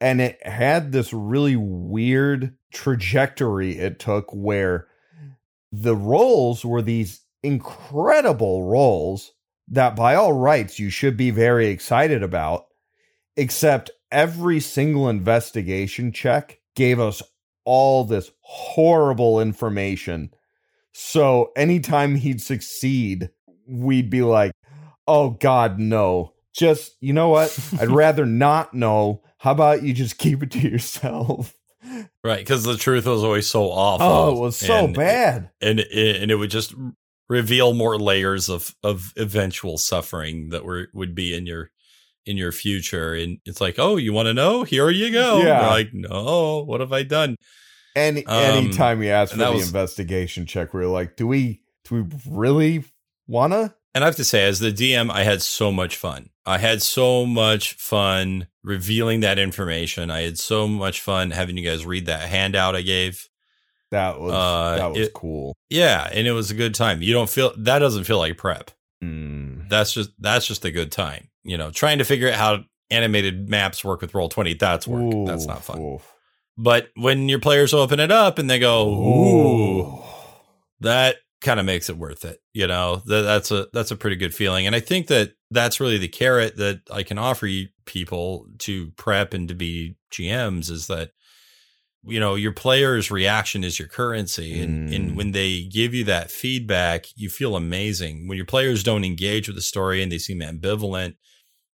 And 0.00 0.20
it 0.20 0.44
had 0.46 0.92
this 0.92 1.12
really 1.12 1.56
weird 1.56 2.56
trajectory 2.72 3.78
it 3.78 3.98
took 3.98 4.30
where 4.32 4.88
the 5.72 5.96
rolls 5.96 6.64
were 6.64 6.82
these 6.82 7.22
incredible 7.42 8.64
rolls 8.64 9.32
that 9.68 9.96
by 9.96 10.14
all 10.14 10.32
rights 10.32 10.78
you 10.78 10.90
should 10.90 11.16
be 11.16 11.30
very 11.30 11.68
excited 11.68 12.22
about 12.22 12.66
except 13.36 13.90
every 14.10 14.60
single 14.60 15.08
investigation 15.08 16.12
check 16.12 16.58
gave 16.74 17.00
us 17.00 17.22
all 17.64 18.04
this 18.04 18.30
horrible 18.40 19.40
information. 19.40 20.30
So 20.92 21.52
anytime 21.56 22.14
he'd 22.14 22.40
succeed 22.40 23.30
we'd 23.68 24.10
be 24.10 24.22
like 24.22 24.52
oh 25.08 25.30
god 25.30 25.78
no 25.78 26.32
just 26.54 26.96
you 27.00 27.12
know 27.12 27.28
what 27.28 27.56
i'd 27.80 27.90
rather 27.90 28.26
not 28.26 28.74
know 28.74 29.22
how 29.38 29.52
about 29.52 29.82
you 29.82 29.92
just 29.92 30.18
keep 30.18 30.42
it 30.42 30.50
to 30.50 30.58
yourself 30.60 31.52
Right. 32.24 32.38
Because 32.38 32.64
the 32.64 32.76
truth 32.76 33.06
was 33.06 33.22
always 33.22 33.48
so 33.48 33.70
awful. 33.70 34.06
oh 34.08 34.36
it 34.36 34.40
was 34.40 34.56
so 34.56 34.86
And- 34.86 34.94
bad 34.94 35.50
And, 35.60 35.78
it, 35.78 36.20
and 36.20 36.32
it 36.32 36.34
would 36.34 36.50
just 36.50 36.74
reveal 37.28 37.74
more 37.74 37.96
layers 37.96 38.48
of, 38.48 38.74
of 38.82 39.12
eventual 39.16 39.78
suffering 39.78 40.48
that 40.48 40.64
were 40.64 40.88
would 40.92 41.14
be 41.14 41.32
in 41.36 41.46
your 41.46 41.70
in 42.24 42.36
your 42.36 42.50
future. 42.50 43.14
And 43.14 43.38
it's 43.44 43.60
like, 43.60 43.76
oh, 43.78 43.96
you 43.98 44.12
want 44.12 44.26
to 44.26 44.34
know? 44.34 44.64
Here 44.64 44.90
you 44.90 45.12
go. 45.12 45.38
Yeah. 45.42 45.68
Like, 45.68 45.90
no, 45.92 46.64
what 46.64 46.80
have 46.80 46.92
I 46.92 47.04
done? 47.04 47.36
Any 47.94 48.26
Um, 48.26 48.34
anytime 48.42 49.00
you 49.00 49.10
ask 49.10 49.30
for 49.32 49.38
the 49.38 49.52
was- 49.52 49.68
investigation 49.68 50.44
check, 50.44 50.74
we're 50.74 50.86
like, 50.88 51.14
do 51.16 51.28
we 51.28 51.60
do 51.84 52.02
we 52.02 52.18
really 52.28 52.82
wanna? 53.28 53.76
And 53.96 54.04
I 54.04 54.08
have 54.08 54.16
to 54.16 54.24
say, 54.24 54.44
as 54.46 54.58
the 54.58 54.70
DM, 54.70 55.10
I 55.10 55.22
had 55.22 55.40
so 55.40 55.72
much 55.72 55.96
fun. 55.96 56.28
I 56.44 56.58
had 56.58 56.82
so 56.82 57.24
much 57.24 57.72
fun 57.74 58.46
revealing 58.62 59.20
that 59.20 59.38
information. 59.38 60.10
I 60.10 60.20
had 60.20 60.38
so 60.38 60.68
much 60.68 61.00
fun 61.00 61.30
having 61.30 61.56
you 61.56 61.64
guys 61.64 61.86
read 61.86 62.04
that 62.04 62.28
handout 62.28 62.76
I 62.76 62.82
gave. 62.82 63.26
That 63.92 64.20
was 64.20 64.34
Uh, 64.34 64.76
that 64.76 64.90
was 64.92 64.98
it- 65.06 65.14
cool. 65.14 65.56
Yeah, 65.70 66.10
and 66.12 66.26
it 66.26 66.32
was 66.32 66.50
a 66.50 66.54
good 66.54 66.74
time. 66.74 67.00
You 67.00 67.14
don't 67.14 67.30
feel 67.30 67.54
that 67.56 67.78
doesn't 67.78 68.04
feel 68.04 68.18
like 68.18 68.36
prep. 68.36 68.70
Mm. 69.02 69.70
That's 69.70 69.92
just 69.92 70.10
that's 70.18 70.46
just 70.46 70.66
a 70.66 70.70
good 70.70 70.92
time. 70.92 71.30
You 71.42 71.56
know, 71.56 71.70
trying 71.70 71.96
to 71.96 72.04
figure 72.04 72.28
out 72.28 72.34
how 72.34 72.64
animated 72.90 73.48
maps 73.48 73.82
work 73.82 74.02
with 74.02 74.12
Roll20 74.12 74.58
that's 74.58 74.86
work. 74.86 75.26
that's 75.26 75.46
not 75.46 75.64
fun. 75.64 75.80
oof. 75.80 76.12
But 76.58 76.88
when 76.96 77.30
your 77.30 77.38
players 77.40 77.72
open 77.72 77.98
it 78.00 78.10
up 78.12 78.38
and 78.38 78.50
they 78.50 78.58
go, 78.58 78.88
"Ooh," 78.88 79.80
Ooh. 79.80 80.02
that 80.80 81.16
kind 81.40 81.60
of 81.60 81.66
makes 81.66 81.88
it 81.90 81.96
worth 81.98 82.24
it. 82.24 82.38
You 82.54 82.66
know, 82.66 83.02
that, 83.06 83.22
that's 83.22 83.50
a 83.50 83.66
that's 83.72 83.90
a 83.90 83.96
pretty 83.96 84.16
good 84.16 84.34
feeling, 84.34 84.66
and 84.66 84.74
I 84.76 84.80
think 84.80 85.06
that 85.08 85.32
that's 85.50 85.80
really 85.80 85.98
the 85.98 86.08
carrot 86.08 86.56
that 86.56 86.80
I 86.90 87.02
can 87.02 87.18
offer 87.18 87.46
you 87.46 87.68
people 87.84 88.46
to 88.60 88.90
prep 88.96 89.32
and 89.34 89.46
to 89.48 89.54
be 89.54 89.96
GMs 90.12 90.70
is 90.70 90.86
that 90.88 91.10
you 92.04 92.20
know 92.20 92.34
your 92.36 92.52
players' 92.52 93.10
reaction 93.10 93.64
is 93.64 93.78
your 93.78 93.88
currency, 93.88 94.60
and 94.60 94.88
Mm. 94.90 94.96
and 94.96 95.16
when 95.16 95.32
they 95.32 95.64
give 95.64 95.92
you 95.94 96.04
that 96.04 96.30
feedback, 96.30 97.06
you 97.16 97.28
feel 97.28 97.56
amazing. 97.56 98.28
When 98.28 98.36
your 98.36 98.46
players 98.46 98.82
don't 98.82 99.04
engage 99.04 99.48
with 99.48 99.56
the 99.56 99.62
story 99.62 100.02
and 100.02 100.10
they 100.10 100.18
seem 100.18 100.40
ambivalent, 100.40 101.14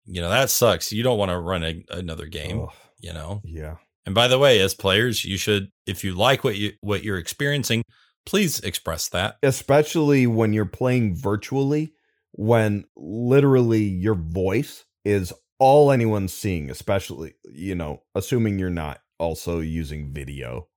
you 0.06 0.22
know 0.22 0.30
that 0.30 0.50
sucks. 0.50 0.92
You 0.92 1.04
don't 1.04 1.18
want 1.18 1.32
to 1.32 1.38
run 1.40 1.64
a, 1.64 1.84
another 1.90 2.26
game. 2.28 2.62
Ugh, 2.62 2.74
You 3.00 3.14
know, 3.14 3.42
yeah. 3.44 3.76
and 4.06 4.16
by 4.16 4.28
the 4.28 4.40
way, 4.40 4.60
as 4.60 4.74
players, 4.74 5.24
you 5.26 5.38
should, 5.38 5.70
if 5.86 6.04
you 6.04 6.14
like 6.16 6.44
what 6.44 6.56
you 6.56 6.74
what 6.82 7.04
you're 7.04 7.18
experiencing, 7.20 7.84
please 8.26 8.60
express 8.62 9.10
that. 9.10 9.38
Especially 9.44 10.28
when 10.28 10.54
you're 10.54 10.66
playing 10.66 11.16
virtually, 11.16 11.94
when 12.32 12.86
literally 12.96 13.84
your 13.84 14.16
voice 14.16 14.86
is 15.06 15.34
all 15.60 15.92
anyone's 15.92 16.34
seeing, 16.34 16.70
especially, 16.70 17.36
you 17.52 17.76
know, 17.76 18.02
assuming 18.16 18.58
you're 18.60 18.70
not 18.70 19.00
also 19.20 19.60
using 19.60 20.12
video 20.12 20.68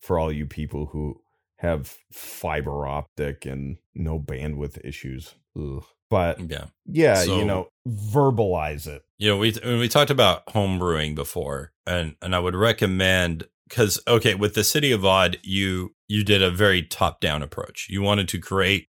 for 0.00 0.18
all 0.18 0.30
you 0.30 0.46
people 0.46 0.86
who 0.86 1.20
have 1.56 1.96
fiber 2.12 2.86
optic 2.86 3.44
and 3.44 3.78
no 3.94 4.20
bandwidth 4.20 4.78
issues. 4.84 5.34
Ugh. 5.58 5.82
But 6.10 6.38
Yeah, 6.48 6.66
yeah, 6.86 7.16
So- 7.16 7.38
you 7.38 7.44
know, 7.44 7.68
verbalize 7.86 8.86
it. 8.86 9.02
you 9.18 9.28
know, 9.28 9.36
we 9.38 9.52
we 9.64 9.88
talked 9.88 10.10
about 10.10 10.46
homebrewing 10.46 11.14
before, 11.14 11.72
and 11.86 12.14
and 12.22 12.34
I 12.34 12.38
would 12.38 12.54
recommend 12.54 13.46
because 13.68 14.00
okay, 14.08 14.34
with 14.34 14.54
the 14.54 14.64
City 14.64 14.92
of 14.92 15.04
Odd, 15.04 15.38
you 15.42 15.94
you 16.08 16.24
did 16.24 16.42
a 16.42 16.50
very 16.50 16.82
top 16.82 17.20
down 17.20 17.42
approach. 17.42 17.86
You 17.90 18.02
wanted 18.02 18.28
to 18.28 18.38
create 18.40 18.88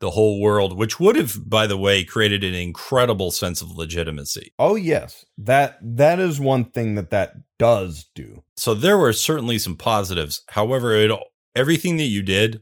the 0.00 0.10
whole 0.10 0.40
world, 0.40 0.76
which 0.76 1.00
would 1.00 1.16
have, 1.16 1.48
by 1.48 1.66
the 1.66 1.76
way, 1.78 2.04
created 2.04 2.44
an 2.44 2.54
incredible 2.54 3.30
sense 3.30 3.62
of 3.62 3.70
legitimacy. 3.70 4.52
Oh 4.58 4.74
yes, 4.76 5.24
that 5.38 5.78
that 5.82 6.18
is 6.18 6.38
one 6.40 6.64
thing 6.66 6.96
that 6.96 7.10
that 7.10 7.34
does 7.58 8.06
do. 8.14 8.42
So 8.56 8.74
there 8.74 8.98
were 8.98 9.12
certainly 9.14 9.58
some 9.58 9.76
positives. 9.76 10.42
However, 10.48 10.94
it 10.94 11.10
everything 11.54 11.96
that 11.96 12.04
you 12.04 12.22
did 12.22 12.60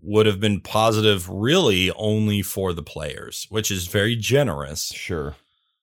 would 0.00 0.26
have 0.26 0.38
been 0.38 0.60
positive 0.60 1.28
really 1.28 1.90
only 1.92 2.40
for 2.42 2.72
the 2.72 2.84
players, 2.84 3.46
which 3.50 3.68
is 3.72 3.88
very 3.88 4.14
generous, 4.14 4.92
Sure. 4.94 5.34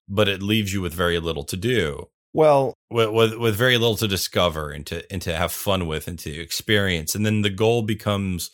but 0.07 0.29
it 0.29 0.41
leaves 0.41 0.71
you 0.73 0.79
with 0.81 0.93
very 0.93 1.19
little 1.19 1.43
to 1.43 1.57
do. 1.57 2.07
Well, 2.35 2.73
With, 2.89 3.09
with 3.09 3.35
with 3.37 3.55
very 3.55 3.77
little 3.77 3.95
to 3.97 4.07
discover 4.07 4.69
and 4.71 4.85
to 4.87 5.03
and 5.11 5.21
to 5.23 5.35
have 5.35 5.51
fun 5.51 5.87
with 5.87 6.07
and 6.07 6.19
to 6.19 6.29
experience. 6.31 7.15
And 7.15 7.25
then 7.25 7.41
the 7.41 7.49
goal 7.49 7.81
becomes 7.81 8.51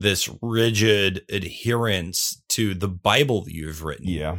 this 0.00 0.28
rigid 0.42 1.22
adherence 1.30 2.42
to 2.50 2.74
the 2.74 2.88
Bible 2.88 3.44
that 3.44 3.54
you've 3.54 3.82
written, 3.82 4.08
Yeah. 4.08 4.38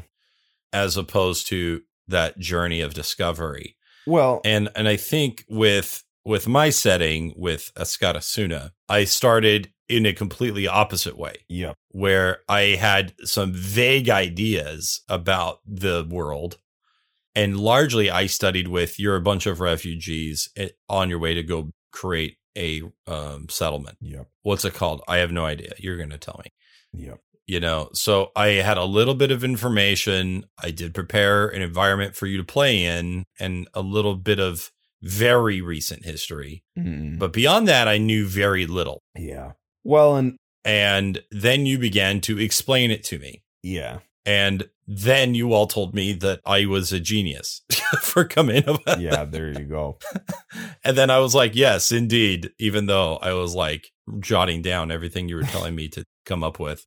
as 0.71 0.97
opposed 0.97 1.47
to 1.47 1.81
that 2.07 2.37
journey 2.37 2.81
of 2.81 2.93
discovery. 2.93 3.75
Well, 4.05 4.41
And 4.45 4.69
and 4.75 4.87
I 4.87 4.97
think 4.97 5.43
with 5.49 6.03
with 6.23 6.47
my 6.47 6.69
setting 6.69 7.33
with 7.37 7.71
Escatasuna, 7.75 8.71
I 8.89 9.05
started 9.05 9.71
in 9.87 10.05
a 10.05 10.13
completely 10.13 10.67
opposite 10.67 11.17
way 11.17 11.35
yep. 11.47 11.75
where 11.89 12.39
I 12.49 12.61
had 12.79 13.13
some 13.23 13.53
vague 13.53 14.09
ideas 14.09 15.01
about 15.07 15.59
the 15.67 16.05
world. 16.09 16.57
And 17.35 17.57
largely, 17.59 18.09
I 18.09 18.27
studied 18.27 18.67
with 18.69 18.99
you're 18.99 19.15
a 19.15 19.21
bunch 19.21 19.45
of 19.45 19.59
refugees 19.59 20.49
eh, 20.55 20.69
on 20.89 21.09
your 21.09 21.19
way 21.19 21.33
to 21.33 21.43
go 21.43 21.71
create 21.91 22.37
a 22.57 22.81
um, 23.07 23.47
settlement. 23.49 23.97
Yep. 24.01 24.27
What's 24.43 24.63
it 24.65 24.73
called? 24.73 25.01
I 25.07 25.17
have 25.17 25.31
no 25.31 25.45
idea. 25.45 25.73
You're 25.77 25.97
going 25.97 26.11
to 26.11 26.17
tell 26.17 26.39
me. 26.43 26.51
Yep. 26.93 27.19
You 27.47 27.59
know, 27.59 27.89
so 27.93 28.31
I 28.35 28.47
had 28.47 28.77
a 28.77 28.85
little 28.85 29.13
bit 29.13 29.29
of 29.31 29.43
information. 29.43 30.45
I 30.63 30.71
did 30.71 30.93
prepare 30.95 31.47
an 31.47 31.61
environment 31.61 32.15
for 32.15 32.25
you 32.25 32.37
to 32.37 32.43
play 32.43 32.83
in 32.85 33.25
and 33.39 33.67
a 33.73 33.81
little 33.81 34.15
bit 34.15 34.39
of 34.39 34.71
very 35.03 35.61
recent 35.61 36.05
history. 36.05 36.63
Mm. 36.79 37.19
But 37.19 37.33
beyond 37.33 37.67
that, 37.67 37.87
I 37.87 37.97
knew 37.99 38.25
very 38.25 38.65
little. 38.65 39.03
yeah. 39.15 39.51
Well, 39.83 40.15
and 40.15 40.37
And 40.63 41.21
then 41.29 41.67
you 41.67 41.77
began 41.77 42.19
to 42.21 42.39
explain 42.39 42.89
it 42.89 43.03
to 43.05 43.19
me. 43.19 43.43
yeah. 43.61 43.99
And 44.25 44.67
then 44.87 45.33
you 45.33 45.53
all 45.53 45.67
told 45.67 45.95
me 45.95 46.13
that 46.13 46.41
I 46.45 46.65
was 46.65 46.91
a 46.91 46.99
genius 46.99 47.61
for 48.01 48.23
coming 48.23 48.67
up. 48.67 48.81
Yeah. 48.99 49.25
There 49.25 49.49
you 49.49 49.65
go. 49.65 49.97
and 50.83 50.97
then 50.97 51.09
I 51.09 51.19
was 51.19 51.33
like, 51.33 51.55
yes, 51.55 51.91
indeed. 51.91 52.51
Even 52.59 52.85
though 52.85 53.17
I 53.17 53.33
was 53.33 53.55
like 53.55 53.87
jotting 54.19 54.61
down 54.61 54.91
everything 54.91 55.27
you 55.27 55.35
were 55.35 55.43
telling 55.43 55.75
me 55.75 55.87
to 55.89 56.05
come 56.25 56.43
up 56.43 56.59
with. 56.59 56.85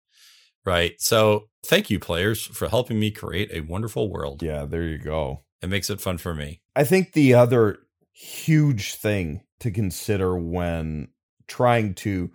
Right. 0.64 0.94
So 0.98 1.48
thank 1.64 1.90
you, 1.90 1.98
players, 1.98 2.42
for 2.42 2.68
helping 2.68 3.00
me 3.00 3.10
create 3.10 3.50
a 3.52 3.62
wonderful 3.62 4.10
world. 4.10 4.42
Yeah. 4.42 4.64
There 4.64 4.82
you 4.82 4.98
go. 4.98 5.44
It 5.60 5.68
makes 5.68 5.90
it 5.90 6.00
fun 6.00 6.18
for 6.18 6.34
me. 6.34 6.60
I 6.76 6.84
think 6.84 7.12
the 7.12 7.34
other 7.34 7.78
huge 8.12 8.94
thing 8.94 9.42
to 9.60 9.70
consider 9.70 10.36
when 10.38 11.08
trying 11.48 11.94
to 11.94 12.30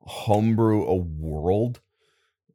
homebrew 0.00 0.84
a 0.84 0.94
world 0.94 1.80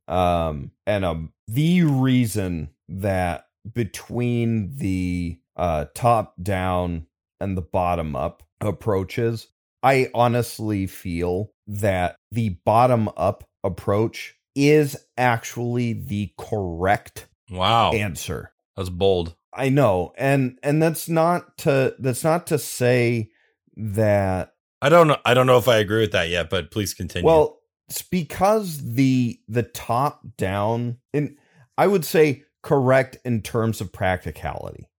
um 0.08 0.72
and 0.86 1.04
um 1.06 1.32
the 1.48 1.84
reason 1.84 2.70
that 2.88 3.46
between 3.74 4.76
the 4.78 5.38
uh 5.56 5.86
top 5.94 6.34
down 6.42 7.06
and 7.40 7.58
the 7.58 7.62
bottom 7.62 8.16
up 8.16 8.44
approaches 8.62 9.48
i 9.84 10.10
honestly 10.14 10.88
feel 10.88 11.52
that 11.68 12.16
the 12.32 12.50
bottom 12.66 13.10
up 13.18 13.44
approach 13.64 14.36
is 14.56 14.98
actually 15.18 15.94
the 15.94 16.32
correct 16.38 17.28
Wow. 17.50 17.92
answer 17.92 18.52
That's 18.76 18.90
bold. 18.90 19.36
I 19.54 19.70
know, 19.70 20.14
and 20.18 20.60
and 20.62 20.82
that's 20.84 21.10
not 21.10 21.58
to 21.60 21.96
that's 21.98 22.24
not 22.24 22.48
to 22.48 22.60
say 22.60 23.32
that. 23.76 24.54
I 24.82 24.90
don't 24.90 25.08
know. 25.08 25.18
I 25.26 25.34
don't 25.34 25.48
know 25.48 25.58
if 25.58 25.68
I 25.68 25.78
agree 25.78 26.02
with 26.02 26.12
that 26.12 26.30
yet, 26.30 26.50
but 26.50 26.70
please 26.70 26.94
continue. 26.94 27.26
Well, 27.26 27.60
it's 27.90 28.02
because 28.02 28.94
the 28.96 29.40
the 29.48 29.64
top 29.64 30.22
down, 30.38 30.98
and 31.14 31.38
I 31.78 31.88
would 31.88 32.06
say 32.06 32.44
correct 32.62 33.18
in 33.24 33.42
terms 33.42 33.80
of 33.82 33.94
practicality. 33.94 34.90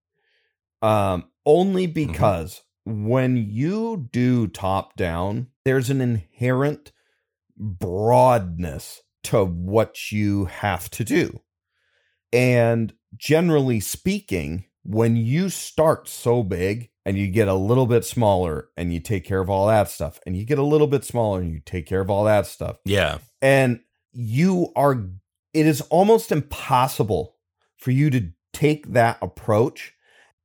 Um, 0.80 1.24
only 1.44 1.86
because 1.86 2.62
when 2.84 3.36
you 3.36 4.08
do 4.10 4.46
top 4.46 4.96
down, 4.96 5.48
there's 5.64 5.90
an 5.90 6.00
inherent 6.00 6.92
broadness 7.58 9.02
to 9.24 9.44
what 9.44 10.10
you 10.12 10.46
have 10.46 10.88
to 10.90 11.04
do. 11.04 11.40
And 12.32 12.94
generally 13.16 13.80
speaking, 13.80 14.64
when 14.82 15.16
you 15.16 15.50
start 15.50 16.08
so 16.08 16.42
big 16.42 16.90
and 17.08 17.16
you 17.16 17.26
get 17.26 17.48
a 17.48 17.54
little 17.54 17.86
bit 17.86 18.04
smaller 18.04 18.68
and 18.76 18.92
you 18.92 19.00
take 19.00 19.24
care 19.24 19.40
of 19.40 19.48
all 19.48 19.66
that 19.66 19.88
stuff, 19.88 20.20
and 20.26 20.36
you 20.36 20.44
get 20.44 20.58
a 20.58 20.62
little 20.62 20.86
bit 20.86 21.04
smaller 21.04 21.40
and 21.40 21.50
you 21.50 21.58
take 21.58 21.86
care 21.86 22.02
of 22.02 22.10
all 22.10 22.24
that 22.24 22.46
stuff, 22.46 22.76
yeah. 22.84 23.16
and 23.40 23.80
you 24.12 24.70
are, 24.76 25.08
it 25.54 25.66
is 25.66 25.80
almost 25.88 26.30
impossible 26.30 27.34
for 27.78 27.92
you 27.92 28.10
to 28.10 28.28
take 28.52 28.92
that 28.92 29.16
approach 29.22 29.94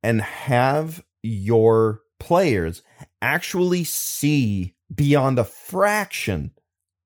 and 0.02 0.22
have 0.22 1.04
your 1.22 2.00
players 2.18 2.80
actually 3.20 3.84
see 3.84 4.74
beyond 4.94 5.38
a 5.38 5.44
fraction 5.44 6.50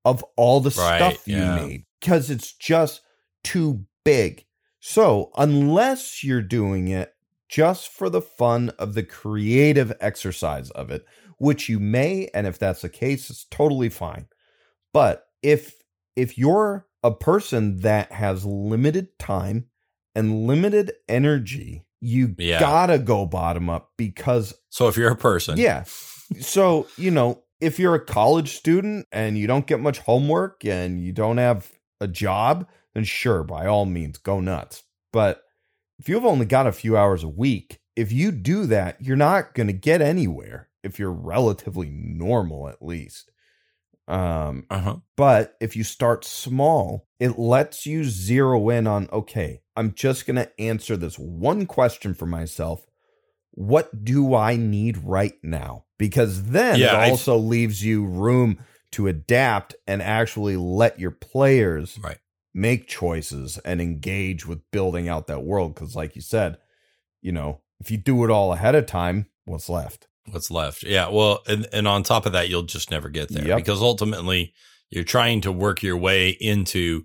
of 0.04 0.24
all 0.36 0.60
the 0.60 0.70
Right, 0.78 0.98
stuff 0.98 1.26
you 1.26 1.38
yeah. 1.38 1.56
made 1.56 1.84
because 2.00 2.30
it's 2.30 2.52
just 2.52 3.00
too 3.42 3.86
big. 4.04 4.44
So, 4.78 5.32
unless 5.36 6.22
you're 6.22 6.42
doing 6.42 6.86
it 6.86 7.12
just 7.48 7.88
for 7.88 8.08
the 8.10 8.20
fun 8.20 8.70
of 8.78 8.94
the 8.94 9.02
creative 9.02 9.92
exercise 10.00 10.70
of 10.70 10.90
it, 10.90 11.06
which 11.38 11.68
you 11.68 11.78
may, 11.80 12.28
and 12.34 12.46
if 12.46 12.58
that's 12.58 12.82
the 12.82 12.88
case, 12.88 13.30
it's 13.30 13.44
totally 13.50 13.88
fine. 13.88 14.26
But 14.92 15.26
if 15.42 15.74
if 16.16 16.36
you're 16.36 16.86
a 17.02 17.12
person 17.14 17.78
that 17.78 18.10
has 18.12 18.44
limited 18.44 19.18
time 19.18 19.66
and 20.14 20.46
limited 20.46 20.92
energy, 21.08 21.84
you 22.00 22.34
Yeah. 22.38 22.58
gotta 22.58 22.98
go 22.98 23.24
bottom 23.24 23.70
up 23.70 23.92
because 23.96 24.54
So 24.68 24.88
if 24.88 24.96
you're 24.96 25.12
a 25.12 25.16
person, 25.16 25.58
yeah. 25.58 25.84
So, 26.40 26.88
you 26.96 27.10
know, 27.10 27.44
if 27.60 27.78
you're 27.78 27.94
a 27.94 28.04
college 28.04 28.56
student 28.56 29.06
and 29.12 29.38
you 29.38 29.46
don't 29.46 29.66
get 29.66 29.80
much 29.80 29.98
homework 30.00 30.64
and 30.64 31.00
you 31.00 31.12
don't 31.12 31.38
have 31.38 31.70
a 32.00 32.06
job, 32.08 32.68
then 32.94 33.04
sure, 33.04 33.42
by 33.42 33.66
all 33.66 33.86
means, 33.86 34.18
go 34.18 34.40
nuts. 34.40 34.82
But 35.12 35.42
if 35.98 36.08
you've 36.08 36.24
only 36.24 36.46
got 36.46 36.66
a 36.66 36.72
few 36.72 36.96
hours 36.96 37.22
a 37.22 37.28
week, 37.28 37.80
if 37.96 38.12
you 38.12 38.30
do 38.30 38.66
that, 38.66 39.00
you're 39.00 39.16
not 39.16 39.54
going 39.54 39.66
to 39.66 39.72
get 39.72 40.00
anywhere 40.00 40.68
if 40.82 40.98
you're 40.98 41.12
relatively 41.12 41.90
normal, 41.90 42.68
at 42.68 42.80
least. 42.82 43.30
Um, 44.06 44.64
uh-huh. 44.70 44.96
but 45.16 45.54
if 45.60 45.76
you 45.76 45.84
start 45.84 46.24
small, 46.24 47.06
it 47.20 47.38
lets 47.38 47.84
you 47.84 48.04
zero 48.04 48.70
in 48.70 48.86
on 48.86 49.08
okay, 49.12 49.60
I'm 49.76 49.92
just 49.92 50.26
going 50.26 50.36
to 50.36 50.50
answer 50.60 50.96
this 50.96 51.18
one 51.18 51.66
question 51.66 52.14
for 52.14 52.24
myself. 52.24 52.86
What 53.50 54.04
do 54.04 54.34
I 54.34 54.56
need 54.56 54.98
right 54.98 55.34
now? 55.42 55.84
Because 55.98 56.44
then 56.44 56.78
Yeah, 56.78 56.94
it 56.94 56.98
I- 56.98 57.10
also 57.10 57.36
leaves 57.36 57.84
you 57.84 58.06
room 58.06 58.60
to 58.92 59.08
adapt 59.08 59.74
and 59.86 60.00
actually 60.00 60.56
let 60.56 60.98
your 60.98 61.10
players 61.10 61.98
Right. 62.02 62.18
Make 62.58 62.88
choices 62.88 63.58
and 63.58 63.80
engage 63.80 64.46
with 64.46 64.68
building 64.70 65.08
out 65.08 65.26
that 65.28 65.44
world. 65.44 65.74
Because, 65.74 65.94
like 65.94 66.16
you 66.16 66.22
said, 66.22 66.58
you 67.22 67.32
know, 67.32 67.60
if 67.80 67.90
you 67.90 67.96
do 67.96 68.24
it 68.24 68.30
all 68.30 68.52
ahead 68.52 68.74
of 68.74 68.86
time, 68.86 69.26
what's 69.44 69.68
left? 69.68 70.08
what's 70.30 70.50
left. 70.50 70.82
Yeah. 70.82 71.08
Well, 71.08 71.40
and, 71.46 71.66
and 71.72 71.88
on 71.88 72.02
top 72.02 72.26
of 72.26 72.32
that, 72.32 72.50
you'll 72.50 72.62
just 72.62 72.90
never 72.90 73.08
get 73.08 73.30
there 73.30 73.46
Yep. 73.46 73.56
because 73.56 73.80
ultimately 73.80 74.52
you're 74.90 75.02
trying 75.04 75.40
to 75.42 75.50
work 75.50 75.82
your 75.82 75.96
way 75.96 76.28
into, 76.28 77.04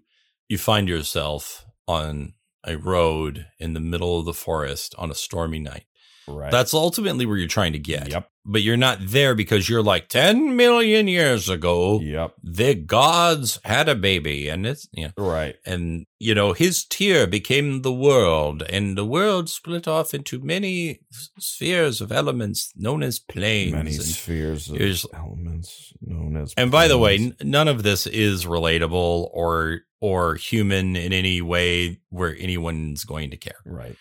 you 0.50 0.58
find 0.58 0.90
yourself 0.90 1.66
on 1.88 2.34
a 2.66 2.76
road 2.76 3.46
in 3.60 3.74
the 3.74 3.80
middle 3.80 4.20
of 4.20 4.26
the 4.26 4.34
forest 4.34 4.94
on 4.98 5.10
a 5.10 5.16
stormy 5.16 5.60
night. 5.60 5.86
Right. 6.28 6.52
That's 6.52 6.74
ultimately 6.74 7.26
where 7.26 7.38
you're 7.38 7.48
trying 7.48 7.74
to 7.74 7.80
get. 7.80 8.10
Yep. 8.10 8.30
But 8.46 8.62
you're 8.62 8.76
not 8.78 8.98
there 9.02 9.36
because 9.36 9.70
you're 9.70 9.82
like 9.84 10.10
10 10.10 10.56
million 10.58 11.08
years 11.08 11.48
ago, 11.48 12.02
Yep. 12.02 12.34
the 12.44 12.76
gods 12.76 13.58
had 13.64 13.88
a 13.88 13.96
baby 13.96 14.50
and 14.50 14.66
it's, 14.68 14.88
know, 14.94 15.12
Right. 15.18 15.56
and 15.66 16.06
you 16.20 16.36
know 16.36 16.52
his 16.54 16.86
tear 16.86 17.26
became 17.28 17.82
the 17.84 17.94
world 17.94 18.62
and 18.64 18.98
the 18.98 19.06
world 19.06 19.50
split 19.50 19.88
off 19.88 20.14
into 20.14 20.40
many 20.42 21.00
spheres 21.40 22.02
of 22.02 22.12
elements 22.12 22.72
known 22.76 23.02
as 23.04 23.20
planes 23.20 23.72
Many 23.74 23.92
spheres 23.94 24.70
of 24.70 25.06
elements 25.14 25.94
known 26.02 26.38
as. 26.38 26.54
and 26.58 26.70
by 26.72 26.88
the 26.88 26.98
way 26.98 27.16
n- 27.16 27.36
none 27.42 27.68
of 27.68 27.84
this 27.84 28.08
is 28.08 28.46
relatable 28.46 29.30
or 29.34 29.82
or 30.02 30.36
human 30.36 30.96
in 30.98 31.14
any 31.14 31.42
way 31.42 32.00
where 32.10 32.36
anyone's 32.38 33.04
going 33.06 33.32
to 33.32 33.38
care 33.38 33.56
right. 33.66 33.96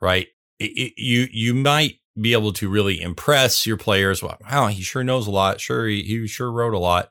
right 0.00 0.28
it, 0.64 0.94
you 0.96 1.26
you 1.30 1.54
might 1.54 1.98
be 2.20 2.32
able 2.32 2.52
to 2.52 2.68
really 2.68 3.00
impress 3.00 3.66
your 3.66 3.76
players 3.76 4.22
wow, 4.22 4.38
wow 4.48 4.66
he 4.68 4.82
sure 4.82 5.02
knows 5.02 5.26
a 5.26 5.30
lot 5.30 5.60
sure 5.60 5.86
he, 5.86 6.02
he 6.02 6.26
sure 6.26 6.50
wrote 6.50 6.74
a 6.74 6.78
lot 6.78 7.10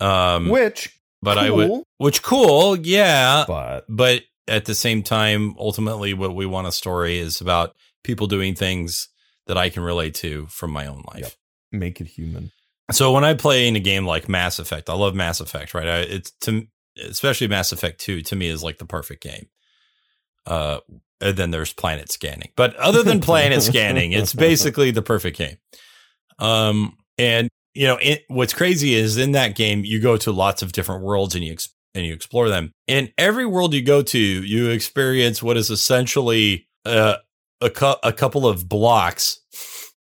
um 0.00 0.48
Which, 0.48 0.98
but 1.22 1.38
i 1.38 1.50
would 1.50 1.84
which 1.98 2.22
cool 2.22 2.76
yeah 2.76 3.44
but 3.46 3.84
but 3.88 4.22
at 4.50 4.64
the 4.64 4.74
same 4.74 5.02
time, 5.02 5.54
ultimately, 5.58 6.12
what 6.12 6.34
we 6.34 6.44
want 6.44 6.66
a 6.66 6.72
story 6.72 7.18
is 7.18 7.40
about 7.40 7.74
people 8.02 8.26
doing 8.26 8.54
things 8.54 9.08
that 9.46 9.56
I 9.56 9.70
can 9.70 9.82
relate 9.82 10.14
to 10.16 10.46
from 10.46 10.72
my 10.72 10.86
own 10.86 11.04
life. 11.12 11.20
Yep. 11.22 11.32
make 11.72 12.00
it 12.00 12.08
human. 12.08 12.50
So 12.90 13.12
when 13.12 13.24
I 13.24 13.34
play 13.34 13.68
in 13.68 13.76
a 13.76 13.80
game 13.80 14.04
like 14.04 14.28
Mass 14.28 14.58
Effect, 14.58 14.90
I 14.90 14.94
love 14.94 15.14
Mass 15.14 15.40
Effect, 15.40 15.72
right? 15.72 15.86
I, 15.86 15.98
it's 16.00 16.32
to 16.42 16.66
especially 17.08 17.46
Mass 17.46 17.70
Effect 17.70 18.00
Two 18.00 18.20
to 18.22 18.36
me 18.36 18.48
is 18.48 18.64
like 18.64 18.78
the 18.78 18.84
perfect 18.84 19.22
game. 19.22 19.46
Uh, 20.44 20.80
and 21.20 21.36
then 21.36 21.50
there's 21.50 21.72
planet 21.72 22.10
scanning, 22.10 22.50
but 22.56 22.74
other 22.76 23.02
than 23.02 23.20
planet 23.20 23.62
scanning, 23.62 24.12
it's 24.12 24.34
basically 24.34 24.90
the 24.90 25.02
perfect 25.02 25.36
game. 25.38 25.56
Um, 26.38 26.96
and 27.18 27.48
you 27.74 27.86
know, 27.86 27.98
it, 28.02 28.24
what's 28.28 28.52
crazy 28.54 28.94
is 28.94 29.16
in 29.16 29.32
that 29.32 29.54
game 29.54 29.84
you 29.84 30.00
go 30.00 30.16
to 30.16 30.32
lots 30.32 30.62
of 30.62 30.72
different 30.72 31.04
worlds 31.04 31.34
and 31.34 31.44
you 31.44 31.52
ex- 31.52 31.68
and 31.94 32.04
you 32.06 32.12
explore 32.12 32.48
them. 32.48 32.72
In 32.86 33.12
every 33.18 33.46
world 33.46 33.74
you 33.74 33.82
go 33.82 34.02
to, 34.02 34.18
you 34.18 34.70
experience 34.70 35.42
what 35.42 35.56
is 35.56 35.70
essentially 35.70 36.66
uh, 36.84 37.16
a 37.60 37.70
cu- 37.70 37.94
a 38.02 38.12
couple 38.12 38.46
of 38.46 38.68
blocks 38.68 39.38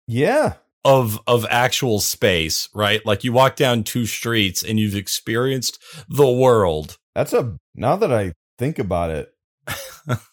Yeah. 0.07 0.53
of 0.85 1.19
of 1.27 1.45
actual 1.49 1.99
space, 1.99 2.69
right? 2.73 3.05
Like 3.05 3.23
you 3.23 3.33
walk 3.33 3.55
down 3.55 3.83
two 3.83 4.05
streets 4.05 4.63
and 4.63 4.79
you've 4.79 4.95
experienced 4.95 5.77
the 6.07 6.29
world. 6.29 6.97
That's 7.15 7.33
a 7.33 7.57
now 7.75 7.95
that 7.97 8.11
I 8.13 8.33
think 8.57 8.79
about 8.79 9.09
it, 9.11 9.33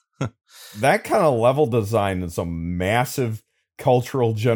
that 0.78 1.04
kind 1.04 1.22
of 1.24 1.38
level 1.38 1.66
design 1.66 2.22
is 2.22 2.38
a 2.38 2.44
massive 2.44 3.42
cultural 3.78 4.32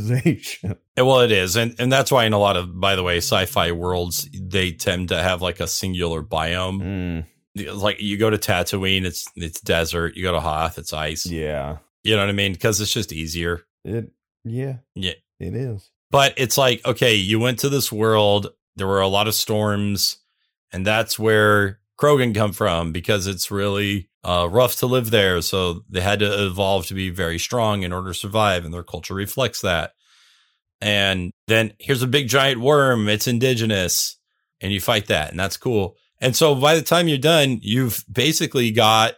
generalization. 0.00 0.76
Well, 0.96 1.20
it 1.20 1.32
is, 1.32 1.56
and 1.56 1.74
and 1.78 1.90
that's 1.92 2.10
why 2.12 2.24
in 2.24 2.32
a 2.32 2.38
lot 2.38 2.56
of, 2.56 2.78
by 2.80 2.96
the 2.96 3.02
way, 3.02 3.18
sci-fi 3.18 3.72
worlds, 3.72 4.28
they 4.32 4.72
tend 4.72 5.08
to 5.08 5.22
have 5.22 5.42
like 5.42 5.60
a 5.60 5.66
singular 5.66 6.22
biome. 6.22 7.24
Mm, 7.56 7.74
Like 7.80 8.00
you 8.00 8.16
go 8.18 8.30
to 8.30 8.38
Tatooine, 8.38 9.04
it's 9.04 9.26
it's 9.36 9.60
desert. 9.60 10.16
You 10.16 10.22
go 10.22 10.32
to 10.32 10.40
Hoth, 10.40 10.78
it's 10.78 10.92
ice. 10.92 11.26
yeah. 11.26 11.78
You 12.02 12.16
know 12.16 12.22
what 12.22 12.30
I 12.30 12.32
mean? 12.32 12.52
Because 12.52 12.80
it's 12.80 12.92
just 12.92 13.12
easier. 13.12 13.62
It 13.84 14.10
yeah. 14.44 14.76
Yeah. 14.94 15.12
It 15.38 15.54
is. 15.54 15.90
But 16.10 16.32
it's 16.38 16.56
like, 16.58 16.80
okay, 16.86 17.14
you 17.14 17.38
went 17.38 17.58
to 17.60 17.68
this 17.68 17.92
world. 17.92 18.48
There 18.76 18.86
were 18.86 19.00
a 19.02 19.08
lot 19.08 19.28
of 19.28 19.34
storms, 19.34 20.16
and 20.72 20.86
that's 20.86 21.18
where 21.18 21.79
Krogan 22.00 22.34
come 22.34 22.52
from 22.52 22.92
because 22.92 23.26
it's 23.26 23.50
really 23.50 24.08
uh, 24.24 24.48
rough 24.50 24.76
to 24.76 24.86
live 24.86 25.10
there. 25.10 25.42
So 25.42 25.82
they 25.88 26.00
had 26.00 26.20
to 26.20 26.46
evolve 26.46 26.86
to 26.86 26.94
be 26.94 27.10
very 27.10 27.38
strong 27.38 27.82
in 27.82 27.92
order 27.92 28.08
to 28.12 28.18
survive, 28.18 28.64
and 28.64 28.72
their 28.72 28.82
culture 28.82 29.14
reflects 29.14 29.60
that. 29.60 29.92
And 30.80 31.32
then 31.46 31.74
here's 31.78 32.02
a 32.02 32.06
big 32.06 32.28
giant 32.28 32.60
worm. 32.60 33.08
It's 33.08 33.26
indigenous, 33.26 34.18
and 34.60 34.72
you 34.72 34.80
fight 34.80 35.06
that, 35.08 35.30
and 35.30 35.38
that's 35.38 35.56
cool. 35.58 35.96
And 36.20 36.34
so 36.34 36.54
by 36.54 36.74
the 36.74 36.82
time 36.82 37.08
you're 37.08 37.18
done, 37.18 37.58
you've 37.62 38.04
basically 38.10 38.70
got 38.70 39.14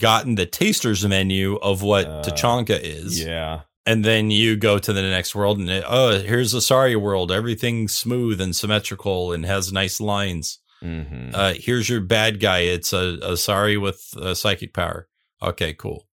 gotten 0.00 0.34
the 0.34 0.46
taster's 0.46 1.06
menu 1.06 1.56
of 1.56 1.82
what 1.82 2.06
Uh, 2.06 2.22
Tuchanka 2.24 2.78
is 2.82 3.22
Yeah. 3.22 3.60
and 3.86 4.04
then 4.04 4.30
you 4.32 4.56
go 4.56 4.78
to 4.78 4.92
the 4.92 5.00
next 5.02 5.32
world 5.34 5.58
and 5.60 5.70
it, 5.70 5.84
oh 5.86 6.18
here's 6.18 6.52
Asari 6.52 7.00
world 7.00 7.30
everything's 7.30 7.96
smooth 7.96 8.40
and 8.40 8.54
symmetrical 8.56 9.32
and 9.32 9.46
has 9.46 9.72
nice 9.72 10.00
lines 10.00 10.58
hmm 10.82 11.30
uh 11.34 11.54
here's 11.56 11.88
your 11.88 12.00
bad 12.00 12.40
guy. 12.40 12.60
It's 12.60 12.92
a 12.92 13.36
sorry 13.36 13.76
with 13.78 14.12
uh, 14.20 14.34
psychic 14.34 14.74
power. 14.74 15.08
Okay 15.40 15.72
cool. 15.74 16.06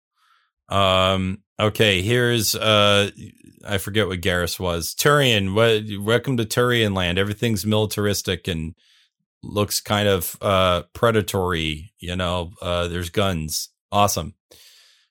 Um 0.68 1.42
okay 1.58 2.02
here's 2.02 2.54
uh 2.54 3.10
I 3.64 3.78
forget 3.78 4.08
what 4.08 4.20
Garrus 4.20 4.58
was. 4.60 4.94
Turian 4.94 5.54
what 5.54 5.84
welcome 6.04 6.36
to 6.36 6.44
Turian 6.44 6.94
land. 6.94 7.18
Everything's 7.18 7.64
militaristic 7.64 8.48
and 8.48 8.74
looks 9.42 9.80
kind 9.80 10.08
of 10.08 10.36
uh 10.42 10.82
predatory 10.92 11.92
you 11.98 12.16
know? 12.16 12.50
Uh 12.60 12.88
there's 12.88 13.10
guns. 13.10 13.70
Awesome. 13.92 14.34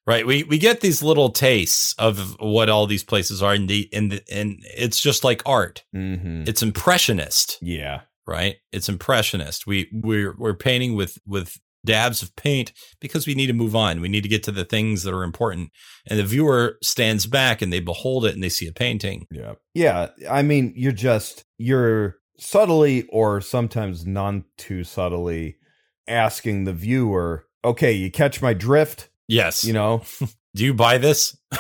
Right. 0.05 0.27
We 0.27 0.43
we 0.43 0.57
get 0.59 0.81
these 0.81 1.01
little 1.01 1.29
tastes 1.29 1.95
of 1.97 2.35
what 2.39 2.69
all 2.69 2.85
these 2.85 3.03
places 3.03 3.41
are 3.41 3.53
and 3.53 3.67
the 3.67 3.89
and 3.91 4.11
the, 4.11 4.21
and 4.31 4.59
it's 4.77 4.99
just 4.99 5.23
like 5.23 5.41
art. 5.47 5.83
hmm 5.93 6.43
It's 6.45 6.61
impressionist, 6.61 7.57
Yeah. 7.61 8.01
Right? 8.27 8.55
It's 8.71 8.89
impressionist. 8.89 9.67
We 9.67 9.89
we're 9.91 10.35
we're 10.37 10.55
painting 10.55 10.95
with 10.95 11.17
with 11.25 11.57
dabs 11.83 12.23
of 12.23 12.35
paint 12.35 12.73
because 12.99 13.27
we 13.27 13.35
need 13.35 13.47
to 13.47 13.53
move 13.53 13.75
on. 13.75 14.01
We 14.01 14.09
need 14.09 14.23
to 14.23 14.29
get 14.29 14.43
to 14.43 14.51
the 14.51 14.65
things 14.65 15.03
that 15.03 15.13
are 15.13 15.23
important. 15.23 15.69
And 16.07 16.17
the 16.17 16.23
viewer 16.23 16.77
stands 16.81 17.27
back 17.27 17.61
and 17.61 17.71
they 17.71 17.79
behold 17.79 18.25
it 18.25 18.33
and 18.33 18.43
they 18.43 18.49
see 18.49 18.67
a 18.67 18.73
painting. 18.73 19.27
Yeah. 19.29 19.53
Yeah. 19.75 20.07
I 20.27 20.41
mean, 20.41 20.73
you're 20.75 20.91
just, 20.91 21.45
you're 21.59 22.17
subtly 22.39 23.03
or 23.09 23.39
sometimes 23.39 24.03
non 24.03 24.45
too 24.57 24.83
subtly 24.83 25.57
asking 26.07 26.63
the 26.63 26.73
viewer, 26.73 27.45
okay, 27.63 27.91
you 27.91 28.09
catch 28.09 28.41
my 28.41 28.55
drift? 28.55 29.09
Yes. 29.27 29.63
You 29.63 29.73
know, 29.73 30.01
Do 30.55 30.63
you 30.63 30.73
buy 30.73 30.97
this? 30.97 31.37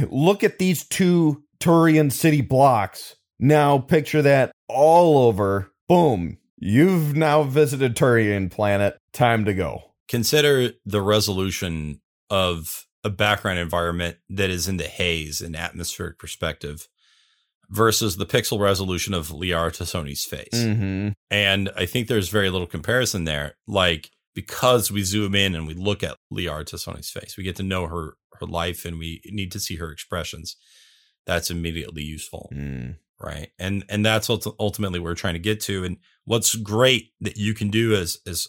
look 0.08 0.44
at 0.44 0.58
these 0.58 0.84
two 0.86 1.42
Turian 1.58 2.12
city 2.12 2.40
blocks. 2.40 3.16
Now 3.38 3.78
picture 3.78 4.22
that 4.22 4.52
all 4.68 5.18
over. 5.18 5.70
Boom. 5.88 6.38
You've 6.58 7.14
now 7.14 7.42
visited 7.42 7.96
Turian 7.96 8.50
planet. 8.50 8.96
Time 9.12 9.44
to 9.44 9.54
go. 9.54 9.92
Consider 10.08 10.72
the 10.84 11.02
resolution 11.02 12.00
of 12.30 12.86
a 13.02 13.10
background 13.10 13.58
environment 13.58 14.16
that 14.30 14.50
is 14.50 14.66
in 14.66 14.78
the 14.78 14.84
haze 14.84 15.40
and 15.40 15.54
atmospheric 15.54 16.18
perspective 16.18 16.88
versus 17.70 18.16
the 18.16 18.26
pixel 18.26 18.60
resolution 18.60 19.14
of 19.14 19.28
Liara 19.28 19.70
T'Soni's 19.70 20.24
face. 20.24 20.48
Mm-hmm. 20.54 21.10
And 21.30 21.70
I 21.76 21.86
think 21.86 22.08
there's 22.08 22.28
very 22.28 22.50
little 22.50 22.66
comparison 22.66 23.24
there. 23.24 23.56
Like 23.66 24.10
because 24.34 24.90
we 24.90 25.02
zoom 25.02 25.34
in 25.34 25.54
and 25.54 25.66
we 25.66 25.74
look 25.74 26.02
at 26.02 26.16
Liara 26.32 26.64
T'Soni's 26.64 27.10
face, 27.10 27.36
we 27.36 27.44
get 27.44 27.56
to 27.56 27.62
know 27.62 27.86
her 27.86 28.14
her 28.40 28.46
life 28.46 28.84
and 28.84 28.98
we 28.98 29.20
need 29.26 29.52
to 29.52 29.60
see 29.60 29.76
her 29.76 29.90
expressions. 29.90 30.56
That's 31.26 31.50
immediately 31.50 32.02
useful 32.02 32.50
Mm. 32.54 32.96
Right? 33.20 33.50
And 33.58 33.84
and 33.88 34.04
that's 34.04 34.28
what 34.28 34.44
ultimately 34.58 35.00
we're 35.00 35.14
trying 35.14 35.34
to 35.34 35.40
get 35.40 35.60
to. 35.62 35.84
And 35.84 35.98
what's 36.24 36.54
great 36.54 37.10
that 37.20 37.36
you 37.36 37.54
can 37.54 37.68
do 37.68 37.94
as 37.94 38.18
as 38.26 38.48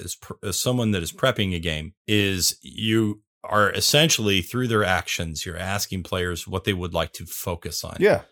as, 0.00 0.16
as 0.42 0.58
someone 0.58 0.90
that 0.92 1.02
is 1.02 1.12
prepping 1.12 1.54
a 1.54 1.58
game 1.58 1.94
is 2.06 2.58
you 2.62 3.22
are 3.44 3.70
essentially 3.72 4.40
through 4.40 4.68
their 4.68 4.84
actions 4.84 5.44
you're 5.44 5.56
asking 5.56 6.02
players 6.04 6.46
what 6.46 6.64
they 6.64 6.72
would 6.72 6.94
like 6.94 7.12
to 7.12 7.26
focus 7.26 7.84
on. 7.84 7.96
Yeah. 7.98 8.22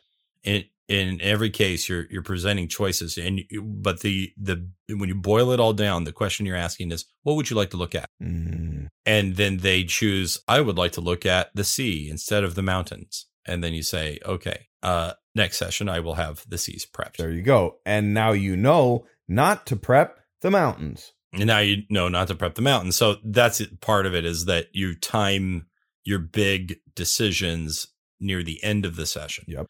in 0.45 0.65
in 0.89 1.21
every 1.21 1.51
case 1.51 1.89
you're 1.89 2.07
you're 2.11 2.23
presenting 2.23 2.67
choices 2.67 3.17
and 3.17 3.41
you, 3.49 3.63
but 3.63 4.01
the 4.01 4.33
the 4.37 4.69
when 4.89 5.09
you 5.09 5.15
boil 5.15 5.53
it 5.53 5.61
all 5.61 5.73
down 5.73 6.03
the 6.05 6.13
question 6.13 6.47
you're 6.47 6.57
asking 6.57 6.91
is 6.91 7.05
what 7.23 7.37
would 7.37 7.49
you 7.49 7.57
like 7.57 7.71
to 7.71 7.77
look 7.77 7.95
at? 7.95 8.09
Mm. 8.23 8.89
and 9.07 9.37
then 9.37 9.59
they 9.59 9.85
choose 9.85 10.39
i 10.49 10.61
would 10.61 10.77
like 10.77 10.93
to 10.93 11.01
look 11.01 11.25
at 11.25 11.51
the 11.55 11.65
sea 11.65 12.09
instead 12.11 12.45
of 12.45 12.55
the 12.55 12.63
mountains. 12.63 13.27
And 13.47 13.65
then 13.65 13.73
you 13.73 13.83
say 13.83 14.19
okay 14.27 14.67
uh 14.83 15.13
next 15.35 15.57
session 15.59 15.89
i 15.89 16.01
will 16.01 16.15
have 16.15 16.45
the 16.49 16.59
seas 16.59 16.87
prepped 16.87 17.17
There 17.17 17.31
you 17.31 17.43
go. 17.43 17.77
And 17.87 18.13
now 18.15 18.33
you 18.33 18.57
know 18.57 19.07
not 19.29 19.67
to 19.69 19.77
prep 19.77 20.19
the 20.43 20.51
mountains. 20.51 21.13
and 21.33 21.47
now 21.47 21.59
you 21.61 21.83
know 21.89 22.09
not 22.09 22.29
to 22.29 22.35
prep 22.35 22.55
the 22.55 22.63
mountains 22.63 22.97
so 22.97 23.17
that's 23.25 23.61
it. 23.61 23.81
part 23.81 24.07
of 24.07 24.15
it 24.15 24.25
is 24.25 24.47
that 24.47 24.67
you 24.73 24.95
time 24.95 25.67
your 26.05 26.19
big 26.19 26.77
decisions 26.95 27.87
near 28.21 28.43
the 28.43 28.63
end 28.65 28.85
of 28.85 28.97
the 28.97 29.07
session 29.07 29.45
Yep. 29.49 29.67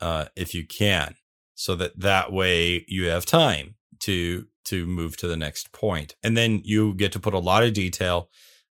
uh 0.00 0.24
if 0.36 0.54
you 0.54 0.66
can 0.66 1.14
so 1.54 1.74
that 1.76 1.98
that 1.98 2.32
way 2.32 2.84
you 2.88 3.06
have 3.08 3.24
time 3.26 3.74
to 4.00 4.46
to 4.64 4.86
move 4.86 5.16
to 5.18 5.26
the 5.28 5.36
next 5.36 5.72
point 5.72 6.14
and 6.22 6.36
then 6.36 6.60
you 6.64 6.94
get 6.94 7.12
to 7.12 7.20
put 7.20 7.34
a 7.34 7.38
lot 7.38 7.62
of 7.62 7.72
detail 7.72 8.28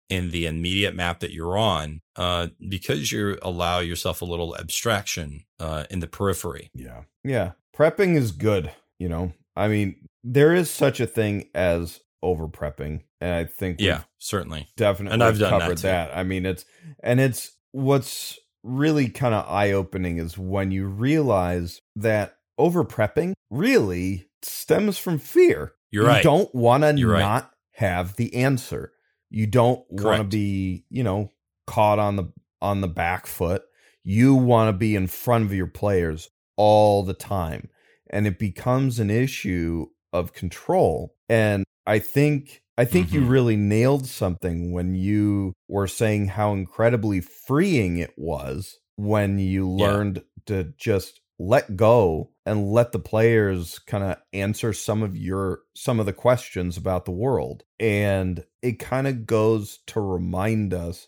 in 0.10 0.32
the 0.32 0.46
immediate 0.46 0.96
map 0.96 1.20
that 1.20 1.32
you're 1.34 1.58
on 1.58 2.02
uh 2.16 2.48
because 2.70 3.12
you 3.12 3.38
allow 3.42 3.80
yourself 3.80 4.22
a 4.22 4.26
little 4.26 4.56
abstraction 4.58 5.44
uh 5.60 5.84
in 5.90 6.00
the 6.00 6.08
periphery 6.08 6.70
Yeah. 6.74 7.04
Yeah. 7.24 7.52
Prepping 7.76 8.16
is 8.16 8.32
good, 8.32 8.72
you 8.98 9.08
know. 9.10 9.34
I 9.56 9.68
mean, 9.68 10.08
there 10.24 10.54
is 10.54 10.70
such 10.70 11.00
a 11.00 11.06
thing 11.08 11.50
as 11.54 12.00
over 12.24 12.48
prepping. 12.48 13.02
And 13.22 13.34
I 13.34 13.46
think 13.46 13.80
yeah 13.82 14.02
certainly 14.18 14.68
definitely 14.78 15.14
And 15.16 15.24
I've 15.24 15.40
done 15.40 15.60
covered 15.60 15.78
too. 15.78 15.84
that. 15.84 16.16
I 16.16 16.24
mean, 16.24 16.46
it's 16.46 16.66
and 17.04 17.20
it's 17.20 17.52
what's 17.72 18.40
really 18.64 19.10
kind 19.10 19.34
of 19.34 19.48
eye 19.50 19.72
opening 19.72 20.18
is 20.18 20.38
when 20.38 20.72
you 20.72 20.86
realize 20.88 21.82
that 21.96 22.38
over 22.58 22.84
prepping 22.84 23.34
really 23.50 24.30
stems 24.42 24.98
from 24.98 25.20
fear. 25.20 25.74
you're 25.92 26.04
you 26.04 26.10
right 26.10 26.24
don't 26.24 26.54
want 26.54 26.84
to 26.84 26.94
not 26.94 27.52
have 27.74 28.16
the 28.16 28.34
answer. 28.36 28.92
You 29.30 29.48
don't 29.48 29.86
want 29.90 30.20
to 30.22 30.24
be, 30.24 30.86
you 30.90 31.04
know, 31.04 31.32
caught 31.66 32.00
on 32.00 32.16
the 32.16 32.32
on 32.62 32.82
the 32.82 32.88
back 32.88 33.28
foot. 33.28 33.64
You 34.04 34.36
want 34.36 34.70
to 34.70 34.78
be 34.78 34.96
in 34.96 35.08
front 35.08 35.46
of 35.46 35.54
your 35.54 35.68
players 35.68 36.30
all 36.56 37.04
the 37.04 37.14
time. 37.14 37.70
And 38.10 38.26
it 38.26 38.40
becomes 38.40 39.00
an 39.00 39.10
issue 39.10 39.88
of 40.14 40.34
control. 40.34 41.16
And 41.30 41.66
I 41.86 42.00
think 42.00 42.64
I 42.80 42.86
think 42.86 43.12
you 43.12 43.22
Mhm. 43.22 43.30
really 43.30 43.56
nailed 43.56 44.06
something 44.06 44.72
when 44.72 44.94
you 44.94 45.54
were 45.68 45.88
saying 45.88 46.28
how 46.28 46.54
incredibly 46.54 47.22
freeing 47.22 47.98
it 47.98 48.14
was 48.18 48.78
when 48.98 49.40
you 49.40 49.68
Yeah. 49.78 49.88
learned 49.88 50.24
to 50.46 50.74
just 50.78 51.22
let 51.40 51.76
go 51.76 52.32
and 52.46 52.72
let 52.72 52.92
the 52.92 53.00
players 53.00 53.80
kind 53.80 54.04
of 54.04 54.18
answer 54.34 54.74
some 54.74 55.04
of 55.04 55.16
your 55.16 55.60
some 55.76 56.00
of 56.00 56.06
the 56.06 56.14
questions 56.14 56.78
about 56.78 57.06
the 57.06 57.12
world. 57.12 57.64
And 57.80 58.44
it 58.62 58.80
kind 58.80 59.08
of 59.08 59.26
goes 59.26 59.80
to 59.88 60.00
remind 60.02 60.74
us 60.74 61.08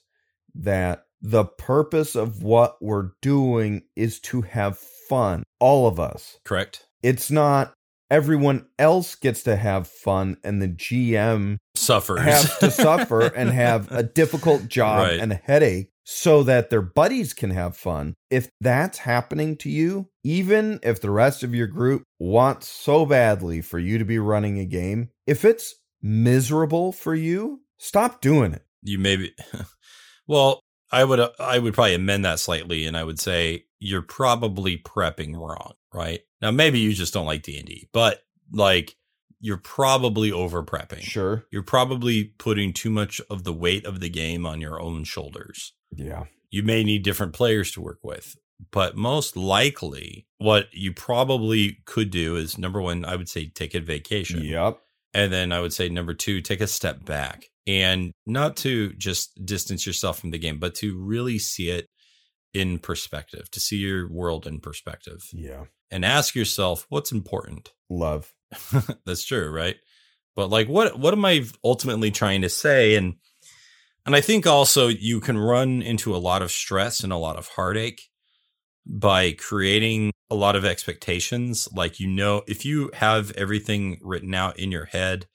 that 0.55 1.05
the 1.21 1.45
purpose 1.45 2.15
of 2.15 2.43
what 2.43 2.77
we're 2.81 3.11
doing 3.21 3.83
is 3.95 4.19
to 4.21 4.41
have 4.41 4.77
fun 4.77 5.43
all 5.59 5.87
of 5.87 5.99
us. 5.99 6.37
Correct. 6.45 6.85
It's 7.03 7.29
not 7.31 7.73
everyone 8.11 8.65
else 8.77 9.15
gets 9.15 9.43
to 9.43 9.55
have 9.55 9.87
fun 9.87 10.35
and 10.43 10.61
the 10.61 10.67
gm 10.67 11.57
suffers. 11.75 12.19
have 12.21 12.57
to 12.59 12.71
suffer 12.71 13.21
and 13.35 13.49
have 13.51 13.91
a 13.91 14.01
difficult 14.01 14.67
job 14.67 14.99
Right. 15.07 15.19
and 15.19 15.31
a 15.31 15.35
headache 15.35 15.89
so 16.11 16.41
that 16.41 16.71
their 16.71 16.81
buddies 16.81 17.35
can 17.35 17.51
have 17.51 17.77
fun. 17.77 18.15
If 18.31 18.49
that's 18.59 18.97
happening 18.97 19.55
to 19.57 19.69
you, 19.69 20.09
even 20.23 20.79
if 20.81 20.99
the 20.99 21.11
rest 21.11 21.43
of 21.43 21.53
your 21.53 21.67
group 21.67 22.01
wants 22.17 22.67
so 22.67 23.05
badly 23.05 23.61
for 23.61 23.77
you 23.77 23.99
to 23.99 24.05
be 24.05 24.17
running 24.17 24.57
a 24.57 24.65
game, 24.65 25.09
if 25.27 25.45
it's 25.45 25.75
miserable 26.01 26.91
for 26.91 27.13
you, 27.13 27.61
stop 27.77 28.21
doing 28.21 28.53
it. 28.53 28.63
You 28.81 28.97
maybe, 28.97 29.35
well, 30.27 30.61
I 30.91 31.03
would 31.03 31.19
uh, 31.19 31.29
I 31.37 31.59
would 31.59 31.75
probably 31.75 31.93
amend 31.93 32.25
that 32.25 32.39
slightly, 32.39 32.87
and 32.87 32.97
I 32.97 33.03
would 33.03 33.19
say 33.19 33.65
you're 33.77 34.01
probably 34.01 34.79
prepping 34.79 35.35
wrong, 35.35 35.73
right? 35.93 36.21
Now 36.41 36.49
maybe 36.49 36.79
you 36.79 36.93
just 36.93 37.13
don't 37.13 37.27
like 37.27 37.43
D 37.43 37.59
and 37.59 37.67
D, 37.67 37.87
but 37.93 38.23
like 38.51 38.95
you're 39.39 39.57
probably 39.57 40.31
over 40.31 40.63
prepping. 40.63 41.01
Sure. 41.01 41.45
You're 41.51 41.63
probably 41.63 42.25
putting 42.37 42.73
too 42.73 42.89
much 42.89 43.21
of 43.29 43.43
the 43.43 43.53
weight 43.53 43.85
of 43.85 43.99
the 43.99 44.09
game 44.09 44.45
on 44.45 44.61
your 44.61 44.81
own 44.81 45.03
shoulders. 45.03 45.73
Yeah. 45.95 46.25
You 46.51 46.63
may 46.63 46.83
need 46.83 47.03
different 47.03 47.33
players 47.33 47.71
to 47.71 47.81
work 47.81 47.99
with, 48.03 48.35
but 48.71 48.95
most 48.95 49.37
likely, 49.37 50.27
what 50.37 50.67
you 50.71 50.93
probably 50.93 51.79
could 51.85 52.09
do 52.09 52.35
is 52.35 52.57
number 52.57 52.81
one, 52.81 53.05
I 53.05 53.15
would 53.15 53.29
say 53.29 53.47
take 53.47 53.75
a 53.75 53.79
vacation. 53.79 54.43
Yep. 54.43 54.79
And 55.13 55.31
then 55.31 55.51
I 55.51 55.59
would 55.59 55.73
say 55.73 55.89
number 55.89 56.13
two, 56.13 56.41
take 56.41 56.61
a 56.61 56.67
step 56.67 57.05
back 57.05 57.45
and 57.65 58.11
not 58.25 58.57
to 58.57 58.93
just 58.93 59.45
distance 59.45 59.85
yourself 59.85 60.19
from 60.19 60.31
the 60.31 60.37
game, 60.37 60.59
but 60.59 60.75
to 60.75 60.97
really 60.97 61.39
see 61.39 61.69
it 61.69 61.87
in 62.53 62.79
perspective, 62.79 63.49
to 63.51 63.59
see 63.59 63.77
your 63.77 64.11
world 64.11 64.47
in 64.47 64.59
perspective. 64.59 65.27
Yeah. 65.31 65.65
And 65.91 66.03
ask 66.03 66.35
yourself 66.35 66.85
what's 66.89 67.11
important. 67.11 67.71
Love. 67.89 68.33
That's 69.05 69.23
true, 69.23 69.49
right? 69.49 69.75
But 70.35 70.49
like 70.49 70.67
what 70.67 70.97
what 70.97 71.13
am 71.13 71.25
I 71.25 71.45
ultimately 71.63 72.11
trying 72.11 72.41
to 72.41 72.49
say? 72.49 72.95
And 72.95 73.15
and 74.05 74.15
I 74.15 74.21
think 74.21 74.47
also 74.47 74.87
you 74.87 75.19
can 75.19 75.37
run 75.37 75.81
into 75.81 76.15
a 76.15 76.17
lot 76.17 76.41
of 76.41 76.51
stress 76.51 77.03
and 77.03 77.13
a 77.13 77.17
lot 77.17 77.37
of 77.37 77.47
heartache 77.47 78.01
by 78.85 79.33
creating 79.33 80.11
a 80.29 80.35
lot 80.35 80.55
of 80.55 80.65
expectations. 80.65 81.67
Like 81.73 81.99
you 81.99 82.07
know, 82.07 82.43
if 82.47 82.65
you 82.65 82.89
have 82.93 83.31
everything 83.31 83.99
written 84.01 84.33
out 84.33 84.57
in 84.57 84.71
your 84.71 84.85
head, 84.85 85.27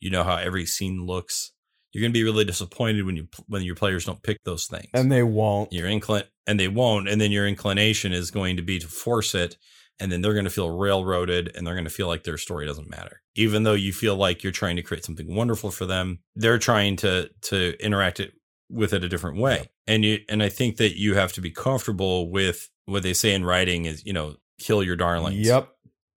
you 0.00 0.10
know 0.10 0.24
how 0.24 0.36
every 0.36 0.66
scene 0.66 1.06
looks. 1.06 1.52
You're 1.92 2.00
going 2.00 2.12
to 2.12 2.18
be 2.18 2.24
really 2.24 2.46
disappointed 2.46 3.04
when 3.04 3.16
you 3.16 3.28
when 3.48 3.62
your 3.62 3.74
players 3.74 4.06
don't 4.06 4.22
pick 4.22 4.38
those 4.44 4.66
things. 4.66 4.88
And 4.94 5.12
they 5.12 5.22
won't. 5.22 5.72
Your 5.72 5.88
inclin 5.88 6.24
and 6.46 6.58
they 6.58 6.68
won't, 6.68 7.08
and 7.08 7.20
then 7.20 7.32
your 7.32 7.46
inclination 7.46 8.12
is 8.12 8.30
going 8.30 8.56
to 8.56 8.62
be 8.62 8.78
to 8.78 8.88
force 8.88 9.34
it 9.34 9.56
and 10.00 10.10
then 10.10 10.20
they're 10.20 10.32
going 10.32 10.44
to 10.44 10.50
feel 10.50 10.70
railroaded 10.70 11.52
and 11.54 11.66
they're 11.66 11.74
going 11.74 11.84
to 11.84 11.90
feel 11.90 12.08
like 12.08 12.24
their 12.24 12.38
story 12.38 12.66
doesn't 12.66 12.90
matter. 12.90 13.22
Even 13.34 13.62
though 13.62 13.74
you 13.74 13.92
feel 13.92 14.16
like 14.16 14.42
you're 14.42 14.52
trying 14.52 14.76
to 14.76 14.82
create 14.82 15.04
something 15.04 15.34
wonderful 15.34 15.70
for 15.70 15.86
them 15.86 16.20
they're 16.34 16.58
trying 16.58 16.96
to 16.96 17.30
to 17.42 17.74
interact 17.84 18.20
it 18.20 18.32
with 18.68 18.92
it 18.92 19.04
a 19.04 19.08
different 19.08 19.38
way. 19.38 19.56
Yeah. 19.58 19.94
and 19.94 20.04
you 20.04 20.18
and 20.28 20.42
i 20.42 20.48
think 20.48 20.78
that 20.78 20.98
you 20.98 21.14
have 21.14 21.32
to 21.34 21.40
be 21.40 21.50
comfortable 21.50 22.30
with 22.30 22.70
what 22.86 23.02
they 23.02 23.12
say 23.12 23.34
in 23.34 23.44
writing 23.44 23.84
is 23.84 24.04
you 24.04 24.12
know 24.12 24.36
kill 24.58 24.82
your 24.82 24.96
darlings. 24.96 25.46
Yep. 25.46 25.68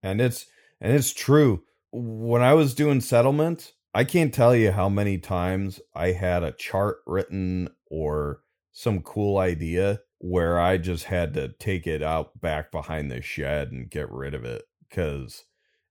And 0.04 0.22
it's 0.22 0.46
and 0.82 0.94
it's 0.94 1.14
true. 1.14 1.64
When 1.92 2.42
i 2.42 2.54
was 2.54 2.74
doing 2.74 3.02
settlement 3.02 3.74
i 3.94 4.04
can't 4.04 4.34
tell 4.34 4.56
you 4.56 4.72
how 4.72 4.90
many 4.90 5.18
times 5.18 5.80
i 5.96 6.12
had 6.12 6.44
a 6.44 6.52
chart 6.52 6.98
written 7.08 7.70
or 7.90 8.42
some 8.74 9.02
cool 9.02 9.38
idea 9.38 10.02
where 10.20 10.59
I 10.59 10.78
just 10.78 11.05
had 11.05 11.34
to 11.34 11.49
take 11.59 11.88
it 11.88 12.01
out 12.01 12.39
back 12.39 12.72
behind 12.72 13.11
the 13.11 13.22
shed 13.22 13.72
and 13.72 13.89
get 13.89 14.11
rid 14.11 14.34
of 14.34 14.45
it 14.45 14.63
cuz 14.89 15.43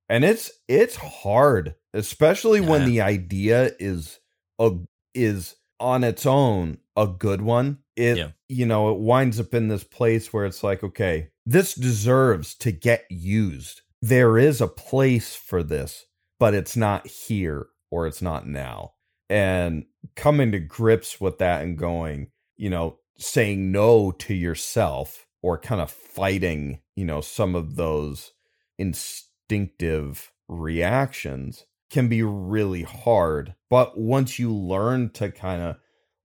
and 0.09 0.25
it's 0.25 0.51
it's 0.69 0.97
hard 0.97 1.75
especially 1.93 2.61
yeah. 2.61 2.69
when 2.69 2.87
the 2.87 3.01
idea 3.01 3.73
is 3.79 4.21
a 4.59 4.73
is 5.15 5.57
on 5.81 6.05
its 6.05 6.27
own 6.27 6.79
a 6.97 7.07
good 7.07 7.43
one 7.43 7.79
it 7.97 8.17
yeah. 8.17 8.29
you 8.49 8.67
know 8.67 8.91
it 8.93 8.99
winds 8.99 9.41
up 9.41 9.55
in 9.55 9.69
this 9.69 9.85
place 9.85 10.33
where 10.33 10.45
it's 10.45 10.63
like 10.63 10.83
okay 10.83 11.29
this 11.47 11.75
deserves 11.75 12.55
to 12.55 12.73
get 12.73 13.05
used 13.11 13.83
there 14.01 14.39
is 14.39 14.61
a 14.61 14.69
place 14.69 15.35
for 15.35 15.63
this 15.63 16.07
but 16.39 16.55
it's 16.55 16.77
not 16.77 17.07
here 17.07 17.67
or 17.91 18.07
it's 18.07 18.23
not 18.23 18.47
now 18.47 18.93
and 19.29 19.85
coming 20.17 20.53
to 20.53 20.59
grips 20.59 21.21
with 21.21 21.39
that 21.39 21.63
and 21.63 21.79
going 21.79 22.29
you 22.57 22.71
know 22.71 22.99
saying 23.19 23.71
no 23.71 24.11
to 24.13 24.35
yourself 24.35 25.27
or 25.43 25.59
kind 25.59 25.81
of 25.81 25.91
fighting, 25.91 26.81
you 26.97 27.05
know, 27.05 27.21
some 27.21 27.55
of 27.55 27.77
those 27.77 28.33
instinctive 28.79 30.33
reactions 30.49 31.67
can 31.91 32.09
be 32.09 32.23
really 32.23 32.83
hard. 32.83 33.55
But 33.71 33.99
once 33.99 34.39
you 34.39 34.53
learn 34.55 35.11
to 35.11 35.31
kind 35.31 35.63
of 35.63 35.77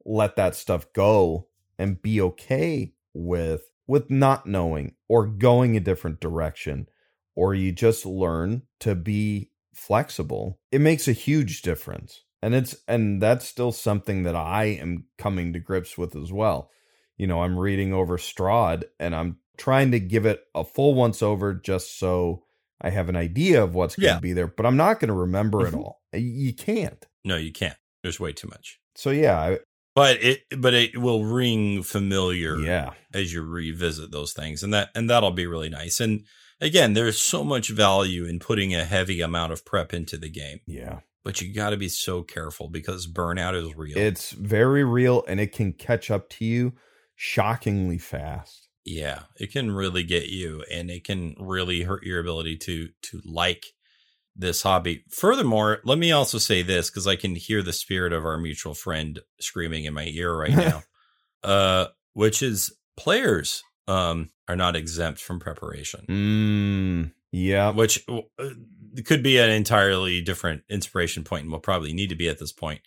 let 0.06 0.36
that 0.38 0.56
stuff 0.56 0.92
go 0.94 1.48
and 1.78 2.02
be 2.02 2.22
okay 2.22 2.94
with 3.14 3.64
with 3.88 4.10
not 4.10 4.46
knowing 4.46 4.96
or 5.08 5.26
going 5.26 5.76
a 5.76 5.80
different 5.80 6.20
direction 6.20 6.88
or 7.36 7.56
you 7.56 7.72
just 7.72 8.06
learn 8.06 8.62
to 8.80 8.94
be 8.94 9.50
flexible, 9.74 10.60
it 10.72 10.80
makes 10.80 11.08
a 11.08 11.14
huge 11.14 11.62
difference. 11.62 12.22
And 12.42 12.54
it's 12.56 12.76
and 12.88 13.22
that's 13.22 13.48
still 13.48 13.72
something 13.72 14.24
that 14.24 14.36
I 14.36 14.66
am 14.66 15.06
coming 15.18 15.54
to 15.54 15.60
grips 15.60 15.98
with 15.98 16.16
as 16.16 16.32
well 16.32 16.72
you 17.20 17.28
know, 17.28 17.44
I'm 17.44 17.60
reading 17.60 17.94
over 17.94 18.18
Strahd 18.18 18.86
and 19.00 19.14
I'm 19.14 19.38
trying 19.58 19.92
to 19.92 20.00
give 20.00 20.26
it 20.26 20.42
a 20.56 20.64
full 20.64 20.96
once 20.96 21.22
over 21.22 21.54
just 21.54 22.00
so 22.00 22.44
I 22.82 22.90
have 22.90 23.10
an 23.10 23.18
idea 23.18 23.62
of 23.62 23.76
what's 23.76 23.96
going 23.96 24.08
to 24.08 24.16
yeah. 24.16 24.20
be 24.20 24.34
there, 24.34 24.48
but 24.48 24.66
I'm 24.66 24.78
not 24.78 25.00
going 25.00 25.10
to 25.10 25.14
remember 25.14 25.60
mm-hmm. 25.60 25.78
it 25.78 25.80
all. 25.80 26.02
You 26.14 26.54
can't. 26.54 27.06
No, 27.26 27.36
you 27.36 27.52
can't. 27.52 27.76
There's 28.02 28.20
way 28.20 28.32
too 28.32 28.48
much. 28.48 28.80
So 28.96 29.10
yeah, 29.12 29.38
I, 29.38 29.60
but 29.96 30.24
it 30.24 30.44
but 30.58 30.74
it 30.74 30.98
will 30.98 31.26
ring 31.26 31.84
familiar 31.84 32.58
yeah 32.58 32.92
as 33.14 33.34
you 33.34 33.42
revisit 33.42 34.12
those 34.12 34.34
things 34.34 34.62
and 34.62 34.74
that 34.74 34.90
and 34.96 35.10
that'll 35.10 35.32
be 35.32 35.46
really 35.46 35.70
nice. 35.70 36.00
And 36.00 36.24
again, 36.62 36.94
there's 36.94 37.20
so 37.20 37.44
much 37.44 37.70
value 37.70 38.26
in 38.26 38.40
putting 38.40 38.74
a 38.74 38.86
heavy 38.86 39.20
amount 39.20 39.52
of 39.52 39.66
prep 39.66 39.94
into 39.94 40.18
the 40.18 40.30
game. 40.30 40.60
Yeah. 40.66 41.00
But 41.26 41.42
you 41.42 41.54
got 41.54 41.72
to 41.72 41.78
be 41.78 41.90
so 41.90 42.24
careful 42.24 42.70
because 42.70 43.12
burnout 43.12 43.54
is 43.54 43.76
real. 43.76 43.98
It's 43.98 44.32
very 44.32 44.86
real 44.86 45.26
and 45.28 45.40
it 45.40 45.52
can 45.52 45.74
catch 45.74 46.10
up 46.10 46.30
to 46.30 46.46
you 46.46 46.74
shockingly 47.22 47.98
fast. 47.98 48.70
Yeah, 48.86 49.24
it 49.36 49.52
can 49.52 49.72
really 49.72 50.04
get 50.04 50.30
you 50.30 50.64
and 50.72 50.90
it 50.90 51.04
can 51.04 51.36
really 51.38 51.82
hurt 51.82 52.04
your 52.04 52.22
ability 52.22 52.56
to 52.60 52.90
to 53.04 53.22
like 53.26 53.66
this 54.38 54.64
hobby. 54.64 55.04
Furthermore, 55.10 55.82
let 55.84 55.98
me 55.98 56.14
also 56.14 56.38
say 56.38 56.62
this 56.62 56.90
cuz 56.90 57.06
I 57.06 57.18
can 57.18 57.36
hear 57.36 57.62
the 57.62 57.74
spirit 57.74 58.14
of 58.14 58.24
our 58.24 58.38
mutual 58.38 58.74
friend 58.74 59.20
screaming 59.42 59.84
in 59.84 59.94
my 59.94 60.06
ear 60.06 60.34
right 60.34 60.56
now. 60.56 60.84
uh 61.44 61.88
which 62.14 62.42
is 62.42 62.72
players 62.96 63.64
um 63.90 64.32
are 64.48 64.56
not 64.56 64.78
exempt 64.78 65.20
from 65.20 65.42
preparation. 65.42 66.06
Mm, 66.08 67.12
yeah, 67.34 67.70
which 67.72 68.06
uh, 68.08 68.50
could 69.04 69.22
be 69.24 69.38
an 69.40 69.50
entirely 69.50 70.22
different 70.22 70.64
inspiration 70.70 71.26
point 71.26 71.44
and 71.44 71.52
will 71.52 71.60
probably 71.60 71.92
need 71.92 72.10
to 72.10 72.16
be 72.16 72.30
at 72.30 72.40
this 72.40 72.54
point. 72.54 72.80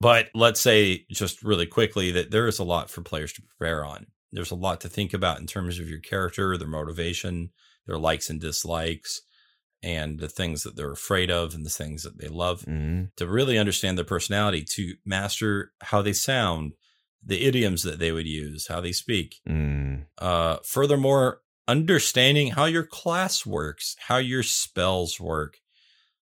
But 0.00 0.28
let's 0.34 0.60
say 0.60 1.06
just 1.10 1.42
really 1.42 1.66
quickly 1.66 2.10
that 2.12 2.30
there 2.30 2.46
is 2.46 2.58
a 2.58 2.64
lot 2.64 2.90
for 2.90 3.02
players 3.02 3.32
to 3.34 3.42
prepare 3.42 3.84
on. 3.84 4.06
There's 4.32 4.50
a 4.50 4.56
lot 4.56 4.80
to 4.80 4.88
think 4.88 5.14
about 5.14 5.40
in 5.40 5.46
terms 5.46 5.78
of 5.78 5.88
your 5.88 6.00
character, 6.00 6.58
their 6.58 6.68
motivation, 6.68 7.50
their 7.86 7.98
likes 7.98 8.28
and 8.28 8.40
dislikes, 8.40 9.22
and 9.82 10.18
the 10.18 10.28
things 10.28 10.62
that 10.62 10.76
they're 10.76 10.90
afraid 10.90 11.30
of 11.30 11.54
and 11.54 11.64
the 11.64 11.70
things 11.70 12.02
that 12.02 12.18
they 12.18 12.28
love. 12.28 12.62
Mm-hmm. 12.62 13.04
To 13.16 13.26
really 13.26 13.58
understand 13.58 13.96
their 13.96 14.04
personality, 14.04 14.64
to 14.70 14.94
master 15.04 15.72
how 15.82 16.02
they 16.02 16.12
sound, 16.12 16.72
the 17.24 17.44
idioms 17.44 17.82
that 17.82 17.98
they 17.98 18.12
would 18.12 18.26
use, 18.26 18.66
how 18.66 18.80
they 18.80 18.92
speak. 18.92 19.36
Mm. 19.48 20.06
Uh, 20.18 20.56
furthermore, 20.64 21.40
understanding 21.68 22.52
how 22.52 22.64
your 22.64 22.84
class 22.84 23.46
works, 23.46 23.96
how 24.08 24.16
your 24.16 24.42
spells 24.42 25.20
work, 25.20 25.58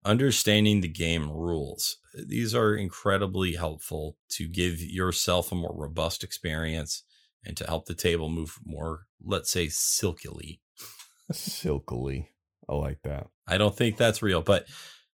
understanding 0.04 0.82
the 0.82 0.88
game 0.88 1.32
rules. 1.32 1.98
These 2.14 2.54
are 2.56 2.76
incredibly 2.76 3.56
helpful 3.56 4.18
to 4.30 4.48
give 4.48 4.82
yourself 4.82 5.52
a 5.52 5.56
more 5.56 5.74
robust 5.76 6.24
experience 6.24 7.04
and 7.46 7.56
to 7.58 7.66
help 7.66 7.86
the 7.86 7.96
table 7.96 8.30
move 8.30 8.58
more, 8.66 9.02
let's 9.24 9.52
say, 9.52 9.68
silkily. 9.68 10.60
silkily. 11.32 12.28
I 12.70 12.76
like 12.76 13.02
that. 13.04 13.28
I 13.48 13.58
don't 13.58 13.76
think 13.76 13.98
that's 13.98 14.22
real, 14.22 14.42
but 14.42 14.68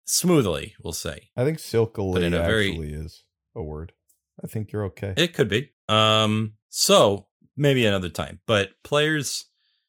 smoothly, 0.04 0.74
we'll 0.82 0.92
say. 0.92 1.30
I 1.36 1.44
think 1.44 1.58
silkily 1.58 2.14
but 2.14 2.22
in 2.22 2.34
a 2.34 2.38
actually 2.38 2.78
very, 2.78 2.92
is 2.92 3.24
a 3.54 3.62
word. 3.62 3.92
I 4.42 4.46
think 4.46 4.72
you're 4.72 4.84
okay. 4.86 5.14
It 5.16 5.34
could 5.34 5.48
be. 5.48 5.70
Um, 5.88 6.54
so 6.68 7.26
maybe 7.56 7.84
another 7.84 8.08
time. 8.08 8.40
But 8.46 8.70
players, 8.82 9.46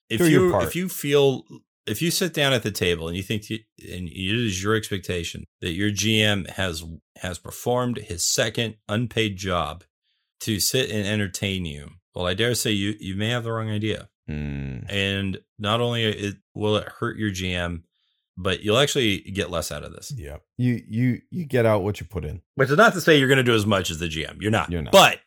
if 0.10 0.20
Do 0.20 0.30
you 0.30 0.60
if 0.60 0.76
you 0.76 0.90
feel 0.90 1.44
if 1.86 2.02
you 2.02 2.12
sit 2.12 2.34
down 2.34 2.54
at 2.54 2.64
the 2.64 2.72
table 2.72 3.08
and 3.08 3.18
you 3.18 3.24
think 3.24 3.50
and 3.50 4.08
it 4.08 4.46
is 4.46 4.64
your 4.64 4.76
expectation 4.76 5.46
that 5.62 5.74
your 5.74 5.90
GM 5.90 6.50
has 6.52 6.84
has 7.18 7.38
performed 7.38 7.98
his 7.98 8.26
second 8.26 8.76
unpaid 8.88 9.38
job 9.38 9.84
to 10.42 10.60
sit 10.60 10.90
and 10.90 11.08
entertain 11.08 11.66
you, 11.66 11.90
well, 12.16 12.28
I 12.28 12.34
dare 12.34 12.56
say 12.56 12.72
you 12.72 12.96
you 13.00 13.16
may 13.16 13.30
have 13.30 13.44
the 13.44 13.52
wrong 13.52 13.70
idea. 13.70 14.10
Mm. 14.30 14.86
And 14.90 15.40
not 15.60 15.82
only 15.82 16.06
it, 16.06 16.36
will 16.54 16.78
it 16.78 16.88
hurt 16.88 17.18
your 17.18 17.32
GM, 17.32 17.84
but 18.38 18.64
you'll 18.64 18.78
actually 18.78 19.20
get 19.20 19.52
less 19.52 19.72
out 19.72 19.84
of 19.84 19.94
this. 19.94 20.14
Yeah, 20.16 20.38
you 20.58 20.82
you 20.88 21.22
you 21.30 21.46
get 21.46 21.66
out 21.66 21.84
what 21.84 22.00
you 22.00 22.06
put 22.06 22.26
in. 22.26 22.42
Which 22.56 22.70
is 22.70 22.78
not 22.78 22.94
to 22.94 23.02
say 23.02 23.20
you're 23.20 23.28
going 23.28 23.38
to 23.38 23.44
do 23.44 23.56
as 23.56 23.66
much 23.66 23.92
as 23.92 24.00
the 24.00 24.08
GM. 24.08 24.42
You're 24.42 24.52
not. 24.52 24.72
You're 24.72 24.82
not. 24.82 24.94
But 24.94 25.20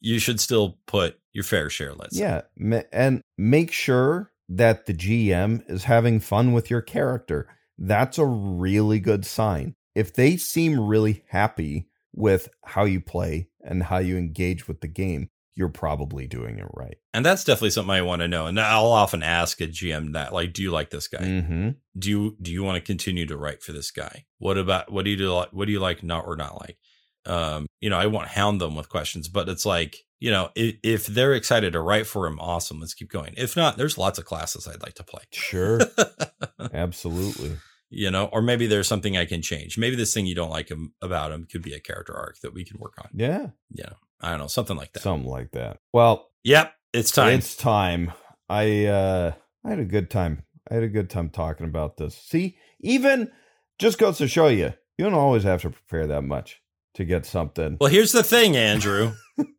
you 0.00 0.18
should 0.18 0.40
still 0.40 0.78
put 0.86 1.18
your 1.32 1.44
fair 1.44 1.70
share. 1.70 1.94
Let's. 1.94 2.18
Yeah, 2.18 2.42
ma- 2.56 2.82
and 2.92 3.22
make 3.38 3.72
sure 3.72 4.32
that 4.48 4.86
the 4.86 4.94
GM 4.94 5.68
is 5.68 5.84
having 5.84 6.20
fun 6.20 6.52
with 6.52 6.70
your 6.70 6.82
character. 6.82 7.48
That's 7.78 8.18
a 8.18 8.26
really 8.26 9.00
good 9.00 9.24
sign. 9.24 9.74
If 9.94 10.12
they 10.12 10.36
seem 10.36 10.80
really 10.80 11.24
happy 11.28 11.88
with 12.14 12.48
how 12.64 12.84
you 12.84 13.00
play 13.00 13.48
and 13.62 13.82
how 13.82 13.98
you 13.98 14.16
engage 14.16 14.68
with 14.68 14.80
the 14.80 14.88
game, 14.88 15.30
you're 15.54 15.68
probably 15.68 16.26
doing 16.26 16.58
it 16.58 16.66
right. 16.74 16.98
And 17.14 17.24
that's 17.24 17.42
definitely 17.42 17.70
something 17.70 17.94
I 17.94 18.02
want 18.02 18.20
to 18.20 18.28
know. 18.28 18.46
And 18.46 18.60
I'll 18.60 18.92
often 18.92 19.22
ask 19.22 19.60
a 19.60 19.66
GM 19.66 20.12
that, 20.12 20.32
like, 20.32 20.52
do 20.52 20.62
you 20.62 20.70
like 20.70 20.90
this 20.90 21.08
guy? 21.08 21.22
Mm-hmm. 21.22 21.70
Do 21.98 22.10
you 22.10 22.36
do 22.40 22.52
you 22.52 22.62
want 22.62 22.76
to 22.76 22.86
continue 22.86 23.26
to 23.26 23.36
write 23.36 23.62
for 23.62 23.72
this 23.72 23.90
guy? 23.90 24.26
What 24.38 24.58
about 24.58 24.92
what 24.92 25.04
do 25.04 25.10
you 25.10 25.16
do 25.16 25.32
like 25.32 25.52
what 25.52 25.64
do 25.64 25.72
you 25.72 25.80
like 25.80 26.02
not 26.02 26.26
or 26.26 26.36
not 26.36 26.60
like? 26.60 26.76
Um, 27.24 27.66
you 27.80 27.90
know, 27.90 27.98
I 27.98 28.06
won't 28.06 28.28
hound 28.28 28.60
them 28.60 28.76
with 28.76 28.88
questions, 28.88 29.28
but 29.28 29.48
it's 29.48 29.66
like, 29.66 30.04
you 30.18 30.30
know, 30.30 30.50
if, 30.54 30.76
if 30.82 31.06
they're 31.06 31.34
excited 31.34 31.72
to 31.74 31.80
write 31.80 32.06
for 32.06 32.26
him, 32.26 32.38
awesome, 32.40 32.80
let's 32.80 32.94
keep 32.94 33.10
going. 33.10 33.34
If 33.36 33.56
not, 33.56 33.76
there's 33.76 33.98
lots 33.98 34.18
of 34.18 34.24
classes 34.24 34.66
I'd 34.66 34.82
like 34.82 34.94
to 34.94 35.04
play. 35.04 35.22
Sure, 35.32 35.80
absolutely. 36.72 37.56
you 37.90 38.10
know, 38.10 38.26
or 38.32 38.42
maybe 38.42 38.66
there's 38.66 38.88
something 38.88 39.16
I 39.16 39.24
can 39.24 39.42
change. 39.42 39.78
Maybe 39.78 39.96
this 39.96 40.12
thing 40.14 40.26
you 40.26 40.34
don't 40.34 40.50
like 40.50 40.68
him 40.70 40.92
about 41.02 41.32
him 41.32 41.46
could 41.50 41.62
be 41.62 41.74
a 41.74 41.80
character 41.80 42.14
arc 42.16 42.40
that 42.40 42.54
we 42.54 42.64
can 42.64 42.78
work 42.78 42.94
on. 42.98 43.10
Yeah, 43.14 43.48
Yeah. 43.70 43.90
I 44.18 44.30
don't 44.30 44.38
know, 44.40 44.46
something 44.46 44.78
like 44.78 44.92
that. 44.94 45.02
something 45.02 45.28
like 45.28 45.50
that. 45.52 45.76
Well, 45.92 46.30
yep, 46.42 46.72
it's 46.94 47.10
time. 47.10 47.34
It's 47.34 47.54
time. 47.54 48.12
I 48.48 48.86
uh 48.86 49.32
I 49.62 49.68
had 49.70 49.78
a 49.78 49.84
good 49.84 50.08
time. 50.10 50.44
I 50.70 50.74
had 50.74 50.82
a 50.84 50.88
good 50.88 51.10
time 51.10 51.28
talking 51.28 51.66
about 51.66 51.98
this. 51.98 52.16
See, 52.16 52.56
even 52.80 53.30
just 53.78 53.98
goes 53.98 54.16
to 54.18 54.26
show 54.26 54.48
you, 54.48 54.72
you 54.96 55.04
don't 55.04 55.12
always 55.12 55.42
have 55.42 55.60
to 55.62 55.70
prepare 55.70 56.06
that 56.06 56.22
much 56.22 56.62
to 56.94 57.04
get 57.04 57.26
something. 57.26 57.76
well, 57.78 57.90
here's 57.90 58.12
the 58.12 58.22
thing, 58.22 58.56
Andrew. 58.56 59.12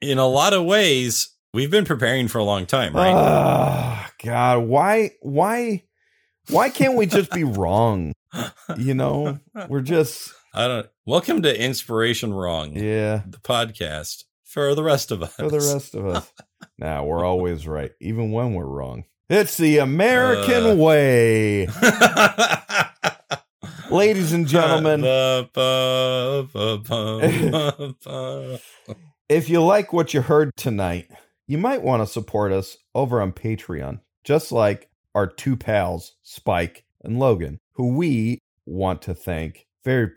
In 0.00 0.18
a 0.18 0.26
lot 0.28 0.52
of 0.52 0.64
ways, 0.64 1.30
we've 1.52 1.70
been 1.72 1.84
preparing 1.84 2.28
for 2.28 2.38
a 2.38 2.44
long 2.44 2.66
time, 2.66 2.94
right? 2.94 3.12
Ah, 3.12 4.10
God, 4.24 4.58
why 4.60 5.10
why 5.22 5.82
why 6.50 6.70
can't 6.70 6.96
we 6.96 7.06
just 7.06 7.30
be 7.32 7.44
wrong? 7.44 8.12
You 8.76 8.92
know, 8.94 9.38
we're 9.68 9.80
just 9.80 10.30
I 10.54 10.68
don't. 10.68 10.86
Welcome 11.06 11.40
to 11.42 11.60
Inspiration 11.64 12.32
Wrong, 12.32 12.74
yeah, 12.76 13.22
the 13.26 13.38
podcast 13.38 14.24
for 14.44 14.74
the 14.74 14.82
rest 14.84 15.10
of 15.10 15.22
us. 15.22 15.34
for 15.34 15.48
the 15.48 15.56
rest 15.58 15.94
of 15.94 16.06
us. 16.06 16.32
Nah, 16.78 17.02
we're 17.02 17.24
always 17.24 17.66
right, 17.66 17.90
even 18.00 18.30
when 18.30 18.52
we're 18.54 18.66
wrong. 18.66 19.04
It's 19.30 19.56
the 19.56 19.78
American 19.78 20.64
Uh. 20.66 20.74
way. 20.74 21.66
Ladies 23.90 24.32
and 24.32 24.46
gentlemen, 24.54 25.00
If 29.28 29.50
you 29.50 29.62
like 29.62 29.92
what 29.92 30.14
you 30.14 30.22
heard 30.22 30.50
tonight, 30.56 31.10
you 31.46 31.58
might 31.58 31.82
want 31.82 32.02
to 32.02 32.06
support 32.06 32.50
us 32.50 32.78
over 32.94 33.20
on 33.20 33.32
Patreon, 33.32 34.00
just 34.24 34.52
like 34.52 34.88
our 35.14 35.26
two 35.26 35.56
pals, 35.56 36.14
Spike 36.22 36.84
and 37.02 37.18
Logan, 37.18 37.58
who 37.72 37.94
we 37.94 38.38
want 38.64 39.02
to 39.02 39.14
thank 39.14 39.66
very 39.84 40.10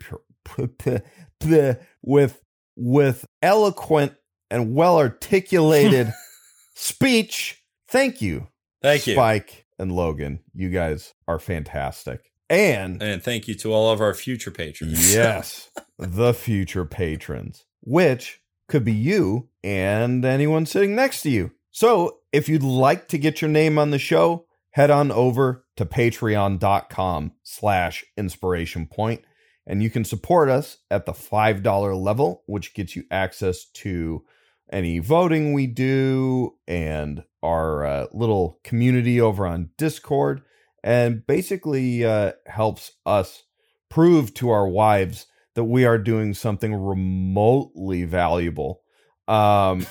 with 2.02 2.40
with 2.76 3.26
eloquent 3.42 4.14
and 4.50 4.74
well 4.74 4.98
articulated 4.98 6.12
speech. 6.74 7.62
Thank 7.88 8.22
you, 8.22 8.48
Thank 8.80 9.06
you, 9.06 9.14
Spike 9.14 9.66
and 9.78 9.92
Logan. 9.92 10.40
You 10.54 10.70
guys 10.70 11.12
are 11.28 11.38
fantastic. 11.38 12.32
And 12.48 13.02
and 13.02 13.22
thank 13.22 13.48
you 13.48 13.54
to 13.56 13.72
all 13.72 13.90
of 13.90 14.00
our 14.00 14.14
future 14.14 14.50
patrons. 14.50 15.14
yes, 15.14 15.70
the 15.98 16.34
future 16.34 16.84
patrons, 16.84 17.64
which 17.82 18.40
could 18.72 18.84
be 18.86 18.92
you 18.92 19.50
and 19.62 20.24
anyone 20.24 20.64
sitting 20.64 20.96
next 20.96 21.20
to 21.20 21.28
you. 21.28 21.50
So 21.70 22.20
if 22.32 22.48
you'd 22.48 22.62
like 22.62 23.06
to 23.08 23.18
get 23.18 23.42
your 23.42 23.50
name 23.50 23.78
on 23.78 23.90
the 23.90 23.98
show, 23.98 24.46
head 24.70 24.90
on 24.90 25.12
over 25.12 25.66
to 25.76 25.84
patreon.com 25.84 27.32
slash 27.42 28.02
inspiration 28.16 28.86
point 28.86 29.20
and 29.66 29.82
you 29.82 29.90
can 29.90 30.06
support 30.06 30.48
us 30.48 30.78
at 30.90 31.04
the 31.04 31.12
$5 31.12 32.02
level, 32.02 32.44
which 32.46 32.72
gets 32.72 32.96
you 32.96 33.04
access 33.10 33.66
to 33.74 34.24
any 34.72 35.00
voting 35.00 35.52
we 35.52 35.66
do 35.66 36.54
and 36.66 37.24
our 37.42 37.84
uh, 37.84 38.06
little 38.14 38.58
community 38.64 39.20
over 39.20 39.46
on 39.46 39.68
Discord 39.76 40.40
and 40.82 41.26
basically 41.26 42.06
uh, 42.06 42.32
helps 42.46 42.92
us 43.04 43.42
prove 43.90 44.32
to 44.32 44.48
our 44.48 44.66
wives 44.66 45.26
that 45.54 45.64
we 45.64 45.84
are 45.84 45.98
doing 45.98 46.34
something 46.34 46.74
remotely 46.74 48.04
valuable. 48.04 48.82
Um, 49.28 49.86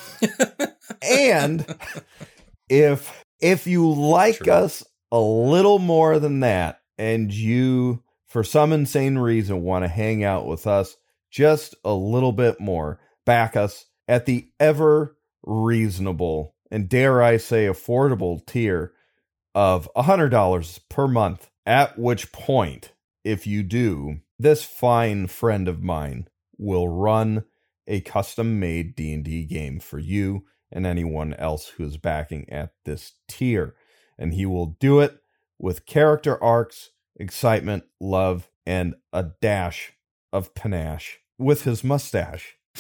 and 1.02 1.66
if 2.70 3.24
if 3.40 3.68
you 3.68 3.92
like 3.92 4.38
True. 4.38 4.54
us 4.54 4.84
a 5.12 5.20
little 5.20 5.80
more 5.80 6.20
than 6.20 6.42
that, 6.42 6.82
and 6.98 7.34
you 7.34 8.04
for 8.28 8.44
some 8.44 8.72
insane 8.72 9.18
reason 9.18 9.64
want 9.64 9.84
to 9.84 9.90
hang 9.90 10.24
out 10.24 10.46
with 10.46 10.68
us 10.68 10.96
just 11.30 11.76
a 11.84 11.94
little 11.94 12.32
bit 12.32 12.60
more, 12.60 13.00
back 13.26 13.56
us 13.56 13.86
at 14.08 14.26
the 14.26 14.48
ever 14.60 15.18
reasonable 15.44 16.56
and 16.70 16.88
dare 16.88 17.22
I 17.22 17.38
say 17.38 17.66
affordable 17.66 18.46
tier 18.46 18.94
of 19.54 19.90
$100 19.96 20.80
per 20.90 21.08
month. 21.08 21.50
At 21.66 22.00
which 22.00 22.32
point, 22.32 22.92
if 23.24 23.46
you 23.46 23.62
do, 23.62 24.20
this 24.42 24.64
fine 24.64 25.28
friend 25.28 25.68
of 25.68 25.84
mine 25.84 26.28
will 26.58 26.88
run 26.88 27.44
a 27.88 28.02
custom 28.02 28.60
made 28.60 28.96
D&D 28.96 29.46
game 29.46 29.80
for 29.80 30.00
you 30.00 30.46
and 30.72 30.86
anyone 30.86 31.34
else 31.36 31.68
who 31.70 31.84
is 31.84 31.98
backing 31.98 32.50
at 32.50 32.74
this 32.86 33.14
tier. 33.28 33.76
And 34.18 34.34
he 34.34 34.46
will 34.46 34.78
do 34.80 35.00
it 35.00 35.18
with 35.60 35.86
character 35.86 36.42
arcs, 36.44 36.92
excitement, 37.16 37.84
love, 38.00 38.50
and 38.66 38.96
a 39.12 39.32
dash 39.42 39.94
of 40.32 40.56
panache 40.56 41.20
with 41.38 41.64
his 41.64 41.84
mustache. 41.84 42.56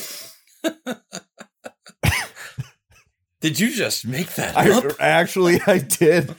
Did 3.41 3.59
you 3.59 3.71
just 3.71 4.05
make 4.05 4.35
that 4.35 4.55
I 4.55 4.69
up? 4.71 4.85
actually 4.99 5.59
I 5.65 5.79
did. 5.79 6.35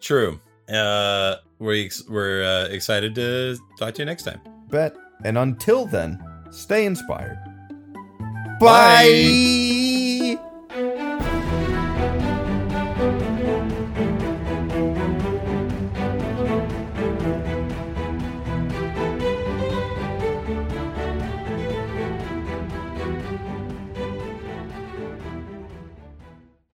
True. 0.00 0.40
Uh, 0.68 1.36
we're 1.62 1.84
ex- 1.84 2.02
we're 2.08 2.42
uh, 2.42 2.66
excited 2.68 3.14
to 3.14 3.56
talk 3.78 3.94
to 3.94 4.02
you 4.02 4.06
next 4.06 4.24
time. 4.24 4.40
Bet. 4.68 4.94
And 5.24 5.38
until 5.38 5.86
then, 5.86 6.22
stay 6.50 6.84
inspired. 6.84 7.38
Bye. 8.60 9.06
Bye. 9.06 9.91